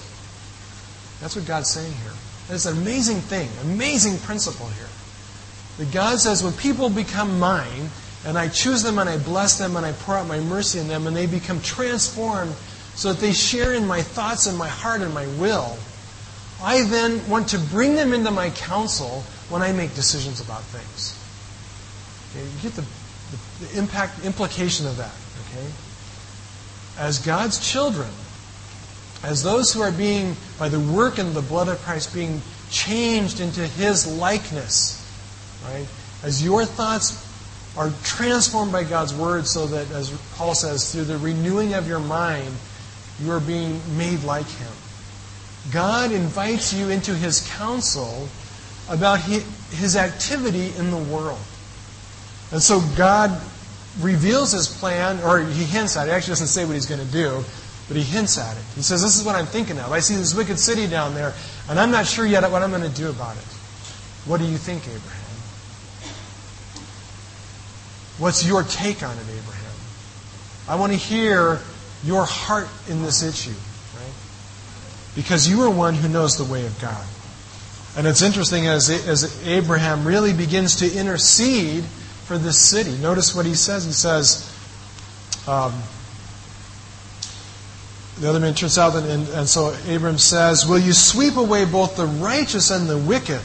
That's 1.21 1.37
what 1.37 1.47
God's 1.47 1.71
saying 1.71 1.93
here. 1.93 2.13
It's 2.49 2.67
an 2.67 2.77
amazing 2.77 3.21
thing, 3.21 3.49
amazing 3.63 4.19
principle 4.19 4.67
here. 4.69 4.89
That 5.79 5.93
God 5.93 6.19
says 6.19 6.43
when 6.43 6.53
people 6.55 6.91
become 6.91 7.39
mine, 7.39 7.91
and 8.25 8.39
I 8.39 8.49
choose 8.49 8.83
them 8.83 8.99
and 8.99 9.09
I 9.09 9.19
bless 9.19 9.59
them 9.59 9.77
and 9.77 9.85
I 9.85 9.93
pour 9.93 10.17
out 10.17 10.27
my 10.27 10.41
mercy 10.41 10.79
in 10.79 10.89
them, 10.89 11.07
and 11.07 11.17
they 11.17 11.27
become 11.27 11.61
transformed 11.61 12.55
so 12.95 13.13
that 13.13 13.21
they 13.21 13.33
share 13.33 13.73
in 13.75 13.87
my 13.87 14.03
thoughts 14.03 14.47
and 14.47 14.57
my 14.57 14.69
heart 14.69 15.01
and 15.01 15.15
my 15.15 15.27
will, 15.39 15.77
I 16.63 16.83
then 16.83 17.29
want 17.29 17.49
to 17.49 17.59
bring 17.59 17.95
them 17.95 18.13
into 18.13 18.31
my 18.31 18.51
counsel 18.51 19.25
when 19.49 19.63
I 19.63 19.73
make 19.73 19.95
decisions 19.95 20.41
about 20.41 20.63
things. 20.63 21.19
Okay, 22.31 22.47
you 22.47 22.63
get 22.63 22.73
the, 22.75 22.83
the, 22.83 23.67
the 23.67 23.79
impact, 23.79 24.25
implication 24.25 24.87
of 24.87 24.97
that. 24.97 25.15
Okay? 25.51 25.67
As 26.99 27.19
God's 27.19 27.59
children, 27.59 28.09
as 29.23 29.43
those 29.43 29.73
who 29.73 29.83
are 29.83 29.93
being, 29.93 30.37
by 30.59 30.69
the 30.69 30.81
work 30.81 31.19
and 31.19 31.35
the 31.35 31.43
blood 31.43 31.69
of 31.69 31.79
Christ, 31.81 32.15
being 32.15 32.41
changed 32.71 33.41
into 33.41 33.67
His 33.67 34.07
likeness, 34.07 34.99
right? 35.65 35.87
As 36.23 36.45
your 36.45 36.65
thoughts 36.65 37.29
are 37.77 37.91
transformed 38.03 38.73
by 38.73 38.85
God's 38.85 39.15
Word, 39.15 39.47
so 39.47 39.67
that, 39.67 39.91
as 39.91 40.11
Paul 40.35 40.55
says, 40.55 40.93
through 40.93 41.05
the 41.05 41.19
renewing 41.19 41.75
of 41.75 41.89
your 41.89 42.01
mind, 42.01 42.55
you 43.21 43.31
are 43.33 43.41
being 43.41 43.81
made 43.97 44.23
like 44.25 44.47
Him. 44.47 44.73
God 45.71 46.11
invites 46.11 46.73
you 46.73 46.91
into 46.91 47.15
His 47.15 47.47
counsel 47.57 48.29
about 48.89 49.21
His 49.21 49.97
activity 49.97 50.73
in 50.77 50.91
the 50.91 50.97
world. 50.97 51.41
And 52.51 52.61
so 52.61 52.81
God 52.97 53.41
reveals 54.01 54.53
His 54.53 54.67
plan, 54.67 55.23
or 55.23 55.41
He 55.41 55.65
hints 55.65 55.97
at 55.97 56.09
it. 56.09 56.11
He 56.11 56.17
actually 56.17 56.33
doesn't 56.33 56.49
say 56.49 56.65
what 56.65 56.75
He's 56.75 56.87
going 56.87 57.05
to 57.05 57.13
do, 57.13 57.45
but 57.89 57.97
He 57.97 58.03
hints 58.03 58.39
at 58.39 58.57
it. 58.57 58.63
He 58.75 58.83
says, 58.83 59.03
This 59.03 59.19
is 59.19 59.25
what 59.25 59.37
I'm 59.37 59.47
thinking 59.47 59.79
of. 59.79 59.93
I 59.93 60.01
see 60.01 60.17
this 60.17 60.35
wicked 60.35 60.59
city 60.59 60.87
down 60.87 61.15
there, 61.15 61.33
and 61.69 61.79
I'm 61.79 61.91
not 61.91 62.07
sure 62.07 62.27
yet 62.27 62.49
what 62.51 62.63
I'm 62.63 62.71
going 62.71 62.83
to 62.83 62.97
do 62.97 63.09
about 63.09 63.37
it. 63.37 63.45
What 64.27 64.39
do 64.39 64.47
you 64.47 64.57
think, 64.57 64.83
Abraham? 64.83 65.23
What's 68.19 68.47
your 68.47 68.63
take 68.63 69.03
on 69.03 69.17
it, 69.17 69.23
Abraham? 69.23 69.75
I 70.69 70.77
want 70.77 70.93
to 70.93 70.99
hear 70.99 71.61
your 72.05 72.25
heart 72.25 72.69
in 72.89 73.03
this 73.03 73.23
issue? 73.23 73.55
Because 75.15 75.49
you 75.49 75.63
are 75.63 75.71
one 75.71 75.95
who 75.95 76.09
knows 76.09 76.37
the 76.37 76.51
way 76.51 76.65
of 76.65 76.81
God. 76.81 77.05
And 77.97 78.07
it's 78.07 78.23
interesting 78.23 78.67
as, 78.67 78.89
as 78.89 79.47
Abraham 79.47 80.07
really 80.07 80.33
begins 80.33 80.77
to 80.77 80.99
intercede 80.99 81.85
for 81.85 82.39
this 82.39 82.59
city. 82.59 82.97
Notice 82.99 83.35
what 83.35 83.45
he 83.45 83.55
says. 83.55 83.85
He 83.85 83.93
says, 83.93 84.49
um, 85.47 85.75
the 88.21 88.29
other 88.29 88.41
man 88.41 88.55
turns 88.55 88.79
out, 88.79 88.95
and, 88.95 89.07
and, 89.07 89.29
and 89.31 89.49
so 89.49 89.75
Abram 89.89 90.19
says, 90.19 90.67
Will 90.67 90.79
you 90.79 90.93
sweep 90.93 91.37
away 91.37 91.65
both 91.65 91.97
the 91.97 92.07
righteous 92.07 92.71
and 92.71 92.89
the 92.89 92.99
wicked? 92.99 93.41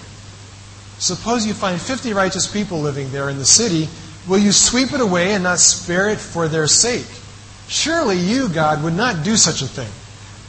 Suppose 1.00 1.46
you 1.46 1.54
find 1.54 1.80
50 1.80 2.14
righteous 2.14 2.52
people 2.52 2.80
living 2.80 3.12
there 3.12 3.30
in 3.30 3.38
the 3.38 3.46
city. 3.46 3.88
Will 4.28 4.40
you 4.40 4.52
sweep 4.52 4.94
it 4.94 5.02
away 5.02 5.34
and 5.34 5.44
not 5.44 5.60
spare 5.60 6.10
it 6.10 6.20
for 6.20 6.48
their 6.48 6.68
sake? 6.68 7.06
Surely 7.68 8.18
you, 8.18 8.50
God, 8.50 8.84
would 8.84 8.96
not 8.96 9.24
do 9.24 9.36
such 9.36 9.62
a 9.62 9.68
thing, 9.68 9.90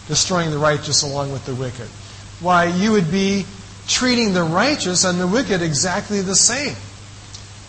destroying 0.09 0.51
the 0.51 0.59
righteous 0.59 1.03
along 1.03 1.31
with 1.31 1.47
the 1.47 1.55
wicked. 1.55 1.87
Why, 2.41 2.65
you 2.65 2.93
would 2.93 3.11
be 3.11 3.45
treating 3.87 4.33
the 4.33 4.43
righteous 4.43 5.05
and 5.05 5.21
the 5.21 5.27
wicked 5.27 5.63
exactly 5.63 6.21
the 6.23 6.35
same. 6.35 6.75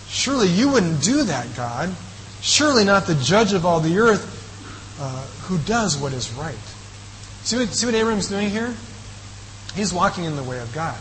Surely 0.07 0.47
you 0.47 0.69
wouldn't 0.69 1.03
do 1.03 1.23
that, 1.23 1.47
God. 1.55 1.93
Surely 2.41 2.83
not 2.83 3.05
the 3.05 3.15
judge 3.15 3.53
of 3.53 3.65
all 3.65 3.79
the 3.79 3.99
earth 3.99 4.37
uh, 4.99 5.25
who 5.47 5.57
does 5.59 5.97
what 5.97 6.13
is 6.13 6.31
right. 6.33 6.55
See 7.43 7.57
what, 7.57 7.69
see 7.69 7.85
what 7.85 7.95
Abram's 7.95 8.27
doing 8.27 8.49
here? 8.49 8.73
He's 9.75 9.93
walking 9.93 10.23
in 10.25 10.35
the 10.35 10.43
way 10.43 10.59
of 10.59 10.73
God. 10.73 10.97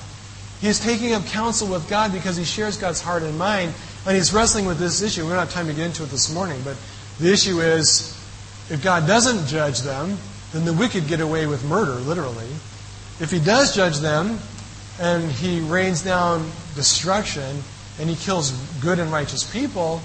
He 0.60 0.68
is 0.68 0.80
taking 0.80 1.12
up 1.12 1.24
counsel 1.26 1.68
with 1.68 1.88
God 1.88 2.12
because 2.12 2.36
he 2.36 2.44
shares 2.44 2.76
God's 2.76 3.00
heart 3.00 3.22
and 3.22 3.38
mind, 3.38 3.72
and 4.06 4.16
he's 4.16 4.32
wrestling 4.32 4.66
with 4.66 4.78
this 4.78 5.02
issue. 5.02 5.22
We 5.22 5.30
don't 5.30 5.38
have 5.38 5.52
time 5.52 5.68
to 5.68 5.72
get 5.72 5.86
into 5.86 6.02
it 6.02 6.10
this 6.10 6.32
morning, 6.32 6.60
but 6.64 6.76
the 7.20 7.32
issue 7.32 7.60
is 7.60 8.14
if 8.70 8.82
God 8.82 9.06
doesn't 9.06 9.46
judge 9.46 9.80
them, 9.80 10.18
then 10.52 10.64
the 10.64 10.72
wicked 10.72 11.06
get 11.06 11.20
away 11.20 11.46
with 11.46 11.64
murder, 11.64 11.94
literally. 11.94 12.48
If 13.20 13.30
he 13.30 13.38
does 13.38 13.74
judge 13.74 13.98
them, 13.98 14.38
and 15.00 15.30
he 15.30 15.60
rains 15.60 16.02
down 16.02 16.50
destruction, 16.74 17.62
and 18.00 18.08
he 18.08 18.16
kills 18.16 18.52
good 18.80 18.98
and 18.98 19.12
righteous 19.12 19.44
people, 19.50 20.00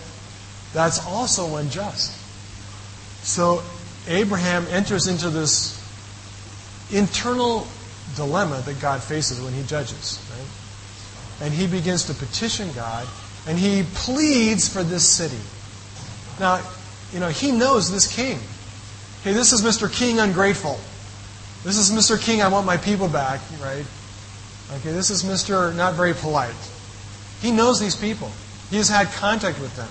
that's 0.73 1.05
also 1.05 1.55
unjust. 1.57 2.11
So 3.25 3.63
Abraham 4.07 4.65
enters 4.69 5.07
into 5.07 5.29
this 5.29 5.79
internal 6.91 7.67
dilemma 8.15 8.61
that 8.65 8.81
God 8.81 9.01
faces 9.01 9.39
when 9.41 9.53
he 9.53 9.63
judges. 9.63 10.19
Right? 10.31 11.45
And 11.45 11.53
he 11.53 11.67
begins 11.67 12.05
to 12.05 12.13
petition 12.13 12.69
God, 12.73 13.07
and 13.47 13.57
he 13.57 13.83
pleads 13.93 14.71
for 14.71 14.83
this 14.83 15.07
city. 15.07 15.39
Now, 16.39 16.61
you 17.11 17.19
know, 17.19 17.29
he 17.29 17.51
knows 17.51 17.91
this 17.91 18.13
king. 18.13 18.39
Hey, 19.23 19.31
this 19.31 19.53
is 19.53 19.61
Mr. 19.61 19.89
King 19.89 20.19
ungrateful. 20.19 20.77
This 21.63 21.77
is 21.77 21.91
Mr. 21.91 22.21
King, 22.21 22.41
I 22.41 22.49
want 22.49 22.65
my 22.65 22.75
people 22.75 23.07
back, 23.07 23.39
right? 23.61 23.85
Okay, 24.73 24.91
this 24.91 25.09
is 25.09 25.23
Mr. 25.23 25.73
not 25.73 25.93
very 25.93 26.13
polite. 26.13 26.53
He 27.41 27.49
knows 27.49 27.79
these 27.79 27.95
people. 27.95 28.29
He 28.69 28.75
has 28.75 28.89
had 28.89 29.07
contact 29.13 29.61
with 29.61 29.73
them. 29.77 29.87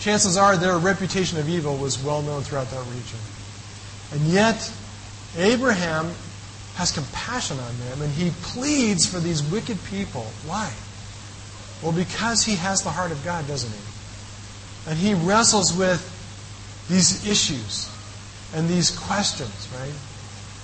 Chances 0.00 0.36
are 0.36 0.56
their 0.56 0.76
reputation 0.76 1.38
of 1.38 1.48
evil 1.48 1.76
was 1.76 2.02
well 2.02 2.20
known 2.22 2.42
throughout 2.42 2.68
that 2.72 2.84
region. 2.86 3.20
And 4.10 4.22
yet, 4.22 4.72
Abraham 5.36 6.10
has 6.74 6.90
compassion 6.90 7.60
on 7.60 7.78
them 7.78 8.02
and 8.02 8.12
he 8.12 8.32
pleads 8.42 9.06
for 9.06 9.20
these 9.20 9.40
wicked 9.40 9.78
people. 9.84 10.26
Why? 10.46 10.72
Well, 11.80 11.92
because 11.92 12.42
he 12.44 12.56
has 12.56 12.82
the 12.82 12.90
heart 12.90 13.12
of 13.12 13.24
God, 13.24 13.46
doesn't 13.46 13.70
he? 13.70 14.90
And 14.90 14.98
he 14.98 15.14
wrestles 15.14 15.72
with 15.72 16.10
these 16.88 17.26
issues 17.26 17.90
and 18.54 18.68
these 18.68 18.90
questions, 18.96 19.68
right? 19.78 19.94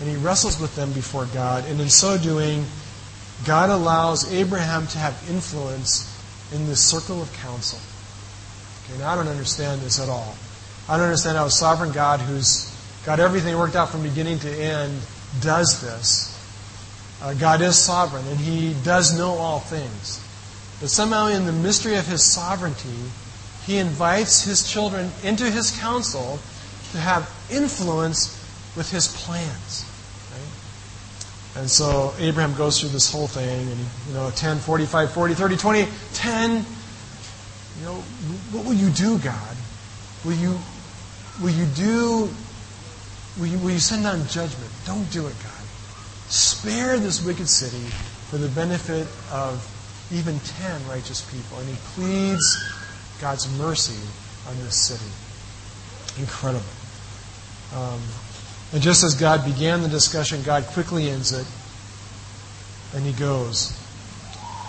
And 0.01 0.09
he 0.09 0.17
wrestles 0.17 0.61
with 0.61 0.75
them 0.77 0.93
before 0.93 1.27
God. 1.27 1.65
And 1.67 1.81
in 1.81 1.89
so 1.89 2.19
doing, 2.19 2.65
God 3.47 3.71
allows 3.71 4.33
Abraham 4.33 4.87
to 4.89 4.99
have 4.99 5.15
influence 5.29 6.07
in 6.53 6.67
this 6.67 6.81
circle 6.81 7.23
of 7.23 7.33
counsel. 7.35 7.79
Okay, 8.85 8.99
now 8.99 9.11
I 9.11 9.17
don't 9.17 9.29
understand 9.29 9.81
this 9.81 10.01
at 10.01 10.09
all. 10.09 10.37
I 10.89 10.97
don't 10.97 11.07
understand 11.07 11.37
how 11.37 11.47
a 11.47 11.51
sovereign 11.51 11.93
God 11.93 12.21
who's 12.21 12.75
got 13.05 13.21
everything 13.21 13.57
worked 13.57 13.77
out 13.77 13.91
from 13.91 14.03
beginning 14.03 14.39
to 14.41 14.51
end 14.51 14.99
does 15.41 15.81
this. 15.81 16.37
Uh, 17.23 17.35
God 17.35 17.61
is 17.61 17.77
sovereign, 17.77 18.27
and 18.29 18.39
He 18.39 18.75
does 18.83 19.17
know 19.17 19.33
all 19.33 19.61
things. 19.61 20.25
But 20.81 20.89
somehow, 20.91 21.27
in 21.27 21.45
the 21.45 21.53
mystery 21.53 21.97
of 21.97 22.07
His 22.07 22.25
sovereignty, 22.25 22.89
He 23.71 23.79
invites 23.79 24.43
His 24.43 24.69
children 24.71 25.11
into 25.23 25.45
His 25.45 25.71
counsel 25.79 26.39
to 26.93 26.99
have 26.99 27.31
influence 27.51 28.37
with 28.77 28.91
His 28.91 29.09
plans. 29.09 29.85
Right? 30.33 31.61
And 31.63 31.71
so 31.71 32.13
Abraham 32.19 32.55
goes 32.57 32.81
through 32.81 32.91
this 32.91 33.13
whole 33.13 33.29
thing, 33.29 33.69
and 33.71 33.79
you 34.09 34.15
know, 34.15 34.31
10, 34.35 34.59
45, 34.59 35.13
40, 35.13 35.35
30, 35.35 35.57
20, 35.57 35.89
10. 36.15 36.51
You 36.51 37.85
know, 37.85 37.95
what 38.53 38.67
will 38.67 38.75
you 38.75 38.91
do, 38.91 39.19
God? 39.19 39.57
Will 40.25 40.35
you, 40.35 40.59
will 41.41 41.51
you 41.51 41.67
do 41.67 42.29
Will 43.39 43.47
you, 43.47 43.59
will 43.59 43.71
you 43.71 43.79
send 43.79 44.03
down 44.03 44.27
judgment? 44.27 44.71
Don't 44.87 45.11
do 45.13 45.27
it, 45.27 45.35
God. 45.43 45.65
Spare 46.29 46.99
this 46.99 47.25
wicked 47.25 47.49
city 47.49 47.85
for 48.29 48.39
the 48.39 48.49
benefit 48.49 49.07
of 49.33 49.63
even 50.13 50.39
ten 50.41 50.87
righteous 50.89 51.23
people. 51.31 51.59
And 51.59 51.69
he 51.69 51.77
pleads 51.95 52.45
God's 53.21 53.49
mercy 53.59 54.01
on 54.49 54.57
this 54.59 54.77
city. 54.77 56.21
Incredible. 56.21 56.65
Um, 57.75 58.01
and 58.73 58.83
just 58.83 59.05
as 59.05 59.15
God 59.15 59.45
began 59.45 59.83
the 59.83 59.89
discussion, 59.89 60.43
God 60.43 60.65
quickly 60.65 61.11
ends 61.11 61.33
it. 61.33 61.47
And 62.95 63.05
he 63.05 63.13
goes. 63.13 63.77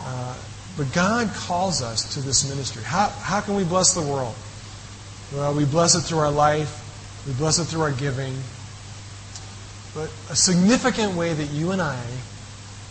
Uh, 0.04 0.36
but 0.78 0.92
God 0.94 1.30
calls 1.34 1.82
us 1.82 2.14
to 2.16 2.22
this 2.22 2.48
ministry. 2.50 2.84
How, 2.84 3.10
how 3.10 3.42
can 3.42 3.56
we 3.56 3.64
bless 3.64 3.94
the 3.94 4.02
world? 4.02 4.36
Well, 5.34 5.54
we 5.54 5.66
bless 5.66 5.96
it 5.96 6.02
through 6.02 6.20
our 6.20 6.32
life, 6.32 7.24
we 7.28 7.34
bless 7.34 7.60
it 7.60 7.66
through 7.66 7.82
our 7.82 7.92
giving. 7.92 8.36
But 9.94 10.10
a 10.30 10.36
significant 10.36 11.16
way 11.16 11.34
that 11.34 11.52
you 11.52 11.72
and 11.72 11.82
I 11.82 12.02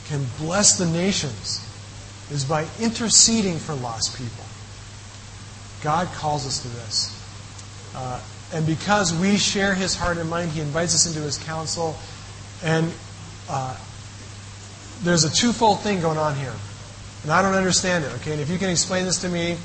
can 0.07 0.27
bless 0.39 0.79
the 0.79 0.87
nations 0.87 1.67
is 2.31 2.45
by 2.45 2.67
interceding 2.81 3.59
for 3.59 3.75
lost 3.75 4.17
people. 4.17 4.45
God 5.83 6.09
calls 6.09 6.47
us 6.47 6.63
to 6.63 6.69
this. 6.69 7.17
Uh, 7.95 8.21
and 8.53 8.67
because 8.67 9.15
we 9.15 9.37
share 9.37 9.75
his 9.75 9.95
heart 9.95 10.19
and 10.19 10.29
mind, 10.29 10.51
he 10.51 10.61
invites 10.61 10.95
us 10.95 11.07
into 11.07 11.21
his 11.21 11.39
counsel. 11.39 11.97
And 12.65 12.93
uh, 13.49 13.77
there's 15.03 15.25
a 15.25 15.33
twofold 15.33 15.81
thing 15.81 16.01
going 16.01 16.19
on 16.19 16.35
here. 16.37 16.53
And 17.23 17.31
I 17.31 17.43
don't 17.43 17.55
understand 17.55 18.05
it, 18.05 18.13
okay? 18.17 18.33
And 18.33 18.41
if 18.41 18.51
you 18.51 18.59
can 18.59 18.71
explain 18.71 19.05
this 19.05 19.21
to 19.23 19.29
me, 19.29 19.57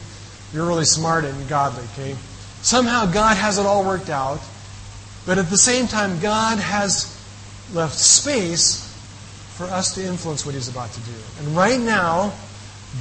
you're 0.54 0.66
really 0.66 0.86
smart 0.86 1.26
and 1.26 1.50
godly, 1.50 1.84
okay? 1.94 2.16
Somehow 2.62 3.06
God 3.06 3.38
has 3.38 3.58
it 3.58 3.66
all 3.66 3.86
worked 3.86 4.10
out. 4.10 4.40
But 5.26 5.40
at 5.40 5.50
the 5.50 5.58
same 5.58 5.88
time, 5.88 6.20
God 6.20 6.60
has 6.60 7.12
left 7.74 7.96
space 7.96 8.82
for 9.56 9.64
us 9.66 9.96
to 9.96 10.06
influence 10.06 10.46
what 10.46 10.54
He's 10.54 10.68
about 10.68 10.92
to 10.92 11.00
do. 11.02 11.16
And 11.40 11.56
right 11.56 11.80
now, 11.80 12.34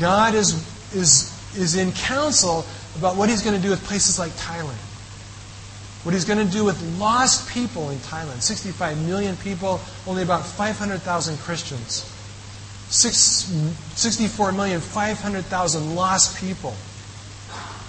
God 0.01 0.35
is, 0.35 0.55
is, 0.95 1.31
is 1.57 1.77
in 1.77 1.93
counsel 1.93 2.65
about 2.97 3.17
what 3.17 3.29
He's 3.29 3.43
going 3.43 3.57
to 3.57 3.63
do 3.63 3.71
with 3.71 3.83
places 3.85 4.19
like 4.19 4.33
Thailand. 4.33 4.79
What 6.05 6.13
He's 6.13 6.25
going 6.25 6.45
to 6.45 6.53
do 6.53 6.65
with 6.65 6.81
lost 6.99 7.49
people 7.49 7.91
in 7.91 7.99
Thailand 7.99 8.43
65 8.43 9.07
million 9.07 9.37
people, 9.37 9.81
only 10.07 10.23
about 10.23 10.45
500,000 10.45 11.39
Christians. 11.39 12.11
Six, 12.89 13.17
64 13.97 14.53
million, 14.53 14.81
500,000 14.81 15.95
lost 15.95 16.39
people. 16.39 16.75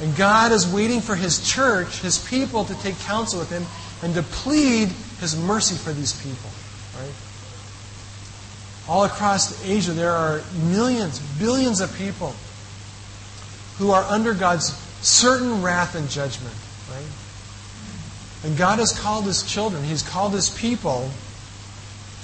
And 0.01 0.15
God 0.15 0.51
is 0.51 0.71
waiting 0.71 1.01
for 1.01 1.15
His 1.15 1.47
church, 1.47 1.99
His 1.99 2.17
people, 2.17 2.65
to 2.65 2.73
take 2.81 2.97
counsel 2.99 3.39
with 3.39 3.49
Him 3.49 3.65
and 4.01 4.13
to 4.15 4.23
plead 4.23 4.89
His 5.19 5.37
mercy 5.37 5.75
for 5.75 5.93
these 5.93 6.13
people. 6.21 6.49
Right? 6.99 7.13
All 8.87 9.03
across 9.03 9.65
Asia, 9.65 9.91
there 9.91 10.11
are 10.11 10.41
millions, 10.69 11.19
billions 11.39 11.81
of 11.81 11.93
people 11.97 12.35
who 13.77 13.91
are 13.91 14.03
under 14.03 14.33
God's 14.33 14.84
certain 15.05 15.61
wrath 15.61 15.95
and 15.95 16.09
judgment. 16.09 16.55
Right? 16.89 17.05
And 18.43 18.57
God 18.57 18.79
has 18.79 18.97
called 18.97 19.25
His 19.25 19.43
children, 19.43 19.83
He's 19.83 20.03
called 20.03 20.33
His 20.33 20.49
people 20.49 21.09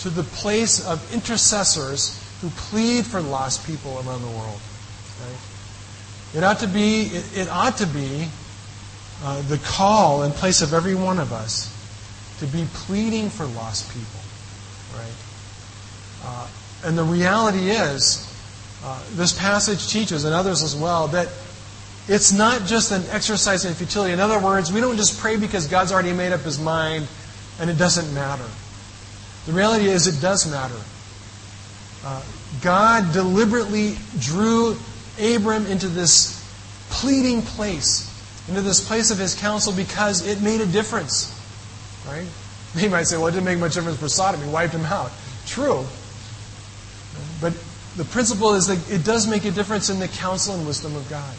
to 0.02 0.10
the 0.10 0.24
place 0.24 0.86
of 0.86 1.14
intercessors 1.14 2.18
who 2.42 2.50
plead 2.50 3.06
for 3.06 3.22
lost 3.22 3.66
people 3.68 3.98
around 3.98 4.22
the 4.22 4.28
world. 4.28 4.60
Right? 5.22 5.40
It 6.36 6.44
ought 6.44 6.60
to 6.60 6.68
be, 6.68 7.04
it, 7.04 7.38
it 7.38 7.50
ought 7.50 7.78
to 7.78 7.88
be 7.88 8.28
uh, 9.24 9.42
the 9.44 9.60
call 9.60 10.24
in 10.24 10.32
place 10.32 10.62
of 10.62 10.74
every 10.74 10.96
one 10.96 11.20
of 11.20 11.32
us 11.32 11.70
to 12.40 12.48
be 12.48 12.66
pleading 12.74 13.30
for 13.30 13.46
lost 13.46 13.92
people. 13.94 14.20
Right? 14.98 15.14
Uh, 16.24 16.48
and 16.86 16.98
the 16.98 17.04
reality 17.04 17.70
is, 17.70 18.28
uh, 18.84 19.00
this 19.12 19.38
passage 19.38 19.88
teaches, 19.88 20.24
and 20.26 20.34
others 20.34 20.64
as 20.64 20.76
well, 20.76 21.08
that 21.10 21.28
it's 22.12 22.32
not 22.32 22.66
just 22.66 22.92
an 22.92 23.04
exercise 23.10 23.66
in 23.66 23.74
futility. 23.74 24.14
In 24.14 24.20
other 24.20 24.40
words, 24.40 24.72
we 24.72 24.82
don't 24.82 24.98
just 24.98 25.20
pray 25.20 25.38
because 25.38 25.68
God's 25.68 25.92
already 25.92 26.14
made 26.14 26.32
up 26.32 26.42
his 26.42 26.60
mind 26.60 27.08
and 27.60 27.70
it 27.70 27.78
doesn't 27.78 28.14
matter. 28.14 28.46
The 29.46 29.54
reality 29.54 29.86
is, 29.86 30.08
it 30.08 30.22
does 30.22 30.50
matter. 30.50 30.80
Uh, 32.04 32.22
God 32.62 33.14
deliberately 33.14 33.96
drew 34.20 34.78
Abram 35.20 35.66
into 35.68 35.88
this 35.88 36.38
pleading 36.90 37.42
place 37.42 38.12
into 38.48 38.62
this 38.62 38.86
place 38.86 39.12
of 39.12 39.18
his 39.18 39.36
counsel 39.36 39.74
because 39.74 40.26
it 40.26 40.42
made 40.42 40.62
a 40.62 40.66
difference. 40.66 41.38
Right? 42.08 42.28
They 42.74 42.88
might 42.88 43.04
say, 43.04 43.18
well, 43.18 43.28
it 43.28 43.32
didn't 43.32 43.46
make 43.46 43.60
much 43.60 43.74
difference 43.74 44.00
for 44.00 44.10
Sodom. 44.10 44.42
He 44.42 44.50
wiped 44.50 44.74
them 44.74 44.86
out. 44.86 45.12
True. 45.46 45.86
But 47.42 47.54
the 47.98 48.06
principle 48.06 48.54
is 48.54 48.68
that 48.68 48.90
it 48.90 49.04
does 49.04 49.28
make 49.28 49.44
a 49.46 49.52
difference 49.52 49.90
in 49.90 50.00
the 50.00 50.08
counsel 50.08 50.56
and 50.56 50.66
wisdom 50.66 50.96
of 50.96 51.10
God. 51.10 51.36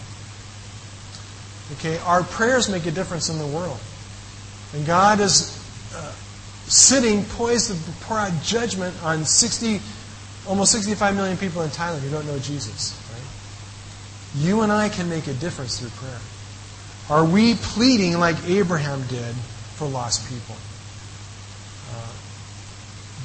Okay, 1.74 1.98
our 1.98 2.22
prayers 2.22 2.68
make 2.68 2.86
a 2.86 2.90
difference 2.90 3.28
in 3.28 3.38
the 3.38 3.46
world. 3.46 3.78
And 4.74 4.86
God 4.86 5.20
is 5.20 5.58
uh, 5.94 6.12
sitting 6.66 7.24
poised 7.24 7.70
to 7.70 7.92
pour 8.02 8.18
out 8.18 8.32
judgment 8.42 8.94
on 9.02 9.24
60, 9.24 9.80
almost 10.46 10.72
65 10.72 11.14
million 11.16 11.36
people 11.36 11.62
in 11.62 11.70
Thailand 11.70 12.00
who 12.00 12.10
don't 12.10 12.26
know 12.26 12.38
Jesus. 12.38 12.98
Right? 13.12 14.44
You 14.44 14.62
and 14.62 14.72
I 14.72 14.88
can 14.88 15.08
make 15.08 15.26
a 15.26 15.34
difference 15.34 15.78
through 15.80 15.90
prayer. 15.90 16.20
Are 17.10 17.24
we 17.24 17.54
pleading 17.54 18.18
like 18.18 18.36
Abraham 18.48 19.02
did 19.08 19.34
for 19.76 19.86
lost 19.86 20.28
people? 20.28 20.56
Uh, 21.94 22.12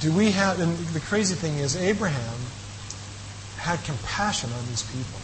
do 0.01 0.11
we 0.11 0.31
have, 0.31 0.59
and 0.59 0.77
the 0.89 0.99
crazy 0.99 1.35
thing 1.35 1.57
is, 1.57 1.75
Abraham 1.75 2.39
had 3.57 3.83
compassion 3.83 4.49
on 4.51 4.65
these 4.67 4.83
people. 4.83 5.19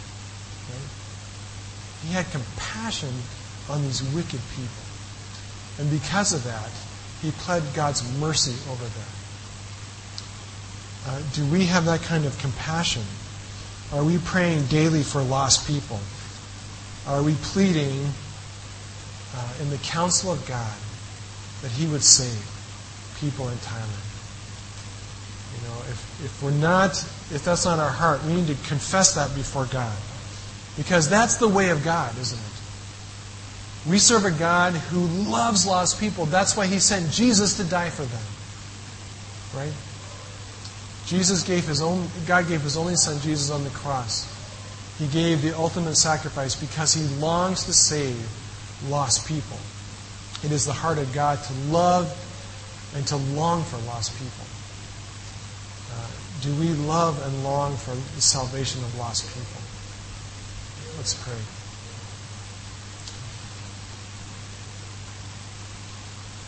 He 2.06 2.12
had 2.12 2.30
compassion 2.30 3.12
on 3.68 3.82
these 3.82 4.02
wicked 4.14 4.40
people. 4.54 4.84
And 5.78 5.90
because 5.90 6.32
of 6.32 6.44
that, 6.44 6.70
he 7.22 7.30
pled 7.30 7.62
God's 7.74 8.02
mercy 8.18 8.54
over 8.70 8.84
them. 8.84 9.08
Uh, 11.06 11.20
do 11.32 11.46
we 11.46 11.66
have 11.66 11.84
that 11.86 12.02
kind 12.02 12.24
of 12.24 12.38
compassion? 12.38 13.02
Are 13.92 14.04
we 14.04 14.18
praying 14.18 14.66
daily 14.66 15.02
for 15.02 15.22
lost 15.22 15.66
people? 15.66 16.00
Are 17.06 17.22
we 17.22 17.34
pleading 17.34 18.08
uh, 19.34 19.52
in 19.60 19.70
the 19.70 19.76
counsel 19.78 20.32
of 20.32 20.46
God 20.46 20.74
that 21.62 21.70
He 21.70 21.86
would 21.86 22.02
save 22.02 22.50
people 23.20 23.48
in 23.48 23.56
Thailand? 23.58 24.04
You 25.54 25.68
know, 25.68 25.78
if, 25.90 26.24
if 26.24 26.42
we're 26.42 26.50
not, 26.50 26.92
if 27.30 27.44
that's 27.44 27.64
not 27.64 27.78
our 27.78 27.90
heart, 27.90 28.24
we 28.24 28.34
need 28.34 28.46
to 28.48 28.56
confess 28.66 29.14
that 29.14 29.34
before 29.34 29.66
God. 29.66 29.96
Because 30.76 31.08
that's 31.08 31.36
the 31.36 31.48
way 31.48 31.70
of 31.70 31.84
God, 31.84 32.16
isn't 32.18 32.38
it? 32.38 33.88
We 33.88 33.98
serve 33.98 34.24
a 34.24 34.30
God 34.30 34.72
who 34.72 35.06
loves 35.30 35.66
lost 35.66 36.00
people. 36.00 36.26
That's 36.26 36.56
why 36.56 36.66
he 36.66 36.78
sent 36.78 37.10
Jesus 37.10 37.58
to 37.58 37.64
die 37.64 37.90
for 37.90 38.02
them. 38.02 38.22
Right? 39.54 39.74
Jesus 41.06 41.42
gave 41.42 41.66
his 41.66 41.82
own 41.82 42.08
God 42.26 42.48
gave 42.48 42.62
his 42.62 42.76
only 42.76 42.96
son 42.96 43.20
Jesus 43.20 43.50
on 43.50 43.62
the 43.62 43.70
cross. 43.70 44.30
He 44.98 45.06
gave 45.08 45.42
the 45.42 45.56
ultimate 45.56 45.96
sacrifice 45.96 46.54
because 46.54 46.94
he 46.94 47.02
longs 47.16 47.64
to 47.64 47.72
save 47.72 48.16
lost 48.88 49.28
people. 49.28 49.58
It 50.42 50.50
is 50.50 50.64
the 50.64 50.72
heart 50.72 50.98
of 50.98 51.12
God 51.12 51.42
to 51.42 51.52
love 51.70 52.08
and 52.94 53.06
to 53.08 53.16
long 53.16 53.64
for 53.64 53.76
lost 53.86 54.12
people. 54.18 54.46
Uh, 55.92 56.08
do 56.42 56.54
we 56.60 56.68
love 56.86 57.20
and 57.26 57.44
long 57.44 57.76
for 57.76 57.94
the 57.94 58.20
salvation 58.20 58.82
of 58.82 58.98
lost 58.98 59.26
people? 59.28 59.63
Let's 61.04 61.22
pray. 61.22 61.34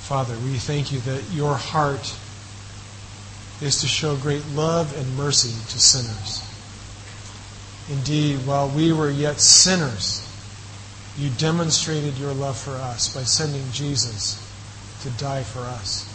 Father, 0.08 0.34
we 0.38 0.56
thank 0.56 0.90
you 0.90 1.00
that 1.00 1.24
your 1.30 1.56
heart 1.56 2.16
is 3.60 3.82
to 3.82 3.86
show 3.86 4.16
great 4.16 4.46
love 4.54 4.96
and 4.96 5.14
mercy 5.14 5.50
to 5.50 5.78
sinners. 5.78 6.42
Indeed, 7.90 8.46
while 8.46 8.70
we 8.70 8.94
were 8.94 9.10
yet 9.10 9.40
sinners, 9.40 10.26
you 11.18 11.28
demonstrated 11.36 12.16
your 12.16 12.32
love 12.32 12.56
for 12.56 12.76
us 12.76 13.14
by 13.14 13.24
sending 13.24 13.70
Jesus 13.72 14.40
to 15.02 15.10
die 15.22 15.42
for 15.42 15.60
us. 15.60 16.08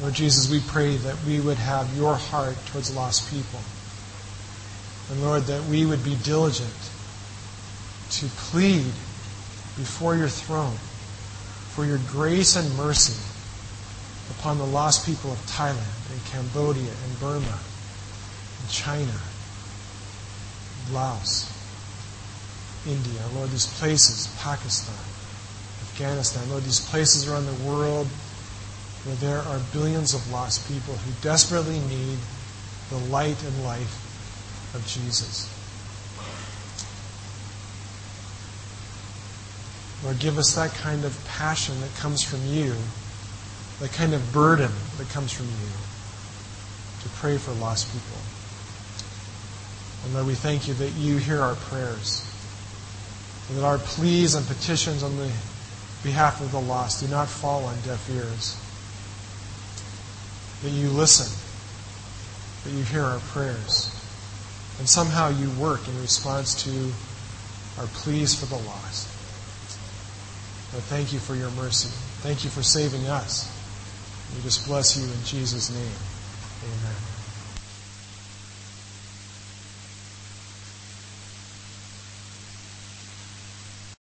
Lord 0.00 0.14
Jesus, 0.14 0.48
we 0.48 0.60
pray 0.60 0.94
that 0.98 1.16
we 1.26 1.40
would 1.40 1.58
have 1.58 1.96
your 1.96 2.14
heart 2.14 2.54
towards 2.66 2.94
lost 2.94 3.28
people. 3.28 3.58
And 5.10 5.22
Lord, 5.22 5.44
that 5.44 5.64
we 5.64 5.86
would 5.86 6.04
be 6.04 6.16
diligent 6.22 6.90
to 8.10 8.26
plead 8.26 8.92
before 9.76 10.16
your 10.16 10.28
throne 10.28 10.76
for 11.74 11.84
your 11.84 12.00
grace 12.08 12.56
and 12.56 12.76
mercy 12.76 13.16
upon 14.38 14.58
the 14.58 14.66
lost 14.66 15.06
people 15.06 15.32
of 15.32 15.38
Thailand 15.46 16.10
and 16.10 16.24
Cambodia 16.26 16.90
and 17.04 17.20
Burma 17.20 17.58
and 18.60 18.70
China, 18.70 19.14
and 20.84 20.94
Laos, 20.94 21.50
India, 22.86 23.20
Lord, 23.34 23.50
these 23.50 23.66
places, 23.78 24.26
Pakistan, 24.40 24.94
Afghanistan, 25.82 26.50
Lord, 26.50 26.64
these 26.64 26.84
places 26.90 27.28
around 27.28 27.46
the 27.46 27.68
world 27.70 28.06
where 29.04 29.16
there 29.16 29.38
are 29.38 29.60
billions 29.72 30.12
of 30.12 30.32
lost 30.32 30.68
people 30.68 30.94
who 30.94 31.12
desperately 31.22 31.78
need 31.80 32.18
the 32.90 32.98
light 33.10 33.42
and 33.44 33.64
life 33.64 34.07
of 34.74 34.86
Jesus. 34.86 35.54
Lord, 40.04 40.18
give 40.20 40.38
us 40.38 40.54
that 40.54 40.70
kind 40.74 41.04
of 41.04 41.24
passion 41.26 41.80
that 41.80 41.94
comes 41.96 42.22
from 42.22 42.40
you, 42.46 42.74
that 43.80 43.92
kind 43.92 44.14
of 44.14 44.32
burden 44.32 44.70
that 44.96 45.08
comes 45.08 45.32
from 45.32 45.46
you 45.46 45.68
to 47.02 47.08
pray 47.16 47.36
for 47.36 47.52
lost 47.52 47.92
people. 47.92 48.18
And 50.04 50.14
Lord, 50.14 50.26
we 50.28 50.34
thank 50.34 50.68
you 50.68 50.74
that 50.74 50.92
you 50.92 51.16
hear 51.16 51.40
our 51.40 51.56
prayers, 51.56 52.24
and 53.48 53.58
that 53.58 53.64
our 53.64 53.78
pleas 53.78 54.36
and 54.36 54.46
petitions 54.46 55.02
on 55.02 55.16
the 55.16 55.30
behalf 56.04 56.40
of 56.40 56.52
the 56.52 56.60
lost 56.60 57.04
do 57.04 57.08
not 57.10 57.26
fall 57.26 57.64
on 57.64 57.74
deaf 57.80 58.08
ears, 58.08 58.56
that 60.62 60.70
you 60.70 60.90
listen, 60.90 61.26
that 62.64 62.70
you 62.76 62.84
hear 62.84 63.02
our 63.02 63.18
prayers. 63.18 63.97
And 64.78 64.88
somehow 64.88 65.28
you 65.30 65.50
work 65.60 65.86
in 65.88 66.00
response 66.00 66.62
to 66.64 66.70
our 67.80 67.86
pleas 67.88 68.34
for 68.34 68.46
the 68.46 68.62
lost. 68.62 69.08
Lord, 70.72 70.84
thank 70.84 71.12
you 71.12 71.18
for 71.18 71.34
your 71.34 71.50
mercy. 71.52 71.88
Thank 72.20 72.44
you 72.44 72.50
for 72.50 72.62
saving 72.62 73.06
us. 73.06 73.50
We 74.34 74.42
just 74.42 74.66
bless 74.66 74.96
you 74.96 75.04
in 75.04 75.24
Jesus' 75.24 75.70
name. 75.70 75.98
Amen. 76.64 77.07